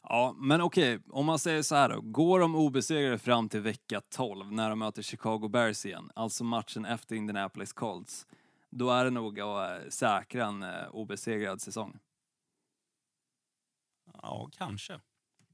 Ja, 0.02 0.34
men 0.38 0.60
okej, 0.60 0.98
om 1.10 1.26
man 1.26 1.38
säger 1.38 1.62
så 1.62 1.74
här 1.74 1.88
då. 1.88 2.00
Går 2.00 2.40
de 2.40 2.54
obesegrade 2.54 3.18
fram 3.18 3.48
till 3.48 3.60
vecka 3.60 4.00
12 4.00 4.52
när 4.52 4.70
de 4.70 4.78
möter 4.78 5.02
Chicago 5.02 5.48
Bears 5.48 5.86
igen, 5.86 6.10
alltså 6.14 6.44
matchen 6.44 6.84
efter 6.84 7.16
Indianapolis 7.16 7.72
Colts, 7.72 8.26
då 8.70 8.90
är 8.90 9.04
det 9.04 9.10
nog 9.10 9.40
att 9.40 9.82
eh, 9.82 9.88
säkra 9.88 10.46
en 10.46 10.62
eh, 10.62 10.88
obesegrad 10.90 11.60
säsong. 11.60 11.98
Ja, 14.22 14.50
kanske. 14.58 15.00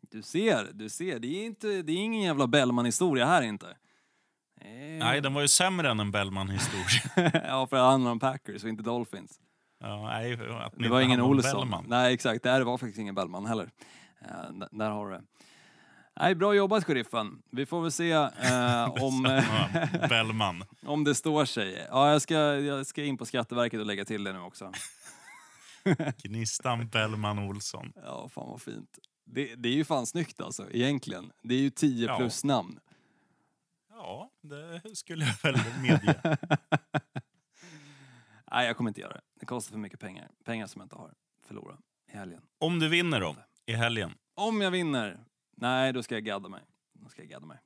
Du 0.00 0.22
ser, 0.22 0.70
du 0.72 0.88
ser. 0.88 1.18
Det 1.18 1.26
är, 1.26 1.46
inte, 1.46 1.82
det 1.82 1.92
är 1.92 1.96
ingen 1.96 2.22
jävla 2.22 2.46
Bellman-historia 2.46 3.26
här 3.26 3.42
inte. 3.42 3.76
Eh, 4.64 4.98
Nej, 4.98 5.20
den 5.20 5.34
var 5.34 5.42
ju 5.42 5.48
sämre 5.48 5.90
än 5.90 6.00
en 6.00 6.10
Bellman-historia. 6.10 7.30
ja, 7.48 7.66
för 7.66 7.76
det 7.76 7.82
handlar 7.82 8.10
om 8.10 8.18
Packers 8.20 8.62
och 8.62 8.68
inte 8.68 8.82
Dolphins. 8.82 9.40
Ja, 9.80 10.02
nej, 10.06 10.36
Det 10.76 10.88
var 10.88 11.00
ingen 11.00 11.20
Olsson. 11.20 11.60
Bellman. 11.60 11.84
Nej, 11.88 12.14
exakt. 12.14 12.42
Det 12.42 12.64
var 12.64 12.78
faktiskt 12.78 12.98
ingen 12.98 13.14
Bellman 13.14 13.46
heller. 13.46 13.70
D- 14.60 14.66
där 14.70 14.90
har 14.90 15.10
du. 15.10 15.20
Nej, 16.20 16.34
bra 16.34 16.54
jobbat 16.54 16.84
sheriffen. 16.84 17.42
Vi 17.52 17.66
får 17.66 17.82
väl 17.82 17.92
se 17.92 18.12
eh, 18.12 18.84
om, 19.02 19.42
Ja, 20.00 20.08
Bellman. 20.08 20.64
om 20.86 21.04
det 21.04 21.14
står 21.14 21.44
sig. 21.44 21.86
Ja, 21.90 22.10
jag 22.12 22.22
ska, 22.22 22.34
jag 22.54 22.86
ska 22.86 23.04
in 23.04 23.18
på 23.18 23.26
Skatteverket 23.26 23.80
och 23.80 23.86
lägga 23.86 24.04
till 24.04 24.24
det 24.24 24.32
nu 24.32 24.40
också. 24.40 24.72
Gnistan 26.22 26.88
Bellman 26.88 27.38
Olsson. 27.38 27.92
Ja, 28.04 28.28
fan 28.28 28.48
vad 28.48 28.62
fint. 28.62 28.98
Det, 29.24 29.54
det 29.54 29.68
är 29.68 29.72
ju 29.72 29.84
fan 29.84 30.06
snyggt 30.06 30.40
alltså, 30.40 30.70
egentligen. 30.70 31.32
Det 31.42 31.54
är 31.54 31.58
ju 31.58 31.70
10 31.70 32.06
Ja. 32.06 32.16
plus 32.16 32.44
namn. 32.44 32.78
Ja, 34.02 34.30
det 34.40 34.96
skulle 34.96 35.24
jag 35.24 35.52
väl 35.52 35.60
medge. 35.82 36.16
Nej, 38.50 38.66
jag 38.66 38.76
kommer 38.76 38.90
inte 38.90 39.00
göra 39.00 39.12
det. 39.12 39.20
Det 39.40 39.46
kostar 39.46 39.72
för 39.72 39.78
mycket 39.78 40.00
pengar. 40.00 40.28
Pengar 40.44 40.66
som 40.66 40.80
jag 40.80 40.84
inte 40.84 40.96
har. 40.96 41.14
Förlora 41.46 41.76
i 42.12 42.16
helgen. 42.16 42.42
Om 42.58 42.78
du 42.78 42.88
vinner 42.88 43.20
då, 43.20 43.36
i 43.66 43.72
helgen. 43.72 44.14
Om 44.34 44.60
jag 44.60 44.70
vinner? 44.70 45.20
Nej, 45.56 45.92
då 45.92 46.02
ska 46.02 46.14
jag 46.14 46.24
gadda 46.24 46.48
mig. 46.48 46.60
Då 46.92 47.08
ska 47.08 47.22
jag 47.22 47.28
gadda 47.28 47.46
mig. 47.46 47.58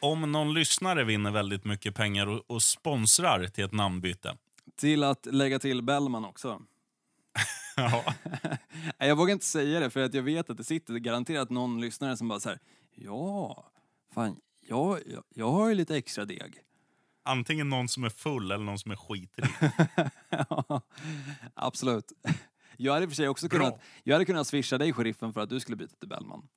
Om 0.00 0.32
någon 0.32 0.54
lyssnare 0.54 1.04
vinner 1.04 1.30
väldigt 1.30 1.64
mycket 1.64 1.94
pengar 1.94 2.26
och, 2.26 2.50
och 2.50 2.62
sponsrar 2.62 3.46
till 3.46 3.64
ett 3.64 3.72
namnbyte. 3.72 4.36
Till 4.76 5.04
att 5.04 5.26
lägga 5.26 5.58
till 5.58 5.82
Bellman 5.82 6.24
också. 6.24 6.62
Ja. 7.76 8.14
Jag 8.98 9.16
vågar 9.16 9.32
inte 9.32 9.46
säga 9.46 9.80
det 9.80 9.90
för 9.90 10.00
att 10.00 10.14
jag 10.14 10.22
vet 10.22 10.50
att 10.50 10.56
det 10.56 10.64
sitter 10.64 10.94
garanterat 10.94 11.50
någon 11.50 11.80
lyssnare 11.80 12.16
som 12.16 12.28
bara 12.28 12.40
så 12.40 12.48
här. 12.48 12.58
Ja, 12.94 13.70
fan, 14.14 14.36
jag, 14.70 15.00
jag, 15.06 15.24
jag 15.34 15.50
har 15.50 15.68
ju 15.68 15.74
lite 15.74 15.96
extra 15.96 16.24
deg. 16.24 16.62
Antingen 17.22 17.68
någon 17.68 17.88
som 17.88 18.04
är 18.04 18.08
full 18.10 18.50
eller 18.50 18.64
någon 18.64 18.78
som 18.78 18.90
är 18.92 18.96
skitrik. 18.96 19.50
Ja, 20.30 20.80
Absolut. 21.54 22.12
Jag 22.76 22.92
hade 22.92 23.04
i 23.04 23.06
och 23.06 23.10
för 23.10 23.16
sig 23.16 23.28
också 23.28 23.48
Bra. 23.48 23.58
kunnat, 23.58 23.80
jag 24.04 24.14
hade 24.14 24.24
kunnat 24.24 24.46
swisha 24.46 24.78
dig 24.78 24.92
sheriffen 24.92 25.32
för 25.32 25.40
att 25.40 25.48
du 25.48 25.60
skulle 25.60 25.76
byta 25.76 25.96
till 25.96 26.08
Bellman. 26.08 26.48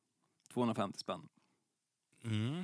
250 0.53 0.99
spänn. 0.99 1.21
Mm. 2.23 2.59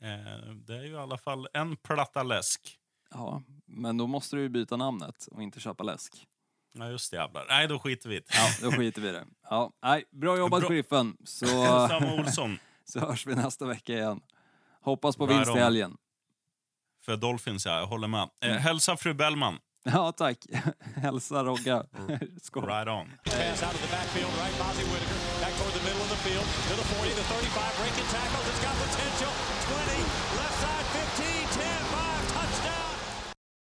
Eh, 0.00 0.54
det 0.66 0.74
är 0.76 0.82
ju 0.82 0.92
i 0.92 0.96
alla 0.96 1.18
fall 1.18 1.48
en 1.52 1.76
platta 1.76 2.22
läsk. 2.22 2.78
Ja, 3.10 3.42
men 3.66 3.96
då 3.96 4.06
måste 4.06 4.36
du 4.36 4.42
ju 4.42 4.48
byta 4.48 4.76
namnet 4.76 5.26
och 5.30 5.42
inte 5.42 5.60
köpa 5.60 5.84
läsk. 5.84 6.26
Ja, 6.72 6.90
just 6.90 7.10
det 7.10 7.16
jävlar. 7.16 7.46
Nej, 7.48 7.68
då 7.68 7.78
skiter 7.78 8.08
vi 8.08 8.16
i 8.16 8.18
det. 8.18 8.24
Ja, 8.34 8.48
då 8.62 8.72
skiter 8.76 9.02
vi 9.02 9.08
i 9.08 9.12
det. 9.12 9.26
Ja, 9.42 9.72
nej, 9.82 10.04
bra 10.10 10.38
jobbat 10.38 10.60
Bra. 10.60 10.68
sheriffen. 10.68 11.16
Så, 11.24 11.46
Samma 11.88 12.14
Olsson. 12.14 12.58
så 12.84 13.00
hörs 13.00 13.26
vi 13.26 13.34
nästa 13.34 13.66
vecka 13.66 13.92
igen. 13.92 14.20
Hoppas 14.84 15.16
på 15.16 15.26
vinst 15.26 15.56
i 15.56 15.58
helgen. 15.58 15.96
För 17.04 17.16
Dolphins, 17.16 17.66
ja. 17.66 17.78
Jag 17.80 17.86
håller 17.86 18.08
med. 18.08 18.20
Eh, 18.20 18.50
Mm. 18.50 18.62
hälsa 18.62 18.96
fru 18.96 19.14
Bellman. 19.14 19.58
Ja, 19.84 20.12
tack. 20.12 20.38
Hälsa 20.96 21.44
Rogga. 21.44 21.84
Skål. 22.42 22.66
Right 22.66 22.88
on. 22.88 23.12
Pass 23.24 23.34